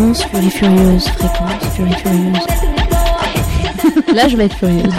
Fréquence 0.00 0.24
Furie 0.24 0.50
Furieuse, 0.50 1.08
fréquence 1.08 1.64
Furie 1.76 1.92
Furieuse. 1.92 2.38
Là, 4.14 4.28
je 4.28 4.36
vais 4.38 4.46
être 4.46 4.56
furieuse. 4.56 4.94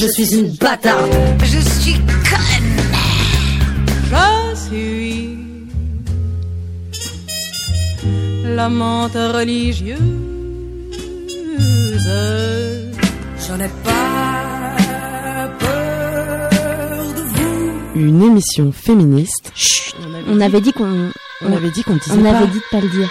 Je 0.00 0.06
suis 0.06 0.34
une 0.34 0.48
bâtarde. 0.56 1.10
Je 1.44 1.58
suis 1.58 1.92
conne. 1.92 2.80
Je 4.10 4.56
suis 4.56 5.36
la 8.44 8.70
menthe 8.70 9.12
religieuse. 9.12 9.98
J'en 13.46 13.60
ai 13.60 13.68
pas 13.84 15.48
peur 15.58 17.14
de 17.14 17.20
vous. 17.20 18.00
Une 18.00 18.22
émission 18.22 18.72
féministe. 18.72 19.52
On 20.28 20.40
avait 20.40 20.62
dit 20.62 20.72
qu'on 20.72 21.10
On 21.42 21.52
avait 21.52 21.70
dit 21.70 21.82
qu'on 21.84 21.96
disait 21.96 22.12
on 22.16 22.22
pas. 22.22 22.36
avait 22.38 22.46
dit 22.48 22.58
de 22.60 22.64
pas 22.70 22.80
le 22.80 22.88
dire. 22.88 23.10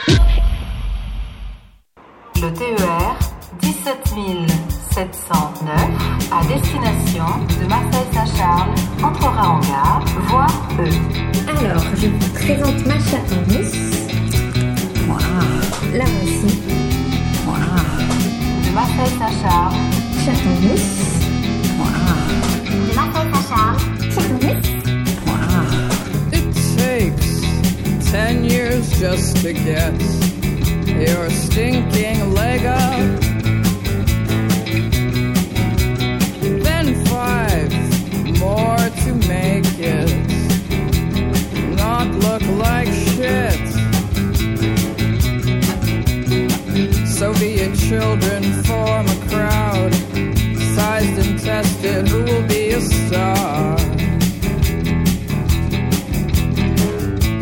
Who 51.86 52.24
will 52.24 52.48
be 52.48 52.70
a 52.72 52.82
star? 52.82 53.78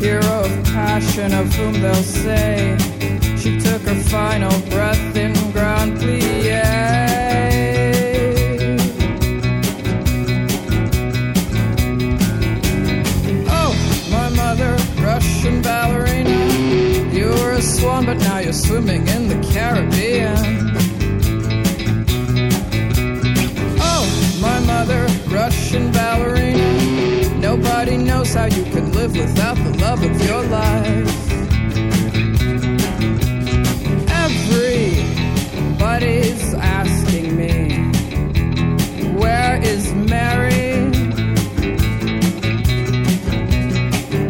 hero 0.04 0.44
of 0.44 0.64
passion 0.66 1.34
of 1.34 1.48
whom 1.56 1.74
they'll 1.82 1.96
say 2.04 2.76
she 3.38 3.58
took 3.58 3.82
her 3.84 4.00
final 4.10 4.52
breath 4.70 5.16
in 5.16 5.34
Grand 5.54 5.98
Plie. 5.98 6.44
Oh, 13.50 13.74
my 14.12 14.30
mother, 14.30 14.76
Russian 15.02 15.62
ballerina. 15.62 16.30
You 17.14 17.30
were 17.30 17.54
a 17.54 17.62
swan, 17.62 18.06
but 18.06 18.18
now 18.18 18.40
you're 18.40 18.54
swimming 18.54 19.08
How 28.34 28.46
you 28.46 28.64
can 28.64 28.92
live 28.94 29.16
without 29.16 29.58
the 29.58 29.78
love 29.78 30.02
of 30.04 30.22
your 30.26 30.42
life. 30.44 31.32
Everybody's 35.70 36.54
asking 36.56 37.38
me, 37.38 37.78
where 39.14 39.62
is 39.62 39.94
Mary? 39.94 40.90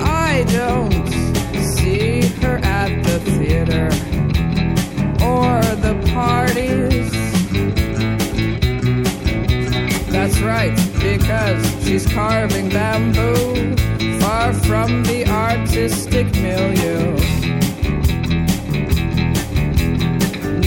I 0.02 0.44
don't 0.50 1.08
see 1.74 2.28
her 2.42 2.58
at 2.58 3.04
the 3.04 3.20
theater 3.20 3.90
or 5.24 5.62
the 5.82 5.96
parties. 6.14 7.12
That's 10.12 10.40
right, 10.42 10.76
because 11.02 11.66
she's 11.84 12.06
carving 12.14 12.70
bamboo 12.70 13.76
from 14.68 15.04
the 15.04 15.26
artistic 15.28 16.28
milieu. 16.36 17.16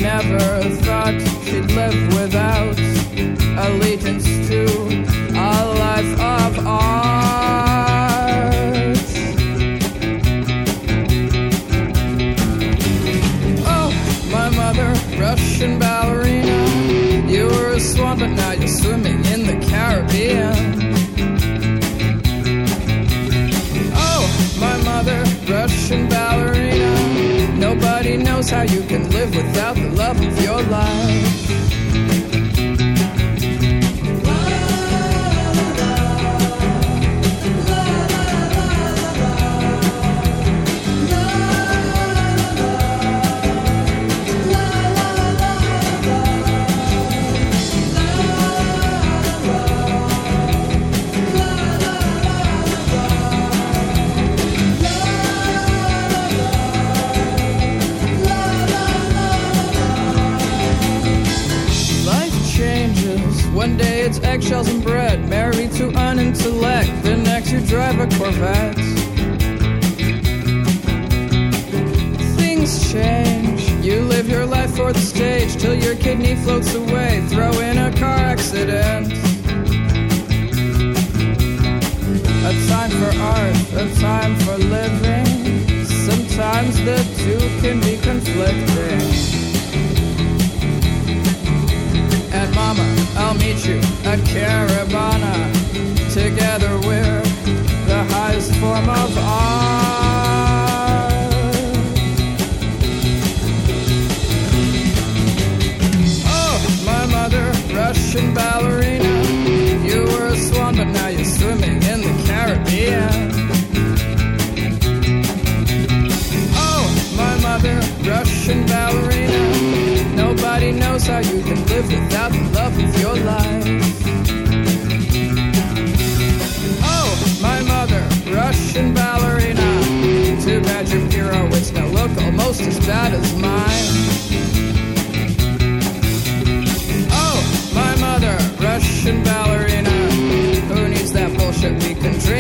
Never 0.01 0.47
thought 0.85 1.19
she'd 1.45 1.71
live 1.73 2.01
without 2.15 2.79
allegiance 3.67 4.27
to 4.49 4.63
a 5.35 5.53
life 5.85 6.13
of 6.21 6.67
art. 6.67 6.97
Oh, 13.77 13.91
my 14.31 14.49
mother, 14.51 14.91
Russian 15.19 15.79
ballerina. 15.79 16.59
You 17.29 17.47
were 17.47 17.71
a 17.73 17.81
swan, 17.81 18.19
but 18.19 18.31
now 18.31 18.53
you're 18.53 18.69
swimming 18.69 19.25
in 19.27 19.47
the 19.47 19.57
Caribbean. 19.69 20.56
Love 30.07 30.23
your 30.41 30.56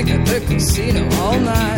at 0.08 0.26
the 0.26 0.40
casino 0.40 1.08
all 1.20 1.40
night. 1.40 1.75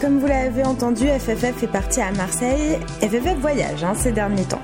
Comme 0.00 0.18
vous 0.18 0.26
l'avez 0.26 0.64
entendu, 0.64 1.06
FFF 1.06 1.56
fait 1.56 1.66
partie 1.66 2.00
à 2.00 2.10
Marseille. 2.12 2.78
FFF 3.00 3.36
voyage 3.40 3.82
hein, 3.84 3.94
ces 3.96 4.12
derniers 4.12 4.44
temps. 4.44 4.62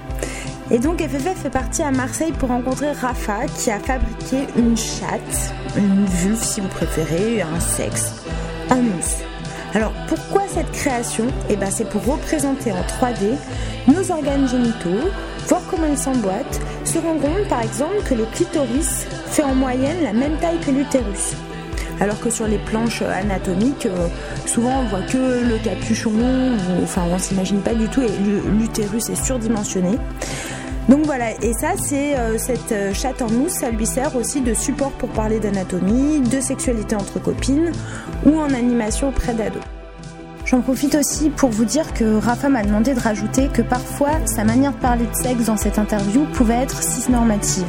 Et 0.71 0.79
donc 0.79 1.01
FFF 1.01 1.43
fait 1.43 1.51
partie 1.51 1.83
à 1.83 1.91
Marseille 1.91 2.33
pour 2.33 2.49
rencontrer 2.49 2.93
Rafa 2.93 3.47
qui 3.59 3.71
a 3.71 3.79
fabriqué 3.79 4.47
une 4.57 4.77
chatte, 4.77 5.53
une 5.77 6.07
vulve 6.07 6.43
si 6.43 6.61
vous 6.61 6.69
préférez, 6.69 7.43
un 7.43 7.61
sexe, 7.61 8.23
en 8.71 8.77
mousse. 8.77 9.19
Alors 9.75 9.93
pourquoi 10.09 10.43
cette 10.49 10.71
création? 10.73 11.27
Eh 11.51 11.57
ben 11.57 11.71
c'est 11.71 11.89
pour 11.89 12.05
représenter 12.05 12.73
en 12.73 12.83
3D 12.83 13.35
nos 13.89 14.11
organes 14.11 14.49
génitaux, 14.49 15.11
voir 15.49 15.61
comment 15.71 15.89
ils 15.91 15.99
s'emboîtent, 15.99 16.61
se 16.85 16.99
rendre 16.99 17.21
compte 17.21 17.49
par 17.49 17.63
exemple 17.63 18.03
que 18.09 18.15
le 18.15 18.25
clitoris 18.25 19.07
fait 19.27 19.43
en 19.43 19.55
moyenne 19.55 20.03
la 20.03 20.13
même 20.13 20.37
taille 20.39 20.61
que 20.61 20.71
l'utérus. 20.71 21.35
Alors 22.01 22.19
que 22.21 22.31
sur 22.31 22.47
les 22.47 22.59
planches 22.59 23.03
anatomiques, 23.03 23.87
euh, 23.87 24.09
souvent 24.47 24.81
on 24.81 24.85
voit 24.89 25.03
que 25.03 25.17
le 25.17 25.59
capuchon, 25.63 26.13
enfin 26.83 27.03
on 27.11 27.19
s'imagine 27.19 27.61
pas 27.61 27.75
du 27.75 27.89
tout, 27.89 28.03
et 28.03 28.11
l'utérus 28.59 29.09
est 29.11 29.23
surdimensionné. 29.23 29.99
Donc 30.89 31.07
voilà, 31.07 31.31
et 31.43 31.55
ça 31.55 31.73
c'est 31.79 32.15
euh, 32.17 32.37
cette 32.37 32.73
euh, 32.73 32.93
chatte 32.93 33.23
en 33.23 33.31
mousse, 33.31 33.53
ça 33.53 33.71
lui 33.71 33.87
sert 33.87 34.15
aussi 34.17 34.43
de 34.43 34.53
support 34.53 34.91
pour 34.93 35.09
parler 35.11 35.41
d'anatomie, 35.41 36.21
de 36.21 36.41
sexualité 36.41 36.95
entre 36.95 37.21
copines 37.21 37.73
ou 38.27 38.39
en 38.39 38.53
animation 38.53 39.09
auprès 39.09 39.33
d'ados. 39.33 39.63
J'en 40.45 40.61
profite 40.61 40.95
aussi 40.95 41.31
pour 41.31 41.49
vous 41.49 41.65
dire 41.65 41.95
que 41.95 42.19
Rafa 42.19 42.51
m'a 42.51 42.63
demandé 42.63 42.93
de 42.93 43.01
rajouter 43.01 43.49
que 43.49 43.63
parfois 43.63 44.11
sa 44.27 44.45
manière 44.45 44.73
de 44.73 44.77
parler 44.77 45.07
de 45.07 45.15
sexe 45.17 45.47
dans 45.47 45.57
cette 45.57 45.79
interview 45.79 46.27
pouvait 46.35 46.63
être 46.63 46.83
cisnormative. 46.83 47.65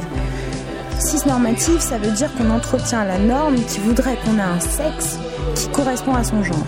Cisnormative, 0.98 1.80
ça 1.80 1.98
veut 1.98 2.10
dire 2.10 2.32
qu'on 2.34 2.50
entretient 2.50 3.04
la 3.04 3.18
norme 3.18 3.56
qui 3.56 3.80
voudrait 3.80 4.16
qu'on 4.16 4.38
ait 4.38 4.42
un 4.42 4.60
sexe 4.60 5.18
qui 5.54 5.68
correspond 5.68 6.14
à 6.14 6.24
son 6.24 6.42
genre. 6.42 6.66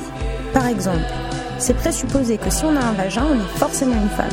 Par 0.52 0.66
exemple, 0.66 1.04
c'est 1.58 1.74
présupposé 1.74 2.36
que 2.36 2.50
si 2.50 2.64
on 2.64 2.76
a 2.76 2.80
un 2.80 2.92
vagin, 2.92 3.24
on 3.30 3.34
est 3.34 3.58
forcément 3.58 3.96
une 3.96 4.08
femme. 4.10 4.28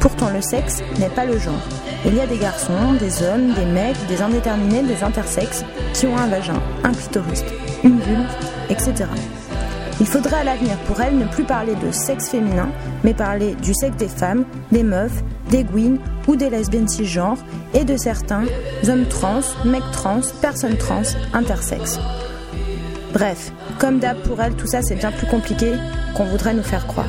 Pourtant, 0.00 0.30
le 0.30 0.40
sexe 0.40 0.82
n'est 0.98 1.10
pas 1.10 1.24
le 1.24 1.38
genre. 1.38 1.62
Il 2.06 2.14
y 2.14 2.20
a 2.20 2.26
des 2.26 2.38
garçons, 2.38 2.94
des 2.98 3.22
hommes, 3.22 3.52
des 3.52 3.64
mecs, 3.64 4.06
des 4.08 4.20
indéterminés, 4.22 4.82
des 4.82 5.02
intersexes 5.02 5.64
qui 5.92 6.06
ont 6.06 6.16
un 6.16 6.26
vagin, 6.26 6.60
un 6.82 6.92
clitoris, 6.92 7.44
une 7.82 8.00
vulve, 8.00 8.26
etc. 8.68 9.04
Il 10.00 10.06
faudrait 10.06 10.38
à 10.38 10.44
l'avenir 10.44 10.76
pour 10.86 11.00
elle 11.00 11.16
ne 11.16 11.24
plus 11.24 11.44
parler 11.44 11.74
de 11.76 11.92
sexe 11.92 12.28
féminin, 12.28 12.68
mais 13.04 13.14
parler 13.14 13.54
du 13.54 13.72
sexe 13.74 13.96
des 13.96 14.08
femmes, 14.08 14.44
des 14.72 14.82
meufs, 14.82 15.22
des 15.50 15.62
gouines 15.62 15.98
ou 16.26 16.36
des 16.36 16.50
lesbiennes 16.50 16.88
cisgenres 16.88 17.38
et 17.74 17.84
de 17.84 17.96
certains 17.96 18.44
hommes 18.88 19.06
trans, 19.06 19.40
mecs 19.64 19.90
trans, 19.92 20.20
personnes 20.40 20.76
trans, 20.76 21.02
intersexes. 21.32 22.00
Bref, 23.12 23.52
comme 23.78 24.00
d'hab 24.00 24.18
pour 24.22 24.42
elle, 24.42 24.54
tout 24.54 24.66
ça 24.66 24.82
c'est 24.82 24.96
bien 24.96 25.12
plus 25.12 25.28
compliqué 25.28 25.74
qu'on 26.16 26.24
voudrait 26.24 26.54
nous 26.54 26.64
faire 26.64 26.86
croire. 26.88 27.06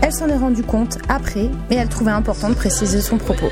Elle 0.00 0.12
s'en 0.12 0.28
est 0.28 0.36
rendue 0.36 0.62
compte 0.62 0.98
après, 1.08 1.50
mais 1.68 1.76
elle 1.76 1.88
trouvait 1.88 2.12
important 2.12 2.48
de 2.50 2.54
préciser 2.54 3.00
son 3.00 3.18
propos. 3.18 3.50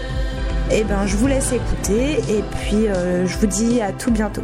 Eh 0.71 0.85
ben, 0.85 1.07
je 1.07 1.17
vous 1.17 1.27
laisse 1.27 1.53
écouter 1.53 2.19
et 2.29 2.43
puis 2.61 2.87
euh, 2.87 3.27
je 3.27 3.37
vous 3.39 3.47
dis 3.47 3.81
à 3.83 3.91
tout 3.93 4.13
bientôt. 4.13 4.43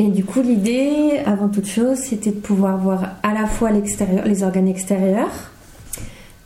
Et 0.00 0.08
du 0.08 0.24
coup, 0.24 0.40
l'idée, 0.40 1.20
avant 1.26 1.48
toute 1.48 1.66
chose, 1.66 1.98
c'était 1.98 2.30
de 2.30 2.36
pouvoir 2.36 2.78
voir 2.78 3.16
à 3.22 3.34
la 3.34 3.46
fois 3.46 3.68
les 3.70 4.42
organes 4.42 4.66
extérieurs, 4.66 5.50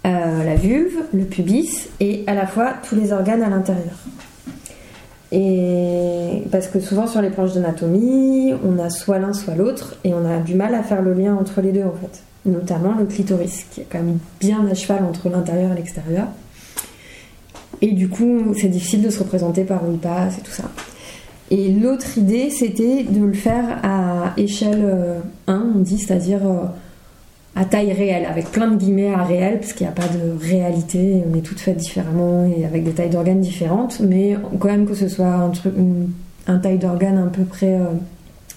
euh, 0.04 0.42
la 0.42 0.56
vulve, 0.56 0.96
le 1.12 1.22
pubis, 1.22 1.88
et 2.00 2.24
à 2.26 2.34
la 2.34 2.48
fois 2.48 2.72
tous 2.82 2.96
les 2.96 3.12
organes 3.12 3.44
à 3.44 3.48
l'intérieur. 3.48 3.94
Et 5.30 6.42
parce 6.50 6.66
que 6.66 6.80
souvent 6.80 7.06
sur 7.06 7.22
les 7.22 7.30
planches 7.30 7.52
d'anatomie, 7.52 8.52
on 8.64 8.76
a 8.80 8.90
soit 8.90 9.20
l'un 9.20 9.32
soit 9.32 9.54
l'autre, 9.54 9.98
et 10.02 10.12
on 10.12 10.28
a 10.28 10.40
du 10.40 10.56
mal 10.56 10.74
à 10.74 10.82
faire 10.82 11.00
le 11.00 11.14
lien 11.14 11.36
entre 11.36 11.60
les 11.60 11.70
deux 11.70 11.84
en 11.84 11.94
fait. 11.94 12.24
Notamment 12.46 12.96
le 12.98 13.04
clitoris, 13.04 13.66
qui 13.70 13.82
est 13.82 13.86
quand 13.88 14.02
même 14.02 14.18
bien 14.40 14.66
à 14.68 14.74
cheval 14.74 15.04
entre 15.04 15.28
l'intérieur 15.28 15.70
et 15.70 15.76
l'extérieur. 15.76 16.26
Et 17.82 17.92
du 17.92 18.08
coup, 18.08 18.52
c'est 18.60 18.66
difficile 18.66 19.02
de 19.02 19.10
se 19.10 19.20
représenter 19.20 19.62
par 19.62 19.88
où 19.88 19.92
il 19.92 19.98
passe 19.98 20.38
et 20.38 20.40
tout 20.40 20.50
ça. 20.50 20.64
Et 21.56 21.70
l'autre 21.70 22.18
idée, 22.18 22.50
c'était 22.50 23.04
de 23.04 23.24
le 23.24 23.32
faire 23.32 23.78
à 23.84 24.32
échelle 24.36 24.82
euh, 24.82 25.20
1, 25.46 25.72
on 25.76 25.78
dit, 25.78 25.98
c'est-à-dire 25.98 26.44
euh, 26.44 26.64
à 27.54 27.64
taille 27.64 27.92
réelle, 27.92 28.26
avec 28.26 28.50
plein 28.50 28.66
de 28.66 28.74
guillemets 28.74 29.14
à 29.14 29.22
réel, 29.22 29.60
parce 29.60 29.72
qu'il 29.72 29.86
n'y 29.86 29.92
a 29.92 29.94
pas 29.94 30.08
de 30.08 30.36
réalité, 30.36 31.22
on 31.32 31.38
est 31.38 31.42
toutes 31.42 31.60
faites 31.60 31.76
différemment 31.76 32.44
et 32.44 32.64
avec 32.64 32.82
des 32.82 32.90
tailles 32.90 33.10
d'organes 33.10 33.40
différentes, 33.40 34.00
mais 34.00 34.36
quand 34.58 34.66
même 34.66 34.84
que 34.84 34.94
ce 34.94 35.06
soit 35.06 35.28
un, 35.28 35.50
truc, 35.50 35.74
un 36.48 36.58
taille 36.58 36.78
d'organe 36.78 37.18
à 37.18 37.30
peu 37.30 37.44
près 37.44 37.74
euh, 37.74 37.84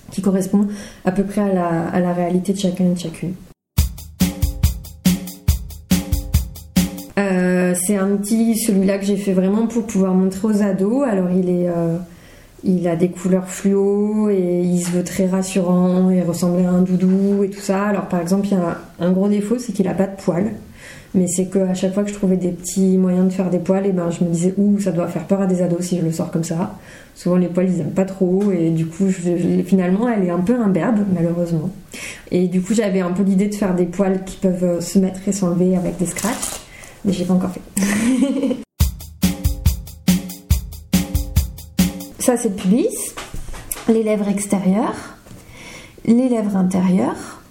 qui 0.09 0.23
correspond 0.23 0.65
à 1.05 1.11
peu 1.11 1.21
près 1.21 1.41
à 1.41 1.53
la, 1.53 1.87
à 1.89 1.99
la 1.99 2.13
réalité 2.13 2.51
de 2.51 2.57
chacun 2.57 2.85
et 2.85 2.93
de 2.95 2.99
chacune. 2.99 3.33
Euh, 7.19 7.75
c'est 7.85 7.95
un 7.95 8.15
petit, 8.15 8.57
celui-là 8.57 8.97
que 8.97 9.05
j'ai 9.05 9.17
fait 9.17 9.33
vraiment 9.33 9.67
pour 9.67 9.85
pouvoir 9.85 10.15
montrer 10.15 10.47
aux 10.47 10.61
ados. 10.63 11.07
Alors 11.07 11.29
il 11.29 11.47
est, 11.49 11.67
euh, 11.67 11.97
il 12.67 12.87
a 12.87 12.95
des 12.95 13.09
couleurs 13.09 13.47
fluo 13.47 14.29
et 14.29 14.61
il 14.63 14.79
se 14.83 14.91
veut 14.91 15.03
très 15.03 15.25
rassurant 15.27 16.09
et 16.11 16.21
ressembler 16.21 16.65
à 16.65 16.71
un 16.71 16.81
doudou 16.81 17.43
et 17.43 17.49
tout 17.49 17.61
ça. 17.61 17.85
Alors 17.85 18.07
par 18.07 18.19
exemple, 18.21 18.47
il 18.47 18.51
y 18.53 18.55
a 18.55 18.77
un 18.99 19.11
gros 19.11 19.27
défaut, 19.29 19.57
c'est 19.57 19.71
qu'il 19.73 19.87
a 19.87 19.93
pas 19.93 20.05
de 20.07 20.15
poils. 20.23 20.51
Mais 21.15 21.25
c'est 21.27 21.45
qu'à 21.45 21.73
chaque 21.73 21.93
fois 21.93 22.03
que 22.03 22.09
je 22.09 22.13
trouvais 22.15 22.35
des 22.37 22.49
petits 22.51 22.97
moyens 22.97 23.27
de 23.27 23.31
faire 23.33 23.49
des 23.49 23.59
poils, 23.59 23.85
et 23.87 23.91
ben 23.93 24.09
je 24.11 24.23
me 24.25 24.29
disais 24.29 24.53
ouh 24.57 24.79
ça 24.79 24.91
doit 24.91 25.07
faire 25.07 25.23
peur 25.23 25.41
à 25.41 25.47
des 25.47 25.61
ados 25.61 25.81
si 25.81 25.97
je 25.97 26.03
le 26.03 26.11
sors 26.11 26.29
comme 26.29 26.43
ça. 26.43 26.75
Souvent 27.15 27.37
les 27.37 27.47
poils 27.47 27.67
ils 27.73 27.79
aiment 27.79 27.91
pas 27.91 28.03
trop 28.05 28.51
et 28.51 28.69
du 28.69 28.85
coup 28.85 29.07
je- 29.09 29.37
je- 29.37 29.63
finalement 29.63 30.07
elle 30.09 30.25
est 30.25 30.29
un 30.29 30.41
peu 30.41 30.53
imberbe 30.59 30.99
malheureusement. 31.15 31.71
Et 32.29 32.47
du 32.47 32.61
coup 32.61 32.73
j'avais 32.75 32.99
un 32.99 33.11
peu 33.13 33.23
l'idée 33.23 33.47
de 33.47 33.55
faire 33.55 33.73
des 33.73 33.85
poils 33.85 34.23
qui 34.25 34.35
peuvent 34.37 34.81
se 34.81 34.99
mettre 34.99 35.21
et 35.27 35.31
s'enlever 35.31 35.75
avec 35.77 35.97
des 35.97 36.05
scratchs, 36.05 36.59
mais 37.05 37.13
j'ai 37.13 37.23
pas 37.25 37.33
encore 37.33 37.51
fait. 37.51 37.61
Ça, 42.27 42.35
c'est 42.35 42.49
le 42.49 42.55
pubis, 42.55 43.13
les 43.87 44.03
lèvres 44.03 44.27
extérieures, 44.27 45.15
les 46.03 46.27
lèvres 46.27 46.57
intérieures. 46.57 47.41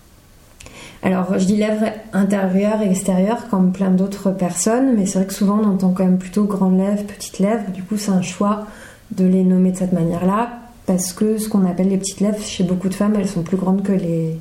Alors, 1.03 1.39
je 1.39 1.47
dis 1.47 1.57
lèvres 1.57 1.87
intérieures 2.13 2.83
et 2.83 2.91
extérieures 2.91 3.49
comme 3.49 3.73
plein 3.73 3.91
d'autres 3.91 4.33
personnes, 4.33 4.95
mais 4.95 5.07
c'est 5.07 5.21
vrai 5.21 5.29
que 5.29 5.33
souvent 5.33 5.59
on 5.65 5.67
entend 5.67 5.93
quand 5.93 6.05
même 6.05 6.19
plutôt 6.19 6.45
grandes 6.45 6.77
lèvres, 6.77 7.05
petites 7.05 7.39
lèvres. 7.39 7.71
Du 7.73 7.85
coup, 7.85 7.97
c'est 7.97 8.11
un 8.11 8.21
choix 8.21 8.67
de 9.13 9.25
les 9.25 9.45
nommer 9.45 9.73
de 9.73 9.79
cette 9.79 9.95
manière-là, 9.95 10.51
parce 10.85 11.15
que 11.15 11.39
ce 11.39 11.49
qu'on 11.49 11.65
appelle 11.65 11.89
les 11.89 11.97
petites 11.97 12.21
lèvres, 12.21 12.45
chez 12.45 12.63
beaucoup 12.63 12.91
de 12.91 12.95
femmes, 12.95 13.15
elles 13.17 13.31
sont 13.31 13.43
plus 13.43 13.57
grandes 13.57 13.83
que, 13.83 13.93
les... 13.93 14.39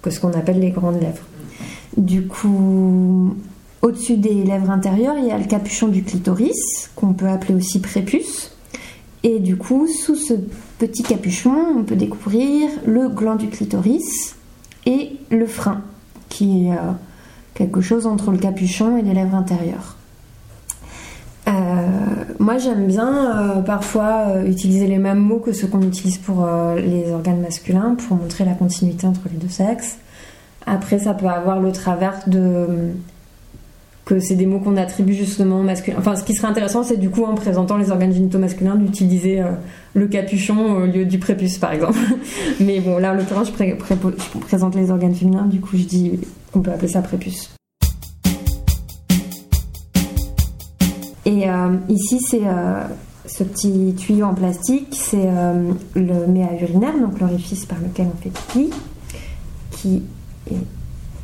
que 0.00 0.08
ce 0.08 0.18
qu'on 0.18 0.32
appelle 0.32 0.60
les 0.60 0.70
grandes 0.70 0.98
lèvres. 1.02 1.26
Du 1.98 2.26
coup, 2.26 3.36
au-dessus 3.82 4.16
des 4.16 4.44
lèvres 4.44 4.70
intérieures, 4.70 5.18
il 5.18 5.26
y 5.26 5.30
a 5.30 5.36
le 5.36 5.44
capuchon 5.44 5.88
du 5.88 6.02
clitoris, 6.04 6.88
qu'on 6.96 7.12
peut 7.12 7.28
appeler 7.28 7.52
aussi 7.52 7.80
prépuce. 7.80 8.53
Et 9.24 9.38
du 9.40 9.56
coup, 9.56 9.88
sous 9.88 10.16
ce 10.16 10.34
petit 10.78 11.02
capuchon, 11.02 11.56
on 11.78 11.82
peut 11.82 11.96
découvrir 11.96 12.68
le 12.86 13.08
gland 13.08 13.36
du 13.36 13.48
clitoris 13.48 14.36
et 14.84 15.12
le 15.30 15.46
frein, 15.46 15.80
qui 16.28 16.66
est 16.66 16.72
euh, 16.72 16.92
quelque 17.54 17.80
chose 17.80 18.06
entre 18.06 18.30
le 18.30 18.36
capuchon 18.36 18.98
et 18.98 19.02
les 19.02 19.14
lèvres 19.14 19.34
intérieures. 19.34 19.96
Euh, 21.48 21.52
moi, 22.38 22.58
j'aime 22.58 22.86
bien 22.86 23.56
euh, 23.56 23.62
parfois 23.62 24.42
utiliser 24.46 24.86
les 24.86 24.98
mêmes 24.98 25.20
mots 25.20 25.38
que 25.38 25.52
ceux 25.54 25.68
qu'on 25.68 25.82
utilise 25.82 26.18
pour 26.18 26.46
les 26.76 27.10
organes 27.10 27.40
masculins 27.40 27.96
pour 28.06 28.18
montrer 28.18 28.44
la 28.44 28.52
continuité 28.52 29.06
entre 29.06 29.22
les 29.32 29.38
deux 29.38 29.48
sexes. 29.48 29.96
Après, 30.66 30.98
ça 30.98 31.14
peut 31.14 31.26
avoir 31.26 31.60
le 31.60 31.72
travers 31.72 32.20
de 32.26 32.92
que 34.04 34.20
c'est 34.20 34.34
des 34.34 34.44
mots 34.44 34.58
qu'on 34.58 34.76
attribue 34.76 35.14
justement 35.14 35.62
masculin. 35.62 35.96
Enfin, 35.98 36.14
ce 36.14 36.24
qui 36.24 36.34
serait 36.34 36.48
intéressant, 36.48 36.82
c'est 36.82 36.98
du 36.98 37.08
coup 37.08 37.24
en 37.24 37.34
présentant 37.34 37.78
les 37.78 37.90
organes 37.90 38.12
génitaux 38.12 38.38
masculins 38.38 38.74
d'utiliser 38.74 39.40
euh, 39.40 39.52
le 39.94 40.06
capuchon 40.08 40.76
au 40.82 40.86
lieu 40.86 41.06
du 41.06 41.18
prépuce, 41.18 41.56
par 41.56 41.72
exemple. 41.72 41.98
Mais 42.60 42.80
bon, 42.80 42.98
là, 42.98 43.12
en 43.12 43.14
l'occurrence, 43.14 43.48
je, 43.48 43.52
pré- 43.52 43.78
présente 44.42 44.74
les 44.74 44.90
organes 44.90 45.14
féminins, 45.14 45.46
du 45.46 45.60
coup, 45.60 45.76
je 45.78 45.84
dis 45.84 46.20
qu'on 46.52 46.60
peut 46.60 46.70
appeler 46.70 46.88
ça 46.88 47.00
prépuce. 47.00 47.50
Et 51.26 51.48
euh, 51.48 51.76
ici, 51.88 52.20
c'est 52.28 52.42
euh, 52.44 52.82
ce 53.24 53.42
petit 53.44 53.94
tuyau 53.96 54.26
en 54.26 54.34
plastique, 54.34 54.88
c'est 54.92 55.26
le 55.94 56.26
méa 56.26 56.48
urinaire, 56.60 56.92
donc 57.00 57.18
l'orifice 57.20 57.64
par 57.64 57.78
lequel 57.80 58.08
on 58.14 58.22
fait 58.22 58.28
pipi, 58.28 58.70
qui 59.70 60.02
est 60.50 60.56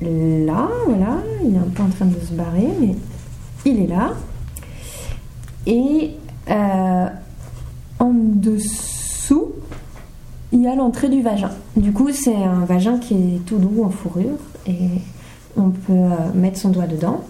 là, 0.03 0.69
voilà, 0.87 1.19
il 1.45 1.55
est 1.55 1.59
un 1.59 1.69
peu 1.75 1.83
en 1.83 1.89
train 1.89 2.07
de 2.07 2.19
se 2.21 2.33
barrer, 2.33 2.69
mais 2.81 2.95
il 3.65 3.83
est 3.83 3.87
là. 3.87 4.13
Et 5.67 6.13
euh, 6.51 7.07
en 7.99 8.13
dessous, 8.15 9.53
il 10.53 10.63
y 10.63 10.67
a 10.67 10.75
l'entrée 10.75 11.09
du 11.09 11.23
vagin. 11.23 11.51
Du 11.77 11.93
coup, 11.93 12.09
c'est 12.13 12.35
un 12.35 12.65
vagin 12.65 12.99
qui 12.99 13.15
est 13.15 13.39
tout 13.47 13.59
doux 13.59 13.85
en 13.85 13.91
fourrure 13.91 14.39
et 14.67 14.77
on 15.57 15.71
peut 15.71 15.93
euh, 15.93 16.09
mettre 16.35 16.59
son 16.59 16.71
doigt 16.71 16.87
dedans. 16.87 17.21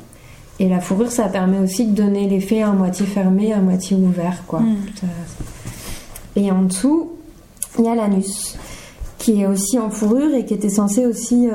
Et 0.58 0.68
la 0.68 0.80
fourrure, 0.80 1.10
ça 1.10 1.28
permet 1.28 1.58
aussi 1.58 1.86
de 1.86 1.94
donner 1.94 2.28
l'effet 2.28 2.62
à 2.62 2.70
moitié 2.72 3.06
fermé, 3.06 3.52
à 3.52 3.60
moitié 3.60 3.96
ouvert, 3.96 4.42
quoi. 4.46 4.60
Mm. 4.60 4.76
Ça- 5.00 5.06
Et 6.36 6.50
en 6.52 6.62
dessous, 6.62 7.12
il 7.78 7.84
y 7.86 7.88
a 7.88 7.94
l'anus, 7.94 8.56
qui 9.18 9.40
est 9.42 9.46
aussi 9.46 9.78
en 9.78 9.90
fourrure 9.90 10.34
et 10.34 10.44
qui 10.44 10.54
était 10.54 10.68
censé 10.70 11.06
aussi 11.06 11.48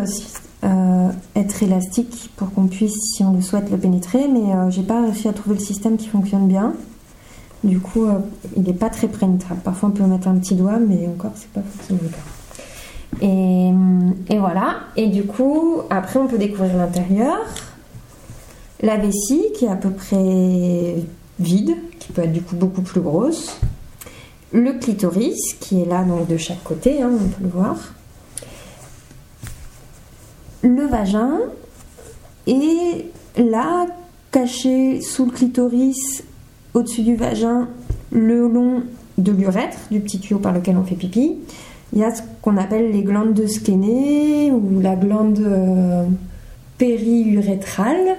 euh, 0.66 1.10
être 1.36 1.64
élastique 1.64 2.32
pour 2.36 2.52
qu'on 2.52 2.68
puisse, 2.68 2.98
si 3.14 3.24
on 3.24 3.34
le 3.34 3.42
souhaite, 3.42 3.70
le 3.70 3.78
pénétrer. 3.78 4.28
Mais 4.28 4.54
euh, 4.54 4.70
j'ai 4.70 4.84
pas 4.84 5.02
réussi 5.02 5.28
à 5.28 5.34
trouver 5.34 5.56
le 5.56 5.62
système 5.62 5.98
qui 5.98 6.08
fonctionne 6.08 6.48
bien. 6.48 6.74
Du 7.64 7.80
coup, 7.80 8.06
euh, 8.06 8.20
il 8.56 8.64
n'est 8.64 8.74
pas 8.74 8.90
très 8.90 9.08
pénétrable. 9.08 9.62
Parfois, 9.62 9.90
on 9.90 9.92
peut 9.92 10.04
mettre 10.04 10.28
un 10.28 10.36
petit 10.36 10.56
doigt, 10.56 10.78
mais 10.80 11.08
encore, 11.08 11.32
c'est 11.36 11.50
pas 11.50 11.62
forcément 11.62 12.00
le 12.04 12.10
cas. 12.10 13.26
Et, 13.26 14.34
et 14.34 14.40
voilà. 14.40 14.80
Et 14.96 15.08
du 15.08 15.24
coup, 15.24 15.82
après, 15.90 16.20
on 16.20 16.28
peut 16.28 16.38
découvrir 16.38 16.76
l'intérieur. 16.78 17.38
La 18.82 18.98
vessie, 18.98 19.46
qui 19.56 19.66
est 19.66 19.70
à 19.70 19.76
peu 19.76 19.92
près 19.92 20.96
vide, 21.40 21.76
qui 22.00 22.12
peut 22.12 22.24
être 22.24 22.34
du 22.34 22.42
coup 22.42 22.56
beaucoup 22.56 22.82
plus 22.82 23.02
grosse. 23.02 23.60
Le 24.52 24.74
clitoris, 24.74 25.56
qui 25.60 25.82
est 25.82 25.86
là 25.86 26.04
donc 26.04 26.28
de 26.28 26.38
chaque 26.38 26.64
côté, 26.64 27.02
hein, 27.02 27.12
on 27.14 27.28
peut 27.28 27.44
le 27.44 27.50
voir. 27.50 27.78
Le 30.66 30.86
vagin. 30.88 31.40
Et 32.48 33.06
là, 33.38 33.86
caché 34.32 35.00
sous 35.02 35.26
le 35.26 35.32
clitoris, 35.32 36.24
au-dessus 36.74 37.04
du 37.04 37.16
vagin, 37.16 37.68
le 38.12 38.48
long 38.48 38.82
de 39.18 39.32
l'urètre, 39.32 39.78
du 39.92 40.00
petit 40.00 40.20
tuyau 40.20 40.40
par 40.40 40.54
lequel 40.54 40.76
on 40.78 40.84
fait 40.84 40.96
pipi, 40.96 41.36
il 41.94 42.00
y 42.00 42.04
a 42.04 42.14
ce 42.14 42.22
qu'on 42.42 42.58
appelle 42.58 42.92
les 42.92 43.04
glandes 43.04 43.34
de 43.34 43.46
Skene 43.48 44.52
ou 44.52 44.80
la 44.82 44.96
glande 44.96 45.40
euh, 45.40 46.04
périurétrale 46.78 48.18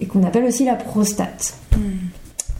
et 0.00 0.06
qu'on 0.06 0.22
appelle 0.24 0.44
aussi 0.44 0.64
la 0.64 0.74
prostate. 0.74 1.54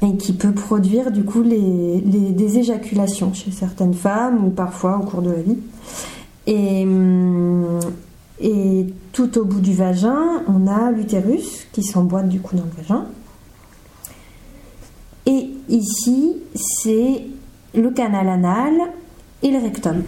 Et 0.03 0.17
qui 0.17 0.33
peut 0.35 0.53
produire 0.53 1.11
du 1.11 1.25
coup 1.25 1.43
les, 1.43 2.01
les- 2.01 2.31
des 2.33 2.59
éjaculations 2.59 3.33
chez 3.33 3.51
certaines 3.51 3.95
femmes 3.95 4.45
ou 4.47 4.51
parfois 4.51 4.99
au 4.99 5.05
cours 5.05 5.23
de 5.23 5.31
la 5.31 5.43
vie. 5.43 5.59
Et, 6.47 6.83
hum, 6.85 7.81
et 8.41 8.87
tout 9.17 9.39
au 9.39 9.47
bout 9.47 9.61
du 9.61 9.73
vagin, 9.73 10.43
on 10.47 10.67
a 10.67 10.91
l'utérus 10.91 11.67
qui 11.73 11.83
s'emboîte 11.83 12.29
du 12.29 12.39
coup 12.39 12.55
dans 12.55 12.65
le 12.65 12.83
vagin. 12.83 13.07
Et 15.25 15.49
ici, 15.71 16.37
c'est 16.55 17.23
le 17.75 17.91
canal 17.93 18.29
anal 18.29 18.75
et 19.43 19.51
le 19.51 19.59
rectum. 19.59 20.03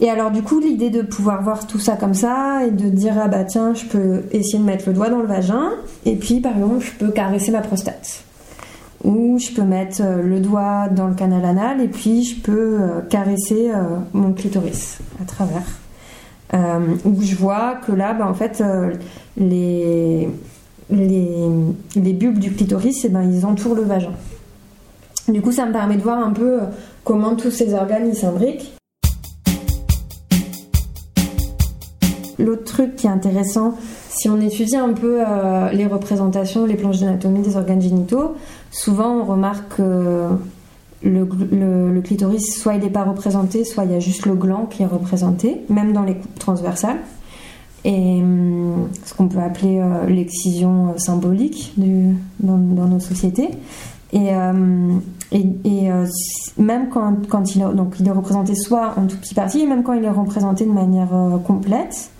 Et 0.00 0.08
alors 0.08 0.30
du 0.30 0.42
coup, 0.42 0.60
l'idée 0.60 0.88
de 0.88 1.02
pouvoir 1.02 1.42
voir 1.42 1.66
tout 1.66 1.78
ça 1.78 1.96
comme 1.96 2.14
ça 2.14 2.64
et 2.66 2.70
de 2.70 2.88
dire 2.88 3.18
ah 3.22 3.28
bah 3.28 3.44
tiens, 3.44 3.74
je 3.74 3.84
peux 3.84 4.22
essayer 4.32 4.58
de 4.58 4.64
mettre 4.64 4.88
le 4.88 4.94
doigt 4.94 5.10
dans 5.10 5.20
le 5.20 5.26
vagin 5.26 5.72
et 6.06 6.16
puis 6.16 6.40
par 6.40 6.52
exemple, 6.52 6.80
je 6.80 6.92
peux 6.92 7.10
caresser 7.10 7.52
ma 7.52 7.60
prostate. 7.60 8.24
Ou 9.04 9.38
je 9.38 9.52
peux 9.52 9.62
mettre 9.64 10.00
euh, 10.00 10.22
le 10.22 10.40
doigt 10.40 10.88
dans 10.88 11.06
le 11.06 11.14
canal 11.14 11.44
anal 11.44 11.82
et 11.82 11.88
puis 11.88 12.24
je 12.24 12.40
peux 12.40 12.78
euh, 12.80 13.00
caresser 13.10 13.70
euh, 13.70 13.98
mon 14.14 14.32
clitoris 14.32 15.00
à 15.20 15.26
travers. 15.26 15.64
Euh, 16.52 16.96
où 17.04 17.22
je 17.22 17.36
vois 17.36 17.76
que 17.86 17.92
là, 17.92 18.12
bah, 18.12 18.26
en 18.26 18.34
fait, 18.34 18.60
euh, 18.60 18.92
les, 19.36 20.28
les, 20.90 21.28
les 21.94 22.12
bulbes 22.12 22.38
du 22.38 22.52
clitoris, 22.52 23.04
eh 23.04 23.08
ben, 23.08 23.22
ils 23.22 23.46
entourent 23.46 23.76
le 23.76 23.82
vagin. 23.82 24.12
Du 25.28 25.42
coup, 25.42 25.52
ça 25.52 25.64
me 25.66 25.72
permet 25.72 25.96
de 25.96 26.02
voir 26.02 26.18
un 26.18 26.32
peu 26.32 26.62
euh, 26.62 26.66
comment 27.04 27.36
tous 27.36 27.52
ces 27.52 27.72
organes 27.72 28.12
s'imbriquent. 28.14 28.72
L'autre 32.40 32.64
truc 32.64 32.96
qui 32.96 33.06
est 33.06 33.10
intéressant, 33.10 33.76
si 34.08 34.28
on 34.28 34.40
étudie 34.40 34.76
un 34.76 34.94
peu 34.94 35.18
les 35.74 35.86
représentations, 35.86 36.64
les 36.64 36.74
planches 36.74 37.00
d'anatomie 37.00 37.42
des 37.42 37.58
organes 37.58 37.82
génitaux, 37.82 38.34
souvent 38.70 39.20
on 39.20 39.24
remarque 39.24 39.76
que 39.76 40.26
le, 41.02 41.28
le- 41.94 42.00
clitoris, 42.02 42.58
soit 42.60 42.74
il 42.74 42.82
n'est 42.82 42.90
pas 42.90 43.04
représenté, 43.04 43.64
soit 43.64 43.84
il 43.84 43.92
y 43.92 43.94
a 43.94 44.00
juste 44.00 44.26
le 44.26 44.34
gland 44.34 44.66
qui 44.66 44.82
est 44.82 44.86
représenté, 44.86 45.62
même 45.68 45.92
dans 45.92 46.02
les 46.02 46.14
coupes 46.14 46.38
transversales. 46.38 46.98
Et 47.84 48.20
hum, 48.22 48.88
ce 49.04 49.14
qu'on 49.14 49.28
peut 49.28 49.38
appeler 49.38 49.78
euh, 49.80 50.06
l'excision 50.06 50.94
symbolique 50.98 51.72
du- 51.78 52.14
dans, 52.40 52.58
dans 52.58 52.86
nos 52.86 53.00
sociétés. 53.00 53.48
Et, 54.12 54.34
euh, 54.34 54.92
et, 55.32 55.90
euh, 55.90 56.04
même 56.58 56.88
quand, 56.90 57.14
quand 57.28 57.54
il, 57.54 57.62
est, 57.62 57.74
donc 57.74 57.94
il 58.00 58.06
est 58.08 58.10
représenté 58.10 58.54
soit 58.54 58.94
en 58.98 59.06
tout 59.06 59.16
petit 59.16 59.34
partie, 59.34 59.60
et 59.60 59.66
même 59.66 59.82
quand 59.82 59.92
il 59.94 60.04
est 60.04 60.10
représenté 60.10 60.66
de 60.66 60.72
manière 60.72 61.14
euh, 61.14 61.38
complète, 61.38 62.10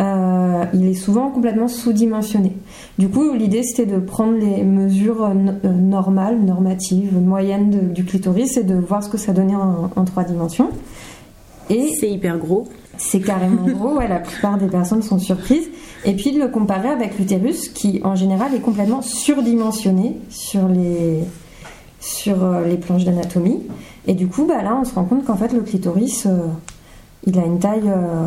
euh, 0.00 0.64
il 0.74 0.86
est 0.88 0.94
souvent 0.94 1.30
complètement 1.30 1.68
sous-dimensionné. 1.68 2.52
Du 2.98 3.08
coup, 3.08 3.32
l'idée 3.32 3.62
c'était 3.62 3.86
de 3.90 3.98
prendre 3.98 4.36
les 4.38 4.64
mesures 4.64 5.24
euh, 5.24 5.34
euh, 5.64 5.68
normales, 5.72 6.40
normatives, 6.40 7.16
moyennes 7.16 7.70
de- 7.70 7.92
du 7.92 8.04
clitoris 8.04 8.56
et 8.56 8.64
de 8.64 8.74
voir 8.74 9.02
ce 9.04 9.08
que 9.08 9.18
ça 9.18 9.32
donnait 9.32 9.54
en, 9.54 9.90
en 9.94 10.04
trois 10.04 10.24
dimensions. 10.24 10.70
Et 11.70 11.90
C'est 12.00 12.10
hyper 12.10 12.38
gros. 12.38 12.68
c'est 12.98 13.20
carrément 13.20 13.62
gros, 13.66 13.96
ouais, 13.96 14.06
la 14.08 14.18
plupart 14.18 14.58
des 14.58 14.66
personnes 14.66 15.02
sont 15.02 15.18
surprises. 15.18 15.68
Et 16.04 16.12
puis 16.14 16.32
de 16.32 16.38
le 16.40 16.48
comparer 16.48 16.88
avec 16.88 17.18
l'utérus 17.18 17.68
qui 17.70 18.00
en 18.04 18.14
général 18.16 18.54
est 18.54 18.60
complètement 18.60 19.00
surdimensionné 19.00 20.18
sur 20.28 20.68
les, 20.68 21.20
sur 22.00 22.36
les 22.66 22.76
planches 22.76 23.04
d'anatomie. 23.04 23.62
Et 24.06 24.12
du 24.14 24.26
coup, 24.28 24.44
bah, 24.46 24.62
là 24.62 24.76
on 24.78 24.84
se 24.84 24.94
rend 24.94 25.04
compte 25.04 25.24
qu'en 25.24 25.36
fait 25.36 25.52
le 25.54 25.60
clitoris, 25.60 26.26
euh, 26.26 26.36
il 27.26 27.38
a 27.38 27.44
une 27.46 27.58
taille 27.58 27.88
euh, 27.88 28.26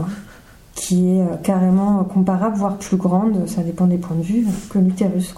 qui 0.77 1.09
est 1.09 1.21
euh, 1.21 1.35
carrément 1.43 2.03
comparable, 2.03 2.55
voire 2.55 2.77
plus 2.77 2.95
grande, 2.95 3.47
ça 3.47 3.63
dépend 3.63 3.87
des 3.87 3.97
points 3.97 4.15
de 4.15 4.21
vue, 4.21 4.45
que 4.69 4.79
l'utérus. 4.79 5.33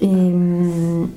Et 0.00 0.08
hum, 0.08 1.08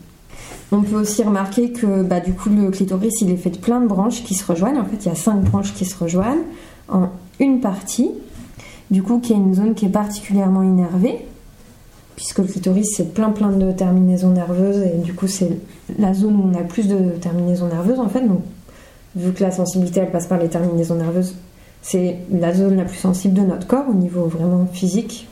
on 0.72 0.82
peut 0.84 0.96
aussi 0.96 1.24
remarquer 1.24 1.72
que 1.72 2.04
bah, 2.04 2.20
du 2.20 2.34
coup 2.34 2.50
le 2.50 2.70
clitoris 2.70 3.22
il 3.22 3.32
est 3.32 3.38
fait 3.38 3.50
de 3.50 3.58
plein 3.58 3.82
de 3.82 3.88
branches 3.88 4.24
qui 4.24 4.36
se 4.36 4.46
rejoignent. 4.46 4.80
En 4.80 4.86
fait, 4.86 5.04
il 5.04 5.08
y 5.08 5.12
a 5.12 5.16
cinq 5.16 5.42
branches 5.42 5.74
qui 5.74 5.84
se 5.84 5.98
rejoignent 5.98 6.44
en 6.88 7.10
une 7.40 7.60
partie, 7.60 8.12
du 8.92 9.02
coup 9.02 9.20
qui 9.20 9.34
est 9.34 9.38
une 9.38 9.56
zone 9.56 9.74
qui 9.74 9.86
est 9.86 9.90
particulièrement 9.90 10.62
innervée, 10.62 11.26
puisque 12.16 12.38
le 12.38 12.46
clitoris 12.46 12.88
c'est 12.96 13.14
plein 13.16 13.32
plein 13.32 13.50
de 13.50 13.72
terminaisons 13.72 14.32
nerveuses 14.32 14.84
et 14.84 14.98
du 15.00 15.14
coup 15.16 15.28
c'est 15.28 15.58
la 15.98 16.14
zone 16.14 16.36
où 16.36 16.52
on 16.54 16.60
a 16.60 16.64
plus 16.64 16.88
de 16.88 17.18
terminaisons 17.20 17.68
nerveuses 17.68 18.00
en 18.00 18.10
fait. 18.10 18.22
Donc 18.22 18.42
vu 19.16 19.34
que 19.34 19.44
la 19.44 19.52
sensibilité 19.52 20.02
elle 20.02 20.12
passe 20.12 20.28
par 20.28 20.38
les 20.38 20.50
terminaisons 20.50 20.96
nerveuses, 20.96 21.34
c'est 21.82 22.18
la 22.32 22.54
zone 22.54 22.78
la 22.78 22.86
plus 22.86 22.98
sensible 22.98 23.34
de 23.34 23.42
notre 23.42 23.68
corps 23.68 23.86
au 23.90 23.94
niveau 23.94 24.26
vraiment 24.26 24.66
physique. 24.72 25.28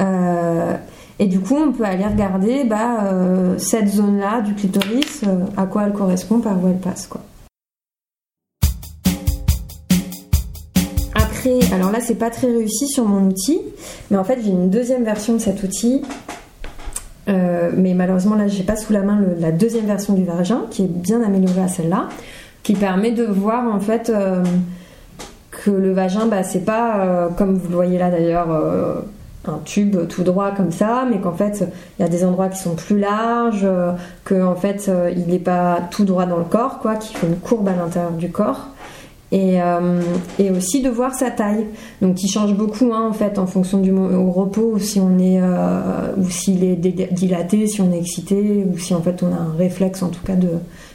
Euh, 0.00 0.74
et 1.18 1.26
du 1.26 1.40
coup, 1.40 1.56
on 1.56 1.72
peut 1.72 1.84
aller 1.84 2.06
regarder 2.06 2.64
bah, 2.64 3.04
euh, 3.04 3.58
cette 3.58 3.88
zone-là 3.88 4.40
du 4.40 4.54
clitoris, 4.54 5.22
euh, 5.26 5.44
à 5.56 5.66
quoi 5.66 5.84
elle 5.86 5.92
correspond, 5.92 6.40
par 6.40 6.62
où 6.62 6.68
elle 6.68 6.78
passe. 6.78 7.06
Quoi. 7.06 7.20
Après, 11.14 11.58
alors 11.72 11.90
là, 11.90 11.98
c'est 12.00 12.14
pas 12.14 12.30
très 12.30 12.46
réussi 12.46 12.88
sur 12.88 13.04
mon 13.04 13.28
outil, 13.28 13.60
mais 14.10 14.16
en 14.16 14.24
fait, 14.24 14.38
j'ai 14.42 14.50
une 14.50 14.70
deuxième 14.70 15.04
version 15.04 15.34
de 15.34 15.38
cet 15.38 15.62
outil. 15.62 16.02
Mais 17.76 17.92
malheureusement, 17.92 18.36
là, 18.36 18.48
j'ai 18.48 18.62
pas 18.62 18.76
sous 18.76 18.94
la 18.94 19.02
main 19.02 19.22
la 19.38 19.52
deuxième 19.52 19.84
version 19.84 20.14
du 20.14 20.24
vagin, 20.24 20.62
qui 20.70 20.84
est 20.84 20.88
bien 20.88 21.22
améliorée 21.22 21.60
à 21.60 21.68
celle-là, 21.68 22.08
qui 22.62 22.72
permet 22.72 23.12
de 23.12 23.24
voir 23.24 23.70
en 23.72 23.80
fait 23.80 24.10
le 25.72 25.92
vagin, 25.92 26.26
bah, 26.26 26.42
c'est 26.42 26.64
pas 26.64 27.00
euh, 27.00 27.28
comme 27.28 27.56
vous 27.56 27.68
le 27.68 27.74
voyez 27.74 27.98
là 27.98 28.10
d'ailleurs. 28.10 28.50
euh, 28.50 29.00
un 29.48 29.60
tube 29.64 29.96
tout 30.08 30.22
droit 30.22 30.50
comme 30.52 30.72
ça, 30.72 31.06
mais 31.10 31.18
qu'en 31.20 31.32
fait 31.32 31.64
il 31.98 32.02
y 32.02 32.04
a 32.04 32.08
des 32.08 32.24
endroits 32.24 32.48
qui 32.48 32.58
sont 32.58 32.74
plus 32.74 32.98
larges, 32.98 33.64
euh, 33.64 33.92
que 34.24 34.42
en 34.42 34.54
fait 34.54 34.88
euh, 34.88 35.12
il 35.14 35.26
n'est 35.26 35.38
pas 35.38 35.80
tout 35.90 36.04
droit 36.04 36.26
dans 36.26 36.38
le 36.38 36.44
corps, 36.44 36.78
quoi, 36.80 36.96
qu'il 36.96 37.16
fait 37.16 37.26
une 37.26 37.36
courbe 37.36 37.68
à 37.68 37.74
l'intérieur 37.74 38.12
du 38.12 38.30
corps, 38.30 38.68
Et, 39.30 39.60
aussi 40.56 40.80
de 40.82 40.88
voir 40.88 41.14
sa 41.14 41.30
taille. 41.30 41.66
Donc 42.00 42.16
qui 42.16 42.28
change 42.28 42.54
beaucoup 42.54 42.92
hein, 42.92 43.06
en 43.08 43.12
fait 43.12 43.38
en 43.38 43.46
fonction 43.46 43.78
du 43.78 43.92
au 43.92 44.30
repos 44.30 44.72
ou 44.74 44.78
si 44.78 45.00
on 45.00 45.18
est 45.18 45.40
ou 46.16 46.30
s'il 46.30 46.64
est 46.64 46.76
dilaté, 46.76 47.66
si 47.66 47.80
on 47.80 47.92
est 47.92 47.98
excité 47.98 48.66
ou 48.66 48.78
si 48.78 48.94
en 48.94 49.02
fait 49.02 49.22
on 49.22 49.32
a 49.32 49.36
un 49.36 49.54
réflexe 49.56 50.02
en 50.02 50.08
tout 50.08 50.24
cas 50.24 50.34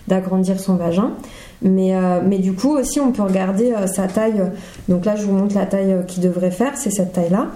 d'agrandir 0.08 0.60
son 0.60 0.76
vagin. 0.76 1.12
Mais, 1.64 1.96
euh, 1.96 2.20
mais 2.26 2.40
du 2.40 2.54
coup 2.54 2.78
aussi 2.78 3.00
on 3.00 3.12
peut 3.12 3.24
regarder 3.24 3.72
euh, 3.72 3.88
sa 3.88 4.08
taille. 4.08 4.44
Donc 4.90 5.06
là 5.06 5.16
je 5.16 5.24
vous 5.24 5.34
montre 5.34 5.56
la 5.56 5.66
taille 5.66 5.96
qu'il 6.08 6.22
devrait 6.22 6.52
faire, 6.52 6.74
c'est 6.76 6.92
cette 6.92 7.14
taille 7.14 7.30
là 7.30 7.48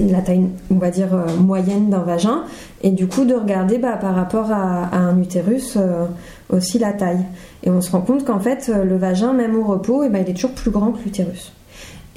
la 0.00 0.20
taille, 0.20 0.46
on 0.70 0.76
va 0.76 0.90
dire, 0.90 1.08
moyenne 1.40 1.90
d'un 1.90 2.02
vagin, 2.02 2.44
et 2.84 2.92
du 2.92 3.08
coup 3.08 3.24
de 3.24 3.34
regarder 3.34 3.78
bah, 3.78 3.96
par 3.96 4.14
rapport 4.14 4.52
à, 4.52 4.96
un 4.96 5.20
utérus 5.20 5.76
aussi 6.50 6.78
la 6.78 6.92
taille. 6.92 7.24
Et 7.64 7.70
on 7.70 7.80
se 7.80 7.90
rend 7.90 8.02
compte 8.02 8.24
qu'en 8.24 8.38
fait, 8.38 8.68
le 8.68 8.96
vagin, 8.96 9.32
même 9.32 9.56
au 9.56 9.64
repos, 9.64 10.04
eh 10.04 10.08
ben, 10.08 10.22
il 10.24 10.30
est 10.30 10.34
toujours 10.34 10.52
plus 10.52 10.70
grand 10.70 10.92
que 10.92 11.02
l'utérus. 11.02 11.52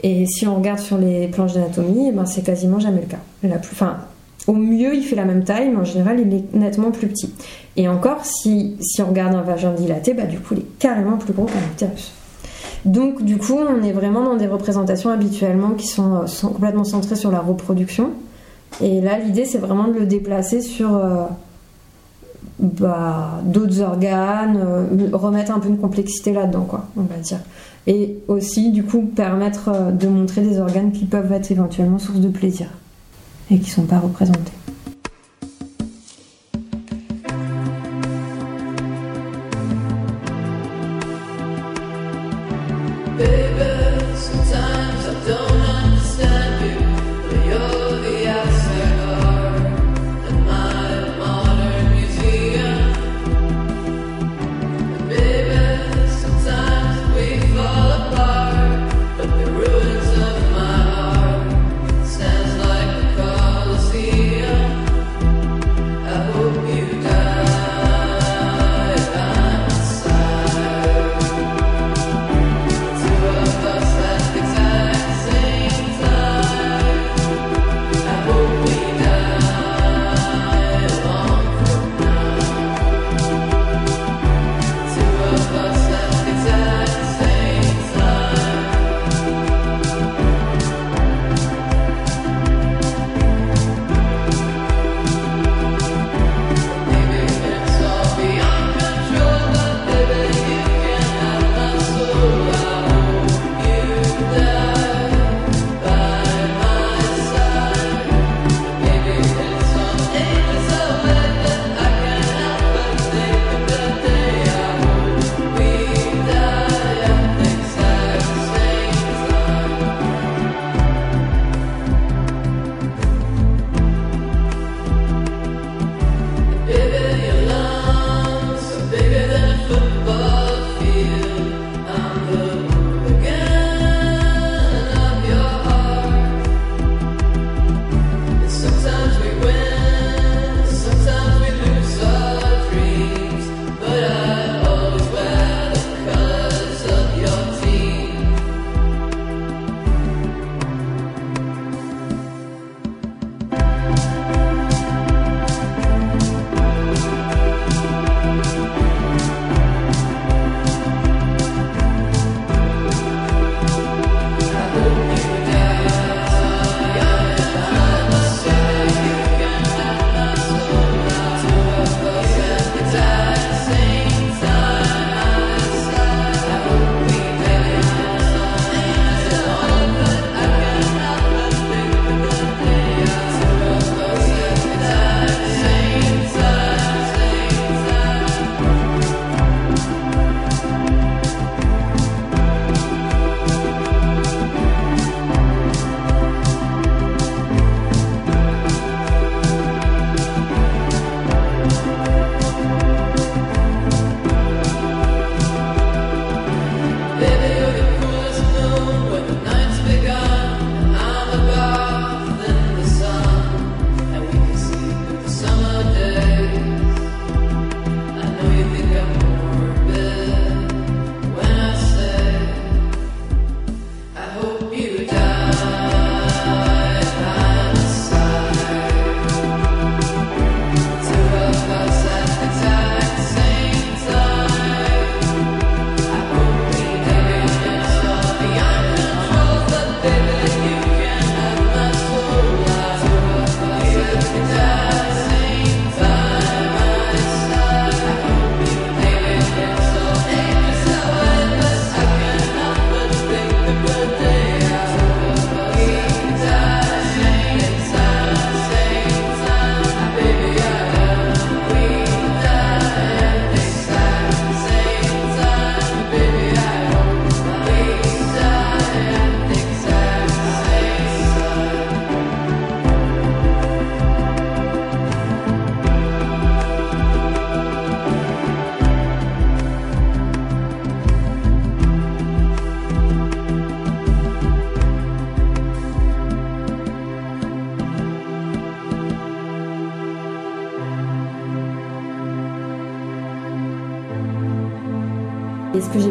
Et 0.03 0.25
si 0.27 0.47
on 0.47 0.55
regarde 0.55 0.79
sur 0.79 0.99
les 0.99 1.27
planches 1.27 1.53
d'anatomie, 1.53 2.09
eh 2.09 2.11
ben, 2.11 2.25
c'est 2.25 2.43
quasiment 2.43 2.79
jamais 2.79 3.01
le 3.01 3.07
cas. 3.07 3.19
La 3.41 3.57
plus, 3.57 3.71
enfin, 3.73 3.97
au 4.47 4.53
mieux, 4.53 4.95
il 4.95 5.03
fait 5.03 5.15
la 5.15 5.25
même 5.25 5.43
taille, 5.43 5.69
mais 5.69 5.77
en 5.77 5.85
général, 5.85 6.19
il 6.19 6.33
est 6.33 6.53
nettement 6.53 6.91
plus 6.91 7.07
petit. 7.07 7.33
Et 7.77 7.87
encore, 7.87 8.25
si, 8.25 8.75
si 8.81 9.01
on 9.01 9.07
regarde 9.07 9.35
un 9.35 9.41
vagin 9.41 9.71
dilaté, 9.73 10.13
bah, 10.13 10.25
du 10.25 10.39
coup, 10.39 10.55
il 10.55 10.59
est 10.61 10.79
carrément 10.79 11.17
plus 11.17 11.33
gros 11.33 11.45
qu'un 11.45 11.61
utérus. 11.71 12.11
Donc, 12.85 13.23
du 13.23 13.37
coup, 13.37 13.57
on 13.57 13.83
est 13.83 13.91
vraiment 13.91 14.23
dans 14.23 14.35
des 14.35 14.47
représentations 14.47 15.11
habituellement 15.11 15.71
qui 15.71 15.87
sont, 15.87 16.25
sont 16.25 16.49
complètement 16.49 16.83
centrées 16.83 17.15
sur 17.15 17.31
la 17.31 17.39
reproduction. 17.39 18.11
Et 18.81 19.01
là, 19.01 19.19
l'idée, 19.19 19.45
c'est 19.45 19.59
vraiment 19.59 19.87
de 19.87 19.93
le 19.93 20.05
déplacer 20.07 20.61
sur, 20.61 20.95
euh, 20.95 21.25
bah, 22.59 23.41
d'autres 23.43 23.81
organes, 23.81 24.57
euh, 24.57 25.09
remettre 25.13 25.51
un 25.51 25.59
peu 25.59 25.69
de 25.69 25.75
complexité 25.75 26.33
là-dedans, 26.33 26.65
quoi, 26.67 26.87
on 26.97 27.01
va 27.01 27.17
dire. 27.17 27.39
Et 27.85 28.17
aussi, 28.27 28.71
du 28.71 28.83
coup, 28.83 29.01
permettre 29.01 29.69
euh, 29.69 29.91
de 29.91 30.07
montrer 30.07 30.41
des 30.41 30.59
organes 30.59 30.91
qui 30.91 31.05
peuvent 31.05 31.31
être 31.31 31.51
éventuellement 31.51 31.99
source 31.99 32.19
de 32.19 32.29
plaisir 32.29 32.67
et 33.51 33.59
qui 33.59 33.69
ne 33.69 33.75
sont 33.75 33.85
pas 33.85 33.99
représentés. 33.99 34.53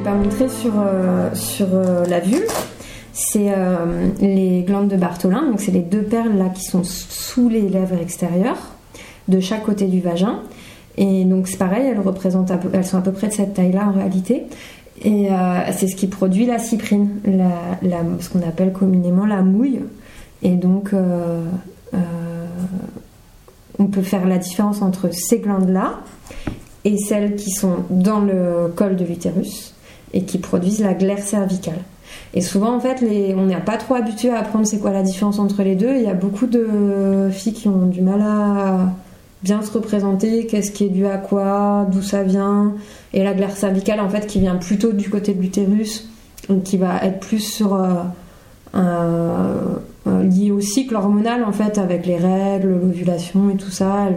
Pas 0.02 0.14
montré 0.14 0.48
sur, 0.48 0.72
sur 1.34 1.66
la 2.08 2.20
vulve, 2.20 2.52
c'est 3.12 3.52
les 4.20 4.62
glandes 4.62 4.88
de 4.88 4.96
Bartholin. 4.96 5.42
Donc 5.50 5.60
c'est 5.60 5.72
les 5.72 5.80
deux 5.80 6.02
perles 6.02 6.36
là 6.36 6.48
qui 6.48 6.64
sont 6.64 6.84
sous 6.84 7.48
les 7.48 7.68
lèvres 7.68 8.00
extérieures, 8.00 8.58
de 9.28 9.40
chaque 9.40 9.64
côté 9.64 9.86
du 9.86 10.00
vagin. 10.00 10.40
Et 10.96 11.24
donc 11.24 11.48
c'est 11.48 11.56
pareil, 11.56 11.86
elles, 11.86 11.96
sont 12.84 12.98
à 12.98 13.02
peu 13.02 13.12
près 13.12 13.28
de 13.28 13.32
cette 13.32 13.54
taille-là 13.54 13.88
en 13.88 13.92
réalité. 13.92 14.44
Et 15.02 15.28
c'est 15.72 15.88
ce 15.88 15.96
qui 15.96 16.06
produit 16.06 16.46
la 16.46 16.58
cyprine, 16.58 17.20
ce 18.20 18.28
qu'on 18.28 18.46
appelle 18.46 18.72
communément 18.72 19.26
la 19.26 19.42
mouille. 19.42 19.80
Et 20.42 20.56
donc 20.56 20.94
on 23.78 23.86
peut 23.86 24.02
faire 24.02 24.26
la 24.26 24.38
différence 24.38 24.82
entre 24.82 25.08
ces 25.12 25.38
glandes-là 25.38 26.00
et 26.84 26.96
celles 26.98 27.36
qui 27.36 27.50
sont 27.50 27.76
dans 27.88 28.20
le 28.20 28.72
col 28.74 28.96
de 28.96 29.04
l'utérus 29.04 29.74
et 30.12 30.23
qui 30.23 30.38
produisent 30.38 30.81
la 30.81 30.94
glaire 30.94 31.23
cervicale. 31.23 31.79
Et 32.35 32.40
souvent, 32.40 32.75
en 32.75 32.81
fait, 32.81 33.05
on 33.37 33.46
n'est 33.46 33.57
pas 33.57 33.77
trop 33.77 33.94
habitué 33.94 34.31
à 34.31 34.38
apprendre 34.38 34.66
c'est 34.66 34.79
quoi 34.79 34.90
la 34.90 35.03
différence 35.03 35.38
entre 35.38 35.62
les 35.62 35.75
deux. 35.75 35.94
Il 35.96 36.03
y 36.03 36.09
a 36.09 36.14
beaucoup 36.14 36.46
de 36.46 37.29
filles 37.31 37.53
qui 37.53 37.68
ont 37.68 37.87
du 37.87 38.01
mal 38.01 38.20
à 38.20 38.92
bien 39.42 39.62
se 39.62 39.73
représenter, 39.73 40.46
qu'est-ce 40.46 40.70
qui 40.70 40.85
est 40.85 40.90
dû 40.90 41.07
à 41.07 41.16
quoi, 41.16 41.87
d'où 41.90 42.03
ça 42.03 42.23
vient. 42.23 42.75
Et 43.12 43.25
la 43.25 43.35
glaire 43.35 43.57
cervicale, 43.57 44.01
en 44.01 44.09
fait, 44.09 44.27
qui 44.27 44.40
vient 44.40 44.57
plutôt 44.57 44.92
du 44.92 45.09
côté 45.09 45.35
de 45.35 45.40
l'utérus, 45.40 46.11
qui 46.64 46.77
va 46.77 47.05
être 47.05 47.20
plus 47.20 47.62
euh, 47.62 48.05
euh, 50.07 50.23
lié 50.23 50.51
au 50.51 50.61
cycle 50.61 50.94
hormonal 50.96 51.44
en 51.44 51.53
fait 51.53 51.79
avec 51.79 52.07
les 52.07 52.16
règles, 52.16 52.68
l'ovulation 52.68 53.51
et 53.51 53.57
tout 53.57 53.70
ça. 53.70 54.09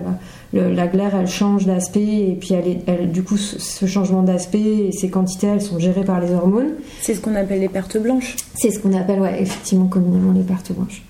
La 0.53 0.87
glaire 0.87 1.15
elle 1.15 1.27
change 1.27 1.65
d'aspect 1.65 2.29
et 2.29 2.37
puis 2.39 2.53
elle, 2.53 2.67
est, 2.67 3.07
du 3.07 3.23
coup 3.23 3.37
ce 3.37 3.85
changement 3.85 4.21
d'aspect 4.21 4.87
et 4.87 4.91
ces 4.91 5.09
quantités 5.09 5.47
elles 5.47 5.61
sont 5.61 5.79
gérées 5.79 6.03
par 6.03 6.21
les 6.21 6.31
hormones. 6.31 6.73
C'est 7.01 7.15
ce 7.15 7.21
qu'on 7.21 7.35
appelle 7.35 7.59
les 7.59 7.69
pertes 7.69 7.97
blanches. 7.97 8.35
C'est 8.55 8.71
ce 8.71 8.79
qu'on 8.79 8.93
appelle 8.93 9.19
ouais 9.19 9.41
effectivement 9.41 9.87
communément 9.87 10.31
les 10.31 10.43
pertes 10.43 10.71
blanches. 10.71 11.03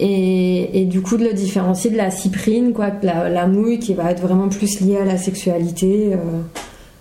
Et, 0.00 0.86
du 0.88 1.00
coup 1.00 1.16
de 1.16 1.24
le 1.24 1.32
différencier 1.32 1.90
de 1.90 1.96
la 1.96 2.10
cyprine 2.10 2.72
quoi, 2.72 2.90
la, 3.02 3.46
mouille 3.46 3.78
qui 3.78 3.94
va 3.94 4.10
être 4.10 4.20
vraiment 4.20 4.48
plus 4.48 4.80
liée 4.80 4.96
à 4.96 5.04
la 5.04 5.18
sexualité. 5.18 6.12
Euh, 6.12 6.16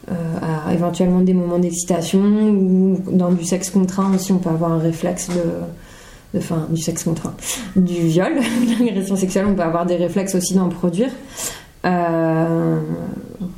euh, 0.10 0.14
à 0.42 0.74
éventuellement 0.74 1.20
des 1.20 1.34
moments 1.34 1.60
d'excitation 1.60 2.22
ou 2.22 2.98
dans 3.12 3.30
du 3.30 3.44
sexe 3.44 3.70
contraint 3.70 4.10
aussi 4.16 4.32
on 4.32 4.38
peut 4.38 4.50
avoir 4.50 4.72
un 4.72 4.80
réflexe 4.80 5.28
de, 5.28 6.38
enfin 6.38 6.68
du 6.70 6.82
sexe 6.82 7.04
contraint, 7.04 7.36
du 7.76 8.08
viol, 8.08 8.34
l'agression 8.80 9.16
sexuelle, 9.16 9.46
on 9.50 9.56
peut 9.56 9.64
avoir 9.64 9.86
des 9.86 9.96
réflexes 9.96 10.36
aussi 10.36 10.54
d'en 10.54 10.70
produire. 10.70 11.10
Euh, 11.88 12.80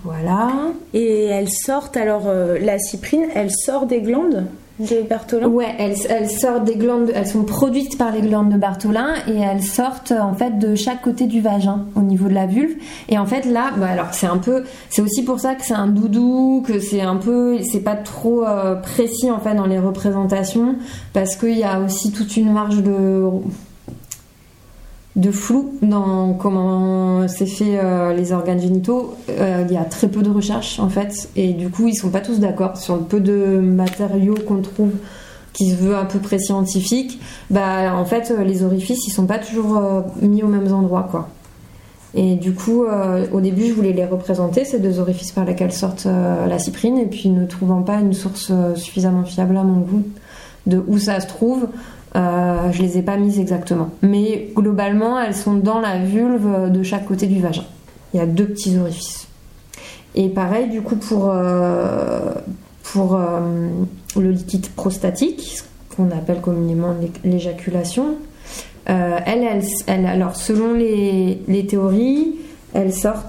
voilà. 0.03 0.49
Et 0.93 1.25
elles 1.25 1.49
sortent, 1.49 1.97
alors 1.97 2.23
euh, 2.27 2.57
la 2.59 2.79
cyprine, 2.79 3.25
elle 3.35 3.51
sort 3.51 3.85
des 3.85 4.01
glandes 4.01 4.45
de 4.79 5.01
Bartholin? 5.01 5.47
Ouais, 5.47 5.75
elles, 5.77 6.29
sortent 6.29 6.63
des 6.63 6.75
glandes, 6.75 7.11
elles 7.13 7.27
sont 7.27 7.43
produites 7.43 7.97
par 7.97 8.11
les 8.11 8.21
glandes 8.21 8.49
de 8.49 8.57
Bartholin 8.57 9.13
et 9.27 9.37
elles 9.37 9.61
sortent 9.61 10.13
en 10.13 10.33
fait 10.33 10.57
de 10.57 10.75
chaque 10.75 11.01
côté 11.01 11.25
du 11.27 11.41
vagin 11.41 11.85
au 11.95 12.01
niveau 12.01 12.29
de 12.29 12.33
la 12.33 12.45
vulve. 12.45 12.75
Et 13.09 13.17
en 13.17 13.25
fait 13.25 13.45
là, 13.45 13.71
bah, 13.77 13.87
alors 13.89 14.13
c'est 14.13 14.27
un 14.27 14.37
peu, 14.37 14.63
c'est 14.89 15.01
aussi 15.01 15.23
pour 15.23 15.39
ça 15.39 15.55
que 15.55 15.65
c'est 15.65 15.73
un 15.73 15.87
doudou, 15.87 16.63
que 16.65 16.79
c'est 16.79 17.01
un 17.01 17.17
peu, 17.17 17.59
c'est 17.63 17.81
pas 17.81 17.95
trop 17.95 18.45
euh, 18.45 18.75
précis 18.75 19.29
en 19.29 19.39
fait 19.39 19.53
dans 19.53 19.65
les 19.65 19.79
représentations 19.79 20.75
parce 21.13 21.35
qu'il 21.35 21.57
y 21.57 21.63
a 21.63 21.81
aussi 21.81 22.11
toute 22.11 22.37
une 22.37 22.53
marge 22.53 22.81
de 22.81 23.23
de 25.15 25.31
flou 25.31 25.73
dans 25.81 26.33
comment 26.33 27.27
c'est 27.27 27.45
fait 27.45 27.79
euh, 27.79 28.13
les 28.13 28.31
organes 28.31 28.59
génitaux. 28.59 29.15
Euh, 29.29 29.65
il 29.67 29.73
y 29.73 29.77
a 29.77 29.83
très 29.83 30.07
peu 30.07 30.21
de 30.21 30.29
recherches 30.29 30.79
en 30.79 30.89
fait, 30.89 31.29
et 31.35 31.53
du 31.53 31.69
coup 31.69 31.87
ils 31.87 31.95
sont 31.95 32.09
pas 32.09 32.21
tous 32.21 32.39
d'accord 32.39 32.77
sur 32.77 32.95
le 32.95 33.01
peu 33.01 33.19
de 33.19 33.59
matériaux 33.59 34.35
qu'on 34.47 34.61
trouve 34.61 34.91
qui 35.51 35.71
se 35.71 35.75
veut 35.75 35.95
à 35.95 36.05
peu 36.05 36.19
près 36.19 36.39
scientifique. 36.39 37.19
Bah 37.49 37.95
en 37.95 38.05
fait 38.05 38.33
les 38.45 38.63
orifices 38.63 39.07
ils 39.07 39.11
sont 39.11 39.25
pas 39.25 39.39
toujours 39.39 39.77
euh, 39.77 40.01
mis 40.21 40.43
aux 40.43 40.47
mêmes 40.47 40.71
endroits 40.73 41.07
quoi. 41.09 41.29
Et 42.15 42.35
du 42.37 42.55
coup, 42.55 42.85
au 43.31 43.39
début, 43.39 43.67
je 43.67 43.73
voulais 43.73 43.93
les 43.93 44.03
représenter, 44.03 44.65
ces 44.65 44.79
deux 44.79 44.97
orifices 44.99 45.31
par 45.31 45.45
lesquels 45.45 45.71
sortent 45.71 46.07
la 46.07 46.57
cyprine, 46.57 46.97
et 46.97 47.05
puis 47.05 47.29
ne 47.29 47.45
trouvant 47.45 47.83
pas 47.83 47.99
une 47.99 48.13
source 48.13 48.51
suffisamment 48.73 49.23
fiable 49.25 49.55
à 49.55 49.63
mon 49.63 49.81
goût 49.81 50.01
de 50.65 50.83
où 50.87 50.97
ça 50.97 51.19
se 51.19 51.27
trouve, 51.27 51.67
euh, 52.19 52.71
je 52.71 52.81
les 52.81 52.97
ai 52.97 53.01
pas 53.01 53.17
mises 53.17 53.39
exactement. 53.39 53.89
Mais 54.01 54.49
globalement, 54.55 55.19
elles 55.19 55.35
sont 55.35 55.55
dans 55.55 55.79
la 55.79 55.99
vulve 55.99 56.69
de 56.69 56.83
chaque 56.83 57.05
côté 57.05 57.27
du 57.27 57.39
vagin. 57.39 57.63
Il 58.13 58.17
y 58.17 58.19
a 58.19 58.25
deux 58.25 58.45
petits 58.45 58.77
orifices. 58.77 59.27
Et 60.15 60.27
pareil, 60.27 60.69
du 60.69 60.81
coup, 60.81 60.97
pour, 60.97 61.29
euh, 61.31 62.33
pour 62.83 63.15
euh, 63.15 63.69
le 64.17 64.31
liquide 64.31 64.67
prostatique, 64.69 65.41
ce 65.41 65.95
qu'on 65.95 66.11
appelle 66.11 66.41
communément 66.41 66.93
l'éjaculation, 67.23 68.15
elle, 68.85 69.61
elle, 69.85 70.05
alors 70.07 70.35
selon 70.35 70.73
les, 70.73 71.43
les 71.47 71.67
théories, 71.67 72.37
elle 72.73 72.91
sort, 72.91 73.25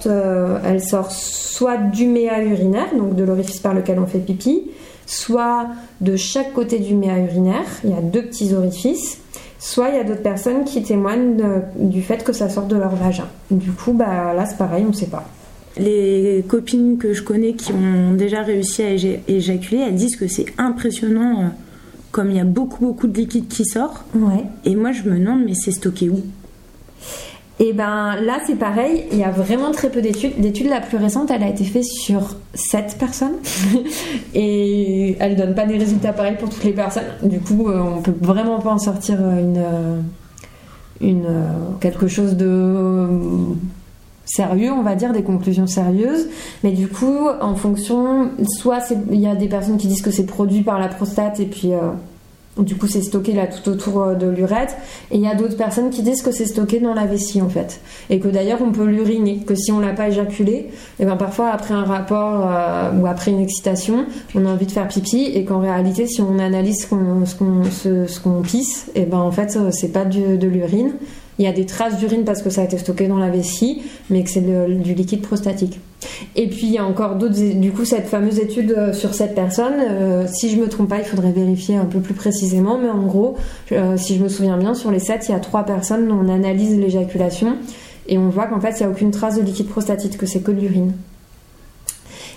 elle 0.65 0.81
soit 0.83 1.77
du 1.77 2.07
méa 2.07 2.43
urinaire, 2.43 2.97
donc 2.97 3.15
de 3.15 3.25
l'orifice 3.25 3.61
par 3.61 3.75
lequel 3.75 3.99
on 3.99 4.07
fait 4.07 4.21
pipi, 4.21 4.71
soit 5.11 5.67
de 6.01 6.15
chaque 6.15 6.53
côté 6.53 6.79
du 6.79 6.95
méa 6.95 7.19
urinaire, 7.19 7.67
il 7.83 7.91
y 7.91 7.95
a 7.95 8.01
deux 8.01 8.23
petits 8.23 8.55
orifices, 8.55 9.19
soit 9.59 9.89
il 9.89 9.97
y 9.97 9.99
a 9.99 10.05
d'autres 10.05 10.23
personnes 10.23 10.65
qui 10.65 10.83
témoignent 10.85 11.37
du 11.77 12.01
fait 12.01 12.23
que 12.23 12.33
ça 12.33 12.49
sort 12.49 12.67
de 12.67 12.77
leur 12.77 12.95
vagin. 12.95 13.27
Du 13.51 13.73
coup, 13.73 13.93
bah, 13.93 14.33
là 14.35 14.47
c'est 14.47 14.57
pareil, 14.57 14.85
on 14.87 14.91
ne 14.91 14.95
sait 14.95 15.07
pas. 15.07 15.29
Les 15.77 16.45
copines 16.47 16.97
que 16.97 17.13
je 17.13 17.23
connais 17.23 17.55
qui 17.55 17.73
ont 17.73 18.15
déjà 18.15 18.43
réussi 18.43 18.83
à 18.83 18.91
éjaculer, 18.93 19.83
elles 19.87 19.97
disent 19.97 20.17
que 20.17 20.29
c'est 20.29 20.47
impressionnant, 20.59 21.41
euh, 21.41 21.49
comme 22.13 22.31
il 22.31 22.37
y 22.37 22.41
a 22.41 22.45
beaucoup 22.45 22.85
beaucoup 22.85 23.09
de 23.09 23.17
liquide 23.19 23.49
qui 23.49 23.65
sort. 23.65 24.05
Ouais. 24.15 24.45
Et 24.65 24.77
moi 24.77 24.93
je 24.93 25.03
me 25.09 25.19
demande, 25.19 25.45
mais 25.45 25.55
c'est 25.55 25.73
stocké 25.73 26.09
où? 26.09 26.23
Et 27.63 27.75
ben 27.75 28.17
là, 28.17 28.39
c'est 28.47 28.57
pareil, 28.57 29.05
il 29.13 29.19
y 29.19 29.23
a 29.23 29.31
vraiment 29.31 29.71
très 29.71 29.91
peu 29.91 30.01
d'études. 30.01 30.33
L'étude 30.39 30.71
la 30.71 30.81
plus 30.81 30.97
récente, 30.97 31.31
elle 31.31 31.43
a 31.43 31.49
été 31.49 31.63
faite 31.65 31.85
sur 31.85 32.37
7 32.55 32.97
personnes. 32.99 33.37
et 34.35 35.15
elle 35.21 35.37
donne 35.37 35.55
pas 35.55 35.67
des 35.67 35.77
résultats 35.77 36.15
pareils 36.15 36.39
pour 36.39 36.49
toutes 36.49 36.65
les 36.65 36.73
personnes. 36.73 37.05
Du 37.23 37.39
coup, 37.39 37.69
euh, 37.69 37.83
on 37.99 38.01
peut 38.01 38.15
vraiment 38.19 38.61
pas 38.61 38.71
en 38.71 38.79
sortir 38.79 39.19
euh, 39.21 40.01
une, 41.03 41.27
euh, 41.27 41.53
quelque 41.81 42.09
chose 42.09 42.35
de 42.35 43.07
sérieux, 44.25 44.73
on 44.73 44.83
va 44.83 44.95
dire, 44.95 45.13
des 45.13 45.23
conclusions 45.23 45.67
sérieuses. 45.67 46.29
Mais 46.65 46.73
du 46.73 46.89
coup, 46.89 47.29
en 47.43 47.57
fonction, 47.57 48.31
soit 48.59 48.91
il 49.11 49.21
y 49.21 49.27
a 49.27 49.35
des 49.35 49.49
personnes 49.49 49.77
qui 49.77 49.87
disent 49.87 50.03
que 50.03 50.11
c'est 50.11 50.25
produit 50.25 50.63
par 50.63 50.81
la 50.81 50.89
prostate 50.89 51.41
et 51.41 51.47
puis 51.47 51.73
du 52.63 52.77
coup, 52.77 52.87
c'est 52.87 53.03
stocké 53.03 53.33
là 53.33 53.47
tout 53.47 53.69
autour 53.71 54.03
euh, 54.03 54.15
de 54.15 54.29
l'urètre. 54.29 54.75
Et 55.11 55.17
il 55.17 55.23
y 55.23 55.27
a 55.27 55.35
d'autres 55.35 55.57
personnes 55.57 55.91
qui 55.91 56.03
disent 56.03 56.23
que 56.23 56.33
c'est 56.33 56.47
stocké 56.47 56.81
dans 56.81 56.95
la 56.95 57.07
vessie 57.07 57.41
en 57.41 57.49
fait. 57.49 57.81
Et 58.09 58.21
que 58.21 58.29
d'ailleurs, 58.29 58.61
on 58.63 58.73
peut 58.73 58.85
l'uriner. 58.85 59.39
Que 59.47 59.55
si 59.55 59.73
on 59.73 59.81
l'a 59.81 59.93
pas 59.93 60.09
éjaculé, 60.09 60.53
et 60.53 60.71
eh 61.01 61.05
ben 61.05 61.17
parfois 61.17 61.49
après 61.51 61.75
un 61.75 61.85
rapport 61.85 62.49
euh, 62.51 62.93
ou 62.99 63.07
après 63.07 63.31
une 63.31 63.41
excitation, 63.41 64.07
on 64.35 64.47
a 64.47 64.49
envie 64.51 64.67
de 64.67 64.73
faire 64.73 64.89
pipi. 64.89 65.31
Et 65.35 65.45
qu'en 65.45 65.61
réalité, 65.61 66.07
si 66.07 66.21
on 66.21 66.39
analyse 66.39 66.87
ce 66.87 68.21
qu'on 68.21 68.43
pisse, 68.43 68.91
et 68.95 69.03
eh 69.03 69.07
ben 69.07 69.19
en 69.19 69.31
fait, 69.31 69.57
euh, 69.57 69.71
c'est 69.73 69.93
pas 69.93 70.05
de 70.05 70.47
l'urine. 70.47 70.93
Il 71.39 71.45
y 71.45 71.49
a 71.49 71.53
des 71.53 71.65
traces 71.65 71.97
d'urine 71.97 72.25
parce 72.25 72.43
que 72.43 72.51
ça 72.51 72.61
a 72.61 72.65
été 72.65 72.77
stocké 72.77 73.09
dans 73.09 73.19
la 73.19 73.31
vessie, 73.31 73.83
mais 74.11 74.23
que 74.25 74.31
c'est 74.31 74.43
du 74.43 74.95
liquide 74.95 75.23
prostatique. 75.23 75.81
Et 76.37 76.49
puis 76.49 76.67
il 76.67 76.73
y 76.73 76.79
a 76.79 76.85
encore 76.85 77.17
d'autres, 77.17 77.35
du 77.35 77.73
coup 77.73 77.85
cette 77.85 78.07
fameuse 78.07 78.39
étude 78.39 78.75
euh, 78.77 78.93
sur 78.93 79.15
cette 79.15 79.35
personne, 79.35 79.75
euh, 79.81 80.27
si 80.27 80.51
je 80.51 80.57
me 80.57 80.69
trompe 80.69 80.89
pas, 80.89 80.99
il 80.99 81.05
faudrait 81.05 81.33
vérifier 81.33 81.77
un 81.77 81.87
peu 81.87 82.01
plus 82.01 82.15
précisément, 82.15 82.79
mais 82.79 82.91
en 82.91 83.07
gros, 83.07 83.37
euh, 83.73 83.97
si 83.97 84.17
je 84.17 84.23
me 84.23 84.29
souviens 84.29 84.57
bien, 84.57 84.75
sur 84.75 84.91
les 84.91 85.01
7, 85.01 85.29
il 85.29 85.33
y 85.33 85.35
a 85.35 85.41
3 85.41 85.65
personnes 85.65 86.09
dont 86.09 86.19
on 86.23 86.29
analyse 86.29 86.79
l'éjaculation 86.79 87.57
et 88.09 88.19
on 88.19 88.29
voit 88.29 88.47
qu'en 88.47 88.61
fait 88.61 88.75
il 88.79 88.83
n'y 88.83 88.87
a 88.87 88.91
aucune 88.91 89.11
trace 89.11 89.37
de 89.37 89.43
liquide 89.43 89.69
prostatique, 89.69 90.17
que 90.17 90.27
c'est 90.27 90.41
que 90.41 90.53
de 90.53 90.61
l'urine. 90.61 90.93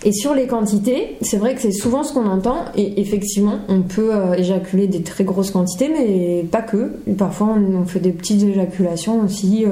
Et 0.05 0.11
sur 0.11 0.33
les 0.33 0.47
quantités, 0.47 1.15
c'est 1.21 1.37
vrai 1.37 1.55
que 1.55 1.61
c'est 1.61 1.71
souvent 1.71 2.03
ce 2.03 2.13
qu'on 2.13 2.25
entend, 2.25 2.65
et 2.75 2.99
effectivement, 2.99 3.59
on 3.69 3.83
peut 3.83 4.11
éjaculer 4.35 4.87
des 4.87 5.01
très 5.01 5.23
grosses 5.23 5.51
quantités, 5.51 5.87
mais 5.87 6.43
pas 6.43 6.61
que. 6.61 6.91
parfois, 7.17 7.55
on, 7.55 7.85
fait 7.85 8.01
des 8.01 8.11
petites 8.11 8.43
éjaculations 8.43 9.21
aussi. 9.21 9.65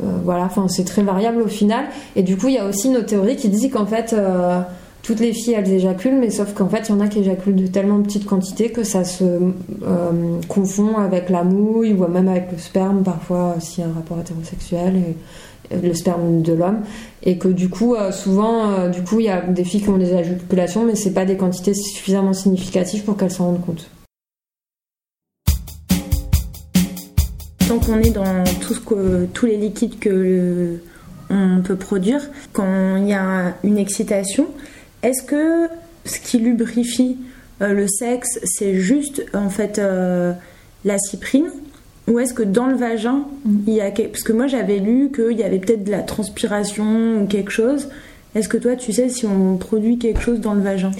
Voilà, 0.00 0.44
enfin 0.44 0.66
c'est 0.68 0.84
très 0.84 1.02
variable 1.02 1.42
au 1.42 1.48
final. 1.48 1.86
Et 2.16 2.22
du 2.22 2.36
coup, 2.36 2.48
il 2.48 2.54
y 2.54 2.58
a 2.58 2.66
aussi 2.66 2.88
nos 2.88 3.02
théories 3.02 3.36
qui 3.36 3.48
disent 3.48 3.70
qu'en 3.70 3.86
fait, 3.86 4.12
euh, 4.12 4.60
toutes 5.02 5.20
les 5.20 5.32
filles 5.32 5.54
elles 5.54 5.70
éjaculent, 5.70 6.18
mais 6.18 6.30
sauf 6.30 6.54
qu'en 6.54 6.68
fait, 6.68 6.88
il 6.88 6.92
y 6.92 6.94
en 6.94 7.00
a 7.00 7.08
qui 7.08 7.20
éjaculent 7.20 7.56
de 7.56 7.66
tellement 7.66 8.00
petites 8.02 8.26
quantités 8.26 8.70
que 8.70 8.82
ça 8.82 9.04
se 9.04 9.24
euh, 9.24 10.40
confond 10.48 10.96
avec 10.96 11.30
la 11.30 11.44
mouille 11.44 11.92
ou 11.92 12.06
même 12.06 12.28
avec 12.28 12.50
le 12.50 12.58
sperme, 12.58 13.02
parfois 13.02 13.56
s'il 13.60 13.84
y 13.84 13.86
a 13.86 13.90
un 13.90 13.92
rapport 13.92 14.18
hétérosexuel. 14.18 14.96
Et, 14.96 15.16
le 15.82 15.94
sperme 15.94 16.42
de 16.42 16.52
l'homme 16.52 16.80
et 17.22 17.38
que 17.38 17.48
du 17.48 17.70
coup 17.70 17.96
souvent 18.12 18.86
du 18.90 19.02
coup 19.02 19.18
il 19.20 19.26
y 19.26 19.30
a 19.30 19.40
des 19.40 19.64
filles 19.64 19.80
qui 19.80 19.88
ont 19.88 19.96
des 19.96 20.12
éjaculations 20.12 20.84
mais 20.84 20.94
c'est 20.94 21.14
pas 21.14 21.24
des 21.24 21.38
quantités 21.38 21.72
suffisamment 21.72 22.34
significatives 22.34 23.02
pour 23.02 23.16
qu'elles 23.16 23.30
s'en 23.30 23.46
rendent 23.46 23.64
compte. 23.64 23.88
Tant 27.68 27.78
qu'on 27.78 28.00
est 28.00 28.10
dans 28.10 28.44
tout 28.60 28.74
ce 28.74 28.80
que, 28.80 29.26
tous 29.32 29.46
les 29.46 29.56
liquides 29.56 29.98
que 29.98 30.78
on 31.30 31.62
peut 31.62 31.76
produire, 31.76 32.20
quand 32.52 32.96
il 32.96 33.08
y 33.08 33.14
a 33.14 33.54
une 33.64 33.78
excitation, 33.78 34.48
est-ce 35.02 35.22
que 35.22 35.68
ce 36.04 36.18
qui 36.18 36.38
lubrifie 36.38 37.16
euh, 37.62 37.72
le 37.72 37.86
sexe, 37.88 38.38
c'est 38.44 38.74
juste 38.74 39.24
en 39.32 39.48
fait 39.48 39.78
euh, 39.78 40.32
la 40.84 40.98
cyprine? 40.98 41.50
Ou 42.06 42.18
est-ce 42.18 42.34
que 42.34 42.42
dans 42.42 42.66
le 42.66 42.76
vagin, 42.76 43.24
il 43.66 43.72
y 43.72 43.80
a 43.80 43.90
parce 43.90 44.22
que 44.22 44.34
moi 44.34 44.46
j'avais 44.46 44.78
lu 44.78 45.10
qu'il 45.10 45.38
y 45.38 45.42
avait 45.42 45.58
peut-être 45.58 45.84
de 45.84 45.90
la 45.90 46.02
transpiration 46.02 47.22
ou 47.22 47.26
quelque 47.26 47.50
chose. 47.50 47.88
Est-ce 48.34 48.48
que 48.48 48.56
toi 48.56 48.74
tu 48.76 48.92
sais 48.92 49.08
si 49.08 49.26
on 49.26 49.56
produit 49.56 49.98
quelque 49.98 50.20
chose 50.20 50.40
dans 50.40 50.54
le 50.54 50.60
vagin? 50.60 50.90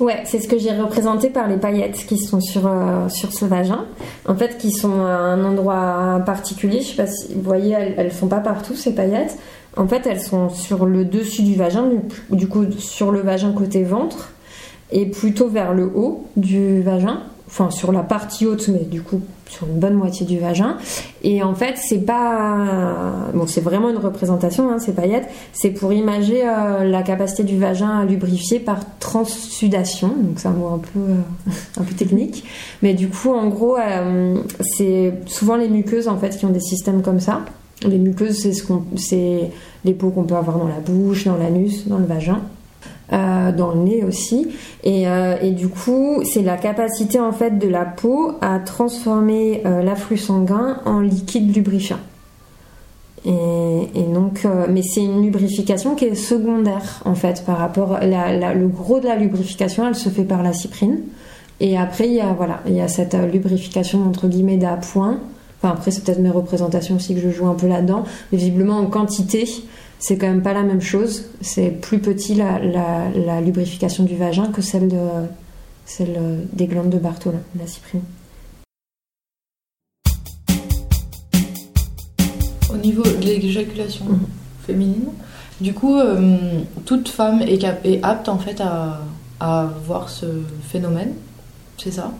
Ouais, 0.00 0.22
c'est 0.24 0.40
ce 0.40 0.48
que 0.48 0.58
j'ai 0.58 0.70
représenté 0.70 1.28
par 1.28 1.48
les 1.48 1.56
paillettes 1.56 2.06
qui 2.06 2.18
sont 2.18 2.40
sur, 2.40 2.66
euh, 2.66 3.08
sur 3.08 3.32
ce 3.32 3.44
vagin. 3.44 3.84
En 4.26 4.34
fait, 4.34 4.58
qui 4.58 4.70
sont 4.70 5.04
à 5.04 5.16
un 5.16 5.44
endroit 5.44 6.22
particulier. 6.24 6.80
Je 6.80 6.88
sais 6.88 6.96
pas 6.96 7.06
si 7.06 7.34
vous 7.34 7.42
voyez, 7.42 7.72
elles, 7.72 7.94
elles 7.96 8.12
sont 8.12 8.28
pas 8.28 8.40
partout 8.40 8.74
ces 8.74 8.94
paillettes. 8.94 9.38
En 9.76 9.88
fait, 9.88 10.06
elles 10.06 10.20
sont 10.20 10.50
sur 10.50 10.86
le 10.86 11.04
dessus 11.04 11.42
du 11.42 11.54
vagin, 11.54 11.88
du, 11.88 12.36
du 12.36 12.48
coup 12.48 12.70
sur 12.78 13.10
le 13.10 13.20
vagin 13.20 13.52
côté 13.52 13.82
ventre 13.82 14.30
et 14.92 15.06
plutôt 15.06 15.48
vers 15.48 15.74
le 15.74 15.90
haut 15.94 16.24
du 16.36 16.82
vagin, 16.82 17.22
sur 17.70 17.92
la 17.92 18.02
partie 18.02 18.46
haute, 18.46 18.68
mais 18.68 18.80
du 18.80 19.02
coup 19.02 19.20
sur 19.48 19.66
une 19.66 19.78
bonne 19.78 19.94
moitié 19.94 20.26
du 20.26 20.38
vagin. 20.38 20.76
Et 21.22 21.42
en 21.42 21.54
fait, 21.54 21.76
c'est 21.76 22.04
pas. 22.04 23.30
Bon, 23.34 23.46
c'est 23.46 23.60
vraiment 23.60 23.90
une 23.90 23.98
représentation, 23.98 24.70
hein, 24.70 24.78
ces 24.78 24.92
paillettes. 24.92 25.28
C'est 25.52 25.70
pour 25.70 25.92
imager 25.92 26.42
euh, 26.46 26.84
la 26.84 27.02
capacité 27.02 27.44
du 27.44 27.58
vagin 27.58 28.00
à 28.00 28.04
lubrifier 28.04 28.58
par 28.58 28.80
transsudation. 28.98 30.08
Donc, 30.08 30.38
c'est 30.38 30.48
un 30.48 30.52
mot 30.52 30.68
un 30.68 30.78
peu, 30.78 30.98
euh, 30.98 31.50
un 31.80 31.84
peu 31.84 31.94
technique. 31.94 32.44
Mais 32.82 32.94
du 32.94 33.08
coup, 33.08 33.32
en 33.32 33.48
gros, 33.48 33.76
euh, 33.78 34.36
c'est 34.60 35.12
souvent 35.26 35.56
les 35.56 35.68
muqueuses 35.68 36.08
en 36.08 36.18
fait 36.18 36.36
qui 36.36 36.46
ont 36.46 36.50
des 36.50 36.60
systèmes 36.60 37.02
comme 37.02 37.20
ça. 37.20 37.42
Les 37.86 37.98
muqueuses, 37.98 38.38
c'est 38.38 38.52
ce 38.52 38.64
qu'on, 38.64 38.84
c'est 38.96 39.50
les 39.84 39.92
peaux 39.92 40.10
qu'on 40.10 40.24
peut 40.24 40.36
avoir 40.36 40.58
dans 40.58 40.68
la 40.68 40.80
bouche, 40.80 41.24
dans 41.24 41.36
l'anus, 41.36 41.86
dans 41.86 41.98
le 41.98 42.06
vagin. 42.06 42.40
Euh, 43.14 43.52
dans 43.52 43.70
le 43.70 43.80
nez 43.80 44.02
aussi. 44.02 44.48
Et, 44.82 45.06
euh, 45.06 45.36
et 45.40 45.52
du 45.52 45.68
coup, 45.68 46.22
c'est 46.24 46.42
la 46.42 46.56
capacité 46.56 47.20
en 47.20 47.30
fait 47.30 47.58
de 47.58 47.68
la 47.68 47.84
peau 47.84 48.32
à 48.40 48.58
transformer 48.58 49.62
euh, 49.66 49.82
l'afflux 49.84 50.16
sanguin 50.16 50.78
en 50.84 50.98
liquide 50.98 51.54
lubrifiant. 51.54 51.98
Et, 53.26 54.02
donc, 54.12 54.44
euh, 54.44 54.66
mais 54.68 54.82
c'est 54.82 55.02
une 55.02 55.22
lubrification 55.22 55.94
qui 55.94 56.06
est 56.06 56.14
secondaire 56.14 57.00
en 57.04 57.14
fait 57.14 57.44
par 57.46 57.58
rapport 57.58 57.98
la, 58.02 58.52
le 58.52 58.68
gros 58.68 59.00
de 59.00 59.06
la 59.06 59.16
lubrification, 59.16 59.86
elle 59.86 59.94
se 59.94 60.08
fait 60.08 60.24
par 60.24 60.42
la 60.42 60.52
cyprine. 60.52 61.00
Et 61.60 61.78
après, 61.78 62.08
il 62.08 62.14
y 62.14 62.20
a 62.20 62.32
voilà, 62.32 62.60
il 62.66 62.74
y 62.74 62.80
a 62.80 62.88
cette 62.88 63.16
lubrification 63.32 64.04
entre 64.06 64.26
guillemets 64.26 64.56
d'appoint. 64.56 65.20
Enfin 65.62 65.72
après, 65.72 65.90
c'est 65.90 66.04
peut-être 66.04 66.18
mes 66.20 66.30
représentations 66.30 66.96
aussi 66.96 67.14
que 67.14 67.20
je 67.20 67.30
joue 67.30 67.46
un 67.46 67.54
peu 67.54 67.68
là-dedans. 67.68 68.04
Visiblement 68.32 68.78
en 68.78 68.86
quantité, 68.86 69.48
c'est 70.06 70.18
quand 70.18 70.26
même 70.26 70.42
pas 70.42 70.52
la 70.52 70.64
même 70.64 70.82
chose. 70.82 71.24
C'est 71.40 71.70
plus 71.70 71.98
petit 71.98 72.34
la, 72.34 72.58
la, 72.58 73.08
la, 73.08 73.40
lubrification 73.40 74.04
du 74.04 74.16
vagin 74.16 74.48
que 74.48 74.60
celle, 74.60 74.88
de, 74.88 74.98
celle 75.86 76.46
des 76.52 76.66
glandes 76.66 76.90
de 76.90 76.98
Bartholin, 76.98 77.40
la 77.58 77.66
cyprine. 77.66 78.02
Au 82.70 82.76
niveau 82.76 83.02
de 83.02 83.24
l'éjaculation 83.24 84.04
mmh. 84.04 84.20
féminine, 84.66 85.06
du 85.62 85.72
coup, 85.72 85.98
euh, 85.98 86.36
toute 86.84 87.08
femme 87.08 87.40
est, 87.40 87.64
est, 87.84 88.00
apte 88.02 88.28
en 88.28 88.36
fait 88.36 88.60
à, 88.60 89.00
à 89.40 89.70
voir 89.86 90.10
ce 90.10 90.26
phénomène, 90.68 91.14
c'est 91.78 91.92
ça? 91.92 92.12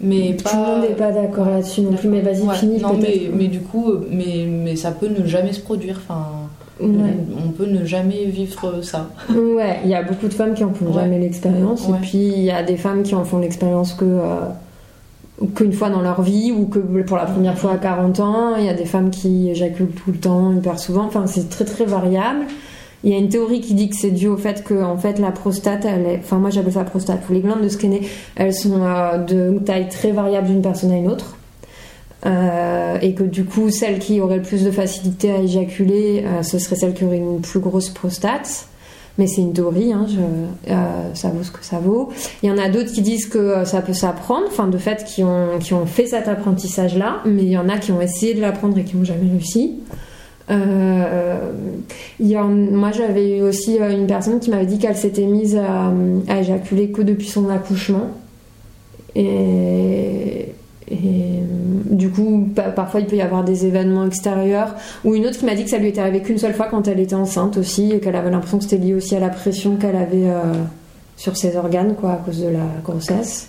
Mais 0.00 0.34
Tout 0.38 0.44
pas... 0.44 0.52
le 0.52 0.62
monde 0.62 0.88
n'est 0.88 0.96
pas 0.96 1.12
d'accord 1.12 1.50
là-dessus 1.50 1.82
non 1.82 1.92
plus, 1.92 2.08
mais 2.08 2.22
vas-y, 2.22 2.40
ouais, 2.40 2.56
finis 2.56 2.80
Non, 2.80 2.94
mais, 2.98 3.30
mais, 3.34 3.48
du 3.48 3.60
coup, 3.60 3.92
mais, 4.10 4.46
mais 4.48 4.76
ça 4.76 4.92
peut 4.92 5.08
ne 5.08 5.26
jamais 5.26 5.52
se 5.52 5.60
produire. 5.60 6.00
Enfin, 6.02 6.41
Ouais. 6.82 7.16
On 7.44 7.50
peut 7.50 7.66
ne 7.66 7.84
jamais 7.84 8.24
vivre 8.26 8.82
ça. 8.82 9.08
Ouais, 9.30 9.80
il 9.84 9.90
y 9.90 9.94
a 9.94 10.02
beaucoup 10.02 10.28
de 10.28 10.34
femmes 10.34 10.54
qui 10.54 10.64
en 10.64 10.72
font 10.72 10.86
ouais. 10.86 10.94
jamais 10.94 11.18
l'expérience. 11.18 11.86
Ouais. 11.86 11.96
Et 11.96 12.00
puis 12.00 12.18
il 12.18 12.42
y 12.42 12.50
a 12.50 12.62
des 12.62 12.76
femmes 12.76 13.02
qui 13.02 13.14
en 13.14 13.24
font 13.24 13.38
l'expérience 13.38 13.94
que 13.94 14.04
euh, 14.04 15.46
qu'une 15.54 15.72
fois 15.72 15.90
dans 15.90 16.02
leur 16.02 16.22
vie 16.22 16.52
ou 16.52 16.66
que 16.66 16.78
pour 16.78 17.16
la 17.16 17.26
première 17.26 17.58
fois 17.58 17.72
à 17.72 17.76
40 17.76 18.20
ans. 18.20 18.56
Il 18.56 18.64
y 18.64 18.68
a 18.68 18.74
des 18.74 18.84
femmes 18.84 19.10
qui 19.10 19.50
éjaculent 19.50 19.92
tout 20.04 20.12
le 20.12 20.18
temps, 20.18 20.52
hyper 20.52 20.78
souvent. 20.78 21.04
Enfin, 21.04 21.26
c'est 21.26 21.48
très 21.48 21.64
très 21.64 21.84
variable. 21.84 22.46
Il 23.04 23.10
y 23.10 23.14
a 23.14 23.18
une 23.18 23.28
théorie 23.28 23.60
qui 23.60 23.74
dit 23.74 23.88
que 23.88 23.96
c'est 23.96 24.12
dû 24.12 24.28
au 24.28 24.36
fait 24.36 24.62
que 24.62 24.80
en 24.80 24.96
fait 24.96 25.18
la 25.18 25.32
prostate, 25.32 25.84
elle 25.84 26.06
est, 26.06 26.18
enfin 26.18 26.38
moi 26.38 26.50
j'appelle 26.50 26.72
ça 26.72 26.84
prostate, 26.84 27.20
les 27.30 27.40
glandes 27.40 27.62
de 27.62 27.68
Skene, 27.68 27.98
elles 28.36 28.54
sont 28.54 28.80
euh, 28.80 29.18
de 29.18 29.58
taille 29.58 29.88
très 29.88 30.12
variable 30.12 30.46
d'une 30.46 30.62
personne 30.62 30.92
à 30.92 30.96
une 30.96 31.08
autre. 31.08 31.36
Euh, 32.24 32.98
et 33.02 33.14
que 33.14 33.24
du 33.24 33.44
coup, 33.44 33.70
celle 33.70 33.98
qui 33.98 34.20
aurait 34.20 34.36
le 34.36 34.42
plus 34.42 34.64
de 34.64 34.70
facilité 34.70 35.32
à 35.32 35.38
éjaculer, 35.38 36.24
euh, 36.24 36.42
ce 36.42 36.58
serait 36.58 36.76
celle 36.76 36.94
qui 36.94 37.04
aurait 37.04 37.16
une 37.16 37.40
plus 37.40 37.60
grosse 37.60 37.90
prostate. 37.90 38.66
Mais 39.18 39.26
c'est 39.26 39.42
une 39.42 39.52
théorie, 39.52 39.92
hein, 39.92 40.06
euh, 40.70 40.74
ça 41.12 41.28
vaut 41.28 41.42
ce 41.42 41.50
que 41.50 41.62
ça 41.62 41.78
vaut. 41.78 42.08
Il 42.42 42.48
y 42.48 42.52
en 42.52 42.56
a 42.56 42.70
d'autres 42.70 42.92
qui 42.92 43.02
disent 43.02 43.26
que 43.26 43.62
ça 43.66 43.82
peut 43.82 43.92
s'apprendre, 43.92 44.46
enfin 44.46 44.68
de 44.68 44.78
fait 44.78 45.04
qui 45.04 45.22
ont, 45.22 45.58
qui 45.60 45.74
ont 45.74 45.84
fait 45.84 46.06
cet 46.06 46.28
apprentissage-là, 46.28 47.20
mais 47.26 47.42
il 47.42 47.50
y 47.50 47.58
en 47.58 47.68
a 47.68 47.76
qui 47.76 47.92
ont 47.92 48.00
essayé 48.00 48.32
de 48.32 48.40
l'apprendre 48.40 48.78
et 48.78 48.84
qui 48.84 48.96
n'ont 48.96 49.04
jamais 49.04 49.30
réussi. 49.30 49.80
Il 50.48 52.26
y 52.26 52.36
a, 52.36 52.42
moi 52.42 52.90
j'avais 52.90 53.38
eu 53.38 53.42
aussi 53.42 53.76
une 53.76 54.06
personne 54.06 54.40
qui 54.40 54.48
m'avait 54.48 54.66
dit 54.66 54.78
qu'elle 54.78 54.96
s'était 54.96 55.26
mise 55.26 55.56
à, 55.56 55.92
à, 56.28 56.40
éjaculer 56.40 56.90
que 56.90 57.02
depuis 57.02 57.28
son 57.28 57.50
accouchement. 57.50 58.08
Et, 59.14 60.51
et 60.92 61.42
du 61.90 62.10
coup, 62.10 62.48
parfois 62.76 63.00
il 63.00 63.06
peut 63.06 63.16
y 63.16 63.22
avoir 63.22 63.44
des 63.44 63.66
événements 63.66 64.06
extérieurs. 64.06 64.74
Ou 65.04 65.14
une 65.14 65.26
autre 65.26 65.38
qui 65.38 65.44
m'a 65.44 65.54
dit 65.54 65.64
que 65.64 65.70
ça 65.70 65.78
lui 65.78 65.88
était 65.88 66.00
arrivé 66.00 66.20
qu'une 66.20 66.38
seule 66.38 66.54
fois 66.54 66.66
quand 66.70 66.86
elle 66.88 67.00
était 67.00 67.14
enceinte 67.14 67.56
aussi, 67.56 67.92
et 67.92 68.00
qu'elle 68.00 68.16
avait 68.16 68.30
l'impression 68.30 68.58
que 68.58 68.64
c'était 68.64 68.78
lié 68.78 68.94
aussi 68.94 69.16
à 69.16 69.20
la 69.20 69.30
pression 69.30 69.76
qu'elle 69.76 69.96
avait 69.96 70.28
euh, 70.28 70.54
sur 71.16 71.36
ses 71.36 71.56
organes, 71.56 71.94
quoi, 71.94 72.12
à 72.12 72.16
cause 72.16 72.40
de 72.40 72.48
la 72.48 72.66
grossesse. 72.84 73.48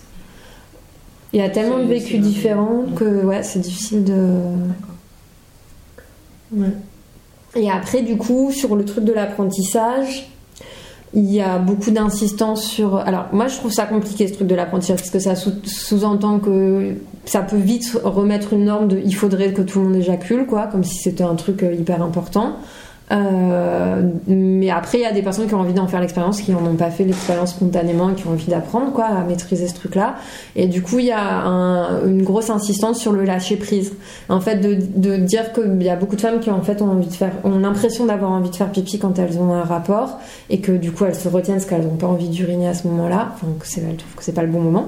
Il 1.32 1.40
y 1.40 1.42
a 1.42 1.50
tellement 1.50 1.78
de 1.78 1.84
vécus 1.84 2.20
différents 2.20 2.84
que 2.94 3.24
ouais, 3.24 3.42
c'est 3.42 3.58
difficile 3.58 4.04
de. 4.04 4.22
Ouais. 6.52 6.68
Et 7.56 7.70
après, 7.70 8.02
du 8.02 8.16
coup, 8.16 8.50
sur 8.52 8.76
le 8.76 8.84
truc 8.84 9.04
de 9.04 9.12
l'apprentissage, 9.12 10.28
il 11.14 11.32
y 11.32 11.40
a 11.40 11.58
beaucoup 11.58 11.90
d'insistance 11.90 12.64
sur. 12.64 12.96
Alors, 12.96 13.26
moi, 13.32 13.46
je 13.46 13.56
trouve 13.56 13.72
ça 13.72 13.86
compliqué 13.86 14.26
ce 14.26 14.34
truc 14.34 14.48
de 14.48 14.54
l'apprentissage 14.54 14.98
parce 14.98 15.10
que 15.10 15.18
ça 15.18 15.34
sous-entend 15.36 16.40
que 16.40 16.94
ça 17.24 17.42
peut 17.42 17.56
vite 17.56 17.98
remettre 18.02 18.52
une 18.52 18.64
norme 18.64 18.88
de 18.88 18.98
il 18.98 19.14
faudrait 19.14 19.52
que 19.52 19.62
tout 19.62 19.80
le 19.80 19.86
monde 19.86 19.96
éjacule, 19.96 20.46
quoi, 20.46 20.66
comme 20.66 20.84
si 20.84 20.96
c'était 20.96 21.24
un 21.24 21.36
truc 21.36 21.62
hyper 21.62 22.02
important. 22.02 22.56
Euh, 23.12 24.02
mais 24.26 24.70
après, 24.70 24.98
il 24.98 25.02
y 25.02 25.06
a 25.06 25.12
des 25.12 25.22
personnes 25.22 25.46
qui 25.46 25.54
ont 25.54 25.60
envie 25.60 25.74
d'en 25.74 25.86
faire 25.86 26.00
l'expérience, 26.00 26.40
qui 26.40 26.52
n'en 26.52 26.64
ont 26.64 26.74
pas 26.74 26.90
fait 26.90 27.04
l'expérience 27.04 27.50
spontanément 27.50 28.10
et 28.10 28.14
qui 28.14 28.26
ont 28.26 28.30
envie 28.30 28.46
d'apprendre 28.46 28.92
quoi, 28.92 29.04
à 29.04 29.24
maîtriser 29.24 29.68
ce 29.68 29.74
truc-là. 29.74 30.16
Et 30.56 30.66
du 30.66 30.82
coup, 30.82 30.98
il 30.98 31.06
y 31.06 31.12
a 31.12 31.22
un, 31.22 32.06
une 32.06 32.22
grosse 32.22 32.50
insistance 32.50 32.98
sur 32.98 33.12
le 33.12 33.24
lâcher 33.24 33.56
prise. 33.56 33.92
En 34.28 34.40
fait, 34.40 34.56
de, 34.56 34.78
de 34.96 35.16
dire 35.16 35.52
qu'il 35.52 35.82
y 35.82 35.90
a 35.90 35.96
beaucoup 35.96 36.16
de 36.16 36.20
femmes 36.20 36.40
qui 36.40 36.50
en 36.50 36.62
fait 36.62 36.80
ont 36.80 36.90
envie 36.90 37.08
de 37.08 37.12
faire, 37.12 37.32
ont 37.44 37.58
l'impression 37.58 38.06
d'avoir 38.06 38.30
envie 38.30 38.50
de 38.50 38.56
faire 38.56 38.70
pipi 38.70 38.98
quand 38.98 39.18
elles 39.18 39.38
ont 39.38 39.52
un 39.52 39.64
rapport 39.64 40.18
et 40.48 40.60
que 40.60 40.72
du 40.72 40.92
coup 40.92 41.04
elles 41.04 41.14
se 41.14 41.28
retiennent 41.28 41.56
parce 41.56 41.68
qu'elles 41.68 41.84
n'ont 41.84 41.96
pas 41.96 42.06
envie 42.06 42.28
d'uriner 42.28 42.68
à 42.68 42.74
ce 42.74 42.86
moment-là. 42.88 43.32
Enfin, 43.34 43.48
que 43.60 43.66
c'est, 43.66 43.82
elles 43.82 43.96
trouvent 43.96 44.14
que 44.14 44.24
c'est 44.24 44.32
pas 44.32 44.42
le 44.42 44.50
bon 44.50 44.60
moment. 44.60 44.86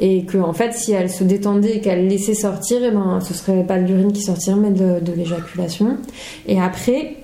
Et 0.00 0.24
que 0.24 0.38
en 0.38 0.54
fait, 0.54 0.72
si 0.72 0.92
elles 0.92 1.10
se 1.10 1.24
détendaient 1.24 1.76
et 1.76 1.80
qu'elles 1.80 2.08
laissaient 2.08 2.34
sortir, 2.34 2.82
et 2.82 2.90
ben, 2.90 3.20
ce 3.20 3.34
serait 3.34 3.62
pas 3.64 3.78
de 3.78 3.84
l'urine 3.84 4.12
qui 4.12 4.22
sortirait, 4.22 4.56
mais 4.56 4.70
de 4.70 5.12
l'éjaculation. 5.12 5.98
Et 6.46 6.60
après, 6.60 7.16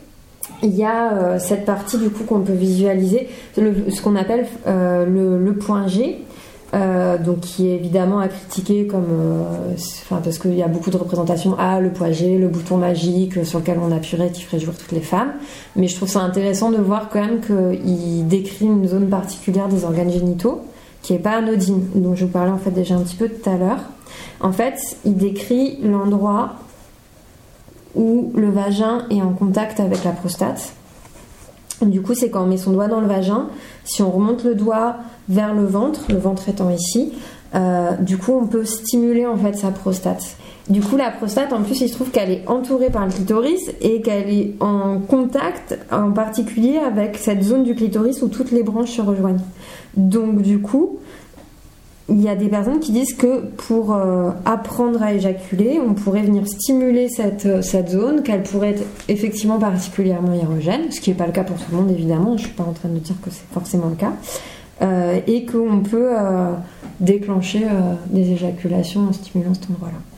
il 0.65 0.75
y 0.75 0.85
a 0.85 1.13
euh, 1.13 1.39
cette 1.39 1.65
partie 1.65 1.99
du 1.99 2.09
coup 2.11 2.25
qu'on 2.25 2.41
peut 2.41 2.55
visualiser, 2.55 3.29
ce 3.55 4.03
qu'on 4.03 4.17
appelle 4.17 4.47
euh, 4.67 5.05
le, 5.05 5.53
point 5.55 5.87
G, 5.87 6.23
euh, 6.73 7.19
donc 7.19 7.41
qui 7.41 7.69
est 7.69 7.75
évidemment 7.75 8.19
à 8.19 8.29
critiquer 8.29 8.87
comme, 8.87 9.07
enfin 9.77 10.21
parce 10.25 10.39
qu'il 10.39 10.55
y 10.55 10.63
a 10.63 10.69
beaucoup 10.69 10.91
de 10.91 10.97
représentations 10.97 11.57
à 11.59 11.81
le 11.81 11.91
point 11.91 12.11
G, 12.13 12.39
le 12.39 12.49
bouton 12.49 12.79
magique 12.79 13.45
sur 13.45 13.59
lequel 13.59 13.79
on 13.79 13.93
appuierait 13.93 14.31
qui 14.31 14.43
ferait 14.43 14.59
jouer 14.59 14.73
toutes 14.77 14.93
les 14.93 15.03
femmes. 15.03 15.35
Mais 15.77 15.87
je 15.87 15.97
trouve 15.97 16.09
ça 16.09 16.21
intéressant 16.21 16.71
de 16.71 16.79
voir 16.79 17.11
quand 17.11 17.21
même 17.21 17.41
qu'il 17.41 18.27
décrit 18.27 18.65
une 18.65 18.89
zone 18.89 19.09
particulière 19.09 19.69
des 19.69 19.85
organes 19.85 20.11
génitaux 20.11 20.63
qui 21.03 21.13
est 21.13 21.19
pas 21.19 21.33
anodine, 21.33 21.87
dont 21.95 22.15
je 22.15 22.25
vous 22.25 22.31
parlais 22.31 22.51
en 22.51 22.57
fait 22.57 22.71
déjà 22.71 22.95
un 22.95 23.03
petit 23.03 23.17
peu 23.17 23.29
tout 23.29 23.51
à 23.51 23.57
l'heure. 23.59 23.81
En 24.41 24.53
fait, 24.53 24.79
il 25.05 25.17
décrit 25.17 25.79
l'endroit 25.83 26.55
où 27.95 28.33
le 28.35 28.51
vagin 28.51 29.07
est 29.11 29.23
en 29.23 29.33
contact 29.33 29.81
avec 29.81 30.05
la 30.05 30.13
prostate. 30.13 30.73
Du 31.83 32.03
coup, 32.03 32.15
c'est 32.15 32.31
quand 32.31 32.45
on 32.45 32.47
met 32.47 32.57
son 32.57 32.73
doigt 32.73 32.89
dans 32.89 33.01
le 33.01 33.07
vagin, 33.07 33.49
si 33.85 34.03
on 34.03 34.11
remonte 34.11 34.45
le 34.45 34.55
doigt 34.55 34.97
vers 35.29 35.55
le 35.55 35.65
ventre, 35.65 36.01
le 36.09 36.17
ventre 36.17 36.49
étant 36.49 36.71
ici, 36.71 37.13
euh, 37.55 37.93
du 37.97 38.19
coup, 38.19 38.33
on 38.33 38.47
peut 38.47 38.65
stimuler 38.65 39.27
en 39.27 39.37
fait 39.37 39.55
sa 39.55 39.71
prostate. 39.71 40.37
Du 40.69 40.81
coup, 40.81 40.97
la 40.97 41.11
prostate, 41.11 41.53
en 41.53 41.63
plus, 41.63 41.83
il 41.83 41.89
se 41.89 41.95
trouve 41.95 42.11
qu'elle 42.11 42.31
est 42.31 42.49
entourée 42.49 42.89
par 42.89 43.05
le 43.05 43.13
clitoris 43.13 43.71
et 43.83 44.01
qu'elle 44.01 44.31
est 44.31 44.55
en 44.61 44.99
contact, 44.99 45.79
en 45.93 46.11
particulier 46.11 46.79
avec 46.79 47.19
cette 47.19 47.43
zone 47.43 47.65
du 47.65 47.75
clitoris 47.75 48.23
où 48.23 48.29
toutes 48.29 48.51
les 48.51 48.63
branches 48.63 48.93
se 48.93 49.03
rejoignent. 49.03 49.43
Donc, 49.97 50.41
du 50.41 50.61
coup, 50.61 50.99
il 52.09 52.21
y 52.21 52.29
a 52.29 52.35
des 52.35 52.49
personnes 52.49 52.81
qui 52.81 52.93
disent 52.93 53.15
que 53.15 53.41
pour 53.57 53.95
euh, 53.95 54.31
apprendre 54.45 55.03
à 55.03 55.15
éjaculer, 55.15 55.81
on 55.81 55.95
pourrait 55.95 56.23
venir 56.23 56.47
stimuler 56.47 57.09
cette, 57.09 57.47
euh, 57.47 57.63
cette 57.63 57.89
zone, 57.89 58.23
qu'elle 58.23 58.43
pourrait 58.43 58.71
être 58.71 58.85
effectivement 59.09 59.59
particulièrement 59.59 60.35
érogène, 60.35 60.91
ce 60.91 61.01
qui 61.01 61.11
n'est 61.11 61.17
pas 61.17 61.27
le 61.27 61.33
cas 61.33 61.45
pour 61.45 61.57
tout 61.57 61.71
le 61.71 61.79
monde 61.79 61.91
évidemment, 61.91 62.37
je 62.37 62.43
ne 62.43 62.49
suis 62.49 62.57
pas 62.57 62.65
en 62.65 62.73
train 62.73 62.91
de 62.91 62.99
dire 62.99 63.17
que 63.23 63.31
c'est 63.31 63.49
forcément 63.53 63.89
le 63.89 63.97
cas, 63.97 64.13
euh, 64.83 65.19
et 65.27 65.47
qu'on 65.47 65.81
peut 65.81 66.13
déclencher 67.01 67.63
des 68.11 68.33
éjaculations 68.33 69.09
en 69.09 69.13
stimulant 69.13 69.55
cet 69.55 69.71
endroit-là. 69.71 70.14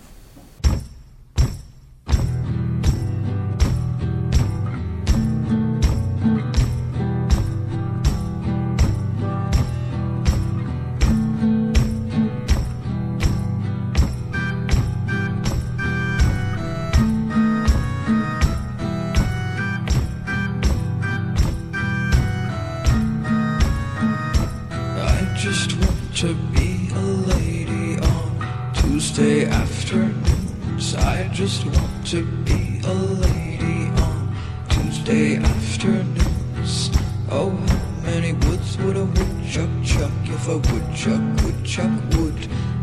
Many 38.21 38.33
woods 38.47 38.79
would 38.79 38.97
a 38.97 39.05
woodchuck 39.05 39.69
chuck 39.85 40.13
if 40.25 40.49
a 40.49 40.57
woodchuck 40.57 41.25
woodchuck 41.43 41.93
would? 42.15 42.41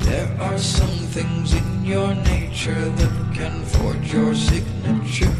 There 0.08 0.30
are 0.40 0.60
some 0.60 0.96
things 1.16 1.54
in 1.54 1.84
your 1.84 2.14
nature 2.14 2.86
that 3.00 3.14
can 3.34 3.64
forge 3.66 4.14
your 4.14 4.36
signature. 4.36 5.36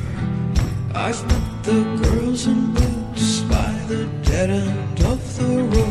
I've 0.96 1.22
met 1.28 1.64
the 1.64 1.80
girls 2.02 2.48
in 2.48 2.74
boots 2.74 3.42
by 3.42 3.72
the 3.88 4.06
dead 4.24 4.50
end 4.50 5.00
of 5.02 5.22
the 5.38 5.62
road. 5.62 5.83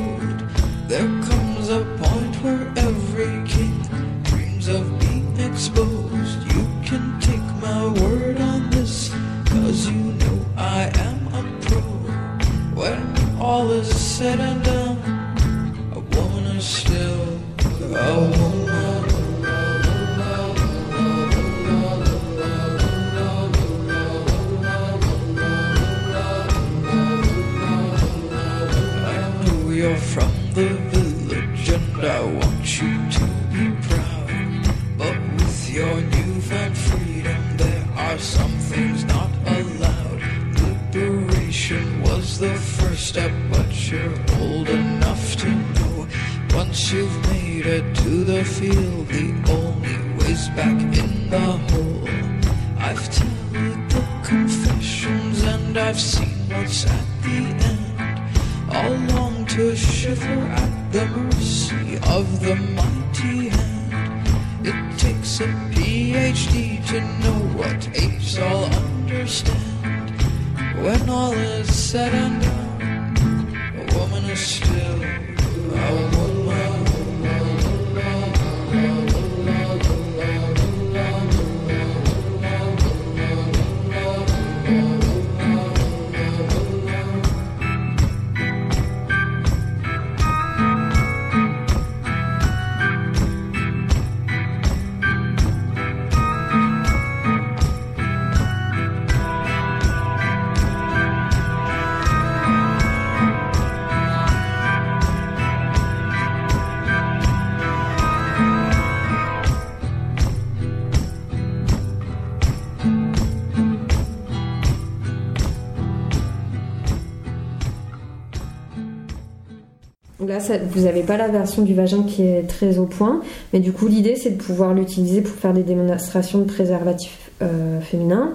Vous 120.70 120.84
n'avez 120.84 121.02
pas 121.02 121.16
la 121.16 121.28
version 121.28 121.62
du 121.62 121.74
vagin 121.74 122.02
qui 122.02 122.22
est 122.22 122.42
très 122.48 122.78
au 122.78 122.86
point, 122.86 123.20
mais 123.52 123.60
du 123.60 123.72
coup, 123.72 123.88
l'idée 123.88 124.16
c'est 124.16 124.30
de 124.30 124.42
pouvoir 124.42 124.74
l'utiliser 124.74 125.20
pour 125.20 125.34
faire 125.34 125.52
des 125.52 125.62
démonstrations 125.62 126.38
de 126.40 126.44
préservatifs 126.44 127.30
euh, 127.42 127.80
féminins 127.80 128.32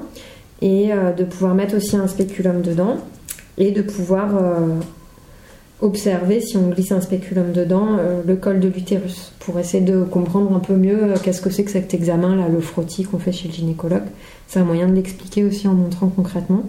et 0.62 0.91
euh, 0.91 1.12
de 1.12 1.24
pouvoir 1.24 1.56
mettre 1.56 1.76
aussi 1.76 1.96
un 1.96 2.08
spéculum 2.08 2.62
dedans 2.62 2.98
et 3.58 3.72
de 3.72 3.82
pouvoir 3.82 4.36
euh, 4.36 4.80
observer 5.82 6.41
si 6.41 6.58
on 6.58 6.70
glisse 6.70 6.91
un 6.91 7.02
spéculum 7.02 7.52
dedans 7.52 7.98
le 8.26 8.36
col 8.36 8.60
de 8.60 8.67
l'utérus 8.67 9.34
pour 9.39 9.60
essayer 9.60 9.84
de 9.84 10.04
comprendre 10.04 10.56
un 10.56 10.60
peu 10.60 10.76
mieux 10.76 11.13
qu'est-ce 11.24 11.41
que 11.41 11.52
c'est 11.52 11.63
que 11.63 11.72
cet 11.72 11.93
examen 11.93 12.36
là, 12.36 12.50
le 12.50 12.60
frottis 12.60 13.04
qu'on 13.04 13.20
fait 13.20 13.32
chez 13.32 13.48
le 13.48 13.54
gynécologue. 13.54 14.06
C'est 14.48 14.60
un 14.60 14.63
moyen 14.63 14.88
de 14.88 14.93
l'expliquer 14.93 15.43
aussi 15.43 15.67
en 15.67 15.74
montrant 15.74 16.08
concrètement. 16.08 16.63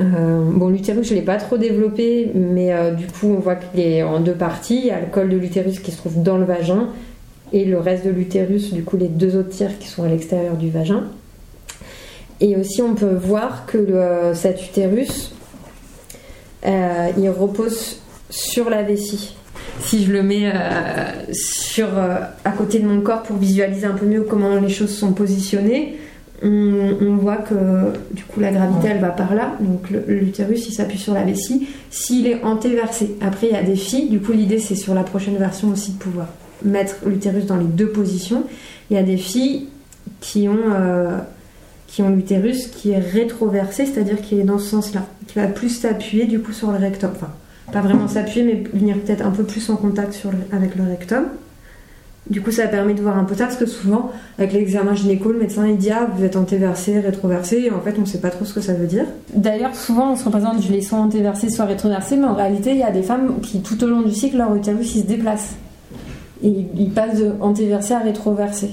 Euh, 0.00 0.50
bon, 0.50 0.68
l'utérus, 0.68 1.06
je 1.08 1.14
ne 1.14 1.18
l'ai 1.20 1.24
pas 1.24 1.36
trop 1.36 1.58
développé, 1.58 2.30
mais 2.34 2.72
euh, 2.72 2.92
du 2.92 3.06
coup, 3.06 3.28
on 3.28 3.40
voit 3.40 3.56
qu'il 3.56 3.80
est 3.80 4.02
en 4.02 4.20
deux 4.20 4.32
parties. 4.34 4.78
Il 4.78 4.86
y 4.86 4.90
a 4.90 5.00
le 5.00 5.06
col 5.06 5.28
de 5.28 5.36
l'utérus 5.36 5.80
qui 5.80 5.90
se 5.90 5.98
trouve 5.98 6.22
dans 6.22 6.38
le 6.38 6.44
vagin 6.44 6.88
et 7.52 7.64
le 7.66 7.78
reste 7.78 8.06
de 8.06 8.10
l'utérus, 8.10 8.72
du 8.72 8.82
coup, 8.84 8.96
les 8.96 9.08
deux 9.08 9.36
autres 9.36 9.50
tiers 9.50 9.78
qui 9.78 9.88
sont 9.88 10.02
à 10.04 10.08
l'extérieur 10.08 10.56
du 10.56 10.70
vagin. 10.70 11.04
Et 12.40 12.56
aussi, 12.56 12.80
on 12.80 12.94
peut 12.94 13.14
voir 13.14 13.66
que 13.66 13.76
le- 13.78 14.34
cet 14.34 14.64
utérus, 14.64 15.34
euh, 16.66 17.08
il 17.18 17.28
repose 17.28 17.98
sur 18.30 18.70
la 18.70 18.82
vessie. 18.82 19.36
Si 19.80 20.04
je 20.04 20.12
le 20.12 20.22
mets 20.22 20.46
euh, 20.46 20.52
euh, 21.80 22.16
à 22.44 22.50
côté 22.52 22.78
de 22.78 22.86
mon 22.86 23.00
corps 23.00 23.22
pour 23.22 23.36
visualiser 23.36 23.86
un 23.86 23.92
peu 23.92 24.06
mieux 24.06 24.22
comment 24.22 24.56
les 24.56 24.68
choses 24.70 24.94
sont 24.96 25.12
positionnées, 25.12 25.96
on, 26.44 26.96
on 27.00 27.16
voit 27.16 27.36
que 27.36 27.54
du 28.12 28.24
coup 28.24 28.40
la 28.40 28.50
gravité 28.52 28.88
elle 28.88 29.00
va 29.00 29.10
par 29.10 29.34
là, 29.34 29.56
donc 29.60 29.90
l'utérus 30.08 30.66
il 30.68 30.72
s'appuie 30.72 30.98
sur 30.98 31.14
la 31.14 31.22
vessie. 31.22 31.68
S'il 31.90 32.26
est 32.26 32.42
antéversé, 32.42 33.14
après 33.20 33.48
il 33.48 33.52
y 33.52 33.56
a 33.56 33.62
des 33.62 33.76
filles, 33.76 34.08
du 34.08 34.20
coup 34.20 34.32
l'idée 34.32 34.58
c'est 34.58 34.74
sur 34.74 34.94
la 34.94 35.02
prochaine 35.04 35.36
version 35.36 35.68
aussi 35.68 35.92
de 35.92 35.98
pouvoir 35.98 36.28
mettre 36.64 36.96
l'utérus 37.06 37.46
dans 37.46 37.56
les 37.56 37.64
deux 37.64 37.88
positions. 37.88 38.44
Il 38.90 38.96
y 38.96 38.98
a 38.98 39.02
des 39.02 39.16
filles 39.16 39.68
qui 40.20 40.48
ont, 40.48 40.56
euh, 40.74 41.18
qui 41.86 42.02
ont 42.02 42.10
l'utérus 42.10 42.66
qui 42.68 42.90
est 42.90 42.98
rétroversé, 42.98 43.86
c'est-à-dire 43.86 44.20
qui 44.20 44.38
est 44.38 44.44
dans 44.44 44.58
ce 44.58 44.68
sens-là, 44.70 45.06
qui 45.26 45.38
va 45.38 45.46
plus 45.46 45.68
s'appuyer 45.70 46.26
du 46.26 46.40
coup 46.40 46.52
sur 46.52 46.70
le 46.72 46.78
rectum. 46.78 47.10
Enfin, 47.14 47.30
pas 47.72 47.80
vraiment 47.80 48.08
s'appuyer, 48.08 48.44
mais 48.44 48.78
venir 48.78 48.96
peut-être 48.98 49.24
un 49.24 49.30
peu 49.30 49.44
plus 49.44 49.70
en 49.70 49.76
contact 49.76 50.12
sur 50.12 50.30
le- 50.30 50.38
avec 50.56 50.74
le 50.76 50.84
rectum. 50.84 51.24
Du 52.30 52.40
coup, 52.40 52.52
ça 52.52 52.68
permet 52.68 52.94
de 52.94 53.02
voir 53.02 53.18
un 53.18 53.24
peu 53.24 53.34
ça, 53.34 53.46
parce 53.46 53.56
que 53.56 53.66
souvent, 53.66 54.12
avec 54.38 54.52
l'examen 54.52 54.94
gynéco, 54.94 55.32
le 55.32 55.40
médecin 55.40 55.66
il 55.66 55.76
dit 55.76 55.90
Ah, 55.90 56.06
vous 56.16 56.24
êtes 56.24 56.36
antéversé, 56.36 57.00
rétroversé, 57.00 57.62
et 57.66 57.70
en 57.70 57.80
fait, 57.80 57.94
on 57.98 58.02
ne 58.02 58.06
sait 58.06 58.20
pas 58.20 58.30
trop 58.30 58.44
ce 58.44 58.54
que 58.54 58.60
ça 58.60 58.74
veut 58.74 58.86
dire. 58.86 59.06
D'ailleurs, 59.34 59.74
souvent, 59.74 60.12
on 60.12 60.16
se 60.16 60.24
représente, 60.24 60.62
je 60.62 60.70
les 60.72 60.82
soit 60.82 60.98
antéversés, 60.98 61.50
soit 61.50 61.64
rétroversés, 61.64 62.16
mais 62.16 62.26
en 62.26 62.34
réalité, 62.34 62.70
il 62.70 62.78
y 62.78 62.84
a 62.84 62.92
des 62.92 63.02
femmes 63.02 63.40
qui, 63.42 63.60
tout 63.60 63.82
au 63.82 63.88
long 63.88 64.02
du 64.02 64.12
cycle, 64.12 64.36
leur 64.36 64.54
utérus 64.54 64.94
il 64.94 65.02
se 65.02 65.06
déplace. 65.06 65.56
Et 66.44 66.66
il- 66.76 66.90
passe 66.90 67.18
de 67.18 67.32
antéversé 67.40 67.94
à 67.94 67.98
rétroversé. 68.00 68.70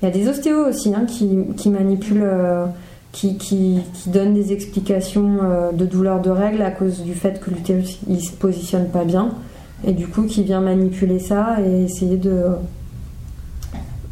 Il 0.00 0.04
y 0.06 0.08
a 0.08 0.10
des 0.10 0.28
ostéos 0.28 0.68
aussi 0.68 0.94
hein, 0.94 1.04
qui, 1.06 1.70
manipulent, 1.70 2.22
euh, 2.24 2.66
qui, 3.12 3.80
donnent 4.06 4.34
des 4.34 4.52
explications 4.52 5.38
euh, 5.42 5.72
de 5.72 5.86
douleur 5.86 6.20
de 6.20 6.30
règles 6.30 6.62
à 6.62 6.70
cause 6.70 7.02
du 7.02 7.14
fait 7.14 7.40
que 7.40 7.50
l'utérus 7.50 7.98
il 8.08 8.20
se 8.22 8.32
positionne 8.32 8.88
pas 8.88 9.04
bien. 9.04 9.30
Et 9.84 9.92
du 9.92 10.06
coup, 10.06 10.22
qui 10.22 10.44
vient 10.44 10.60
manipuler 10.60 11.18
ça 11.18 11.56
et 11.60 11.84
essayer 11.84 12.16
de, 12.16 12.42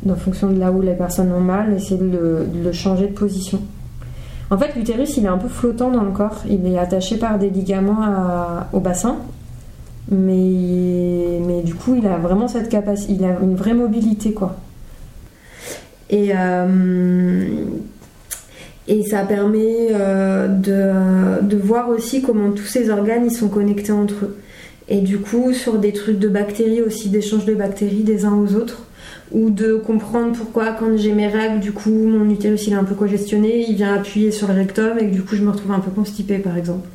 en 0.08 0.16
fonction 0.16 0.50
de 0.50 0.58
là 0.58 0.72
où 0.72 0.80
les 0.80 0.94
personnes 0.94 1.32
ont 1.32 1.40
mal, 1.40 1.72
essayer 1.72 2.00
de 2.00 2.46
le, 2.64 2.72
changer 2.72 3.06
de 3.06 3.12
position. 3.12 3.60
En 4.50 4.58
fait, 4.58 4.74
l'utérus, 4.74 5.16
il 5.16 5.24
est 5.24 5.28
un 5.28 5.38
peu 5.38 5.48
flottant 5.48 5.90
dans 5.90 6.02
le 6.02 6.10
corps. 6.10 6.42
Il 6.48 6.66
est 6.66 6.78
attaché 6.78 7.16
par 7.18 7.38
des 7.38 7.50
ligaments 7.50 7.98
au 8.72 8.80
bassin. 8.80 9.16
Mais, 10.10 11.40
mais 11.46 11.62
du 11.62 11.74
coup, 11.74 11.94
il 11.94 12.06
a 12.06 12.16
vraiment 12.16 12.48
cette 12.48 12.68
capacité, 12.68 13.12
il 13.12 13.24
a 13.24 13.38
une 13.40 13.54
vraie 13.54 13.74
mobilité, 13.74 14.32
quoi. 14.32 14.56
Et, 16.08 16.32
euh, 16.34 17.46
et 18.88 19.04
ça 19.04 19.22
permet 19.22 19.90
euh, 19.92 20.48
de, 20.48 21.46
de 21.46 21.56
voir 21.56 21.88
aussi 21.90 22.22
comment 22.22 22.50
tous 22.50 22.64
ces 22.64 22.90
organes 22.90 23.26
ils 23.26 23.32
sont 23.32 23.48
connectés 23.48 23.92
entre 23.92 24.24
eux. 24.24 24.36
Et 24.91 25.01
du 25.01 25.18
coup, 25.18 25.53
sur 25.53 25.78
des 25.78 25.93
trucs 25.93 26.18
de 26.18 26.28
bactéries 26.28 26.82
aussi, 26.82 27.09
d'échange 27.09 27.45
de 27.45 27.55
bactéries 27.55 28.03
des 28.03 28.24
uns 28.24 28.34
aux 28.34 28.55
autres, 28.57 28.82
ou 29.32 29.51
de 29.51 29.74
comprendre 29.74 30.36
pourquoi 30.36 30.72
quand 30.72 30.97
j'ai 30.97 31.12
mes 31.12 31.28
règles, 31.28 31.61
du 31.61 31.72
coup, 31.72 31.91
mon 31.91 32.28
utérus 32.28 32.66
il 32.66 32.72
est 32.72 32.76
un 32.76 32.84
peu 32.84 32.97
congestionné, 32.97 33.64
il 33.68 33.76
vient 33.76 33.95
appuyer 33.95 34.32
sur 34.32 34.49
le 34.49 34.55
rectum 34.55 34.99
et 34.99 35.07
que 35.07 35.12
du 35.12 35.22
coup 35.22 35.36
je 35.36 35.43
me 35.43 35.51
retrouve 35.51 35.72
un 35.72 35.78
peu 35.78 35.91
constipée 35.91 36.38
par 36.38 36.57
exemple. 36.57 36.88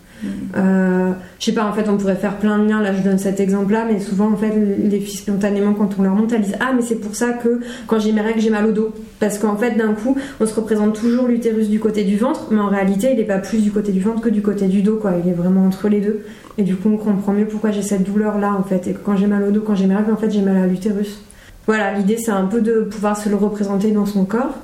Euh, 0.56 1.12
je 1.40 1.46
sais 1.46 1.52
pas, 1.52 1.66
en 1.66 1.74
fait, 1.74 1.88
on 1.90 1.98
pourrait 1.98 2.16
faire 2.16 2.38
plein 2.38 2.58
de 2.58 2.68
liens. 2.68 2.82
Là, 2.82 2.94
je 2.94 3.02
donne 3.02 3.18
cet 3.18 3.40
exemple-là, 3.40 3.86
mais 3.92 4.00
souvent, 4.00 4.32
en 4.32 4.38
fait, 4.38 4.52
les 4.80 5.00
filles 5.00 5.18
spontanément, 5.18 5.74
quand 5.74 6.00
on 6.00 6.04
leur 6.04 6.16
monte, 6.16 6.32
elles 6.34 6.42
disent 6.42 6.58
Ah, 6.60 6.72
mais 6.76 6.82
c'est 6.82 6.96
pour 6.96 7.16
ça 7.16 7.34
que 7.34 7.60
quand 7.88 8.00
j'ai 8.00 8.12
mes 8.12 8.22
règles, 8.22 8.40
j'ai 8.40 8.50
mal 8.50 8.66
au 8.66 8.72
dos. 8.72 8.94
Parce 9.20 9.38
qu'en 9.38 9.56
fait, 9.56 9.72
d'un 9.72 9.94
coup, 9.94 10.16
on 10.40 10.46
se 10.46 10.54
représente 10.54 10.96
toujours 10.96 11.28
l'utérus 11.28 11.70
du 11.70 11.80
côté 11.80 12.04
du 12.04 12.18
ventre, 12.18 12.48
mais 12.52 12.62
en 12.62 12.70
réalité, 12.70 13.12
il 13.14 13.20
est 13.20 13.26
pas 13.26 13.40
plus 13.40 13.62
du 13.62 13.72
côté 13.72 13.92
du 13.92 14.00
ventre 14.00 14.22
que 14.22 14.30
du 14.30 14.42
côté 14.42 14.68
du 14.68 14.82
dos, 14.82 14.98
quoi. 14.98 15.14
Il 15.24 15.30
est 15.30 15.34
vraiment 15.34 15.66
entre 15.66 15.90
les 15.90 16.00
deux. 16.00 16.22
Et 16.58 16.64
du 16.64 16.76
coup, 16.76 16.90
on 16.90 16.98
comprend 16.98 17.34
mieux 17.34 17.48
pourquoi 17.48 17.72
j'ai 17.72 17.82
cette 17.82 18.04
douleur-là, 18.04 18.54
en 18.54 18.64
fait. 18.64 18.88
Et 18.88 18.94
que 18.94 19.00
quand 19.00 19.18
j'ai 19.18 19.28
mal 19.28 19.44
au 19.44 19.52
dos, 19.52 19.62
quand 19.62 19.76
j'ai 19.76 19.86
règles, 19.86 20.12
en 20.12 20.18
fait, 20.18 20.32
j'ai 20.32 20.42
mal 20.42 20.58
à 20.58 20.68
l'utérus. 20.68 21.22
Voilà, 21.66 21.94
l'idée, 21.94 22.18
c'est 22.18 22.32
un 22.32 22.46
peu 22.46 22.62
de 22.62 22.82
pouvoir 22.82 23.18
se 23.18 23.28
le 23.28 23.36
représenter 23.36 23.92
dans 23.92 24.06
son 24.06 24.26
corps. 24.26 24.56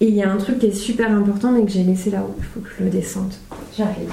Et 0.00 0.08
il 0.08 0.14
y 0.14 0.22
a 0.22 0.32
un 0.32 0.36
truc 0.36 0.58
qui 0.58 0.66
est 0.66 0.74
super 0.74 1.12
important, 1.12 1.52
mais 1.52 1.64
que 1.64 1.70
j'ai 1.70 1.84
laissé 1.84 2.10
là-haut. 2.10 2.34
Il 2.38 2.44
faut 2.44 2.60
que 2.60 2.68
je 2.76 2.84
le 2.84 2.90
descende. 2.90 3.32
J'arrive. 3.76 4.10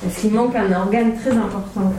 Parce 0.00 0.16
qu'il 0.16 0.32
manque 0.32 0.54
un 0.54 0.72
organe 0.72 1.14
très 1.16 1.30
important 1.30 1.80
là. 1.80 1.90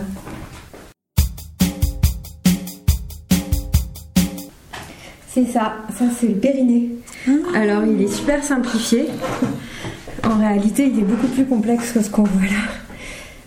C'est 5.27 5.45
ça, 5.45 5.73
ça 5.97 6.05
c'est 6.17 6.27
le 6.27 6.35
périnée. 6.35 6.91
Alors 7.55 7.83
il 7.83 8.01
est 8.01 8.11
super 8.11 8.43
simplifié. 8.43 9.07
En 10.23 10.37
réalité, 10.37 10.91
il 10.93 10.99
est 10.99 11.03
beaucoup 11.03 11.27
plus 11.27 11.45
complexe 11.45 11.91
que 11.91 12.01
ce 12.01 12.09
qu'on 12.09 12.23
voit 12.23 12.43
là. 12.43 12.92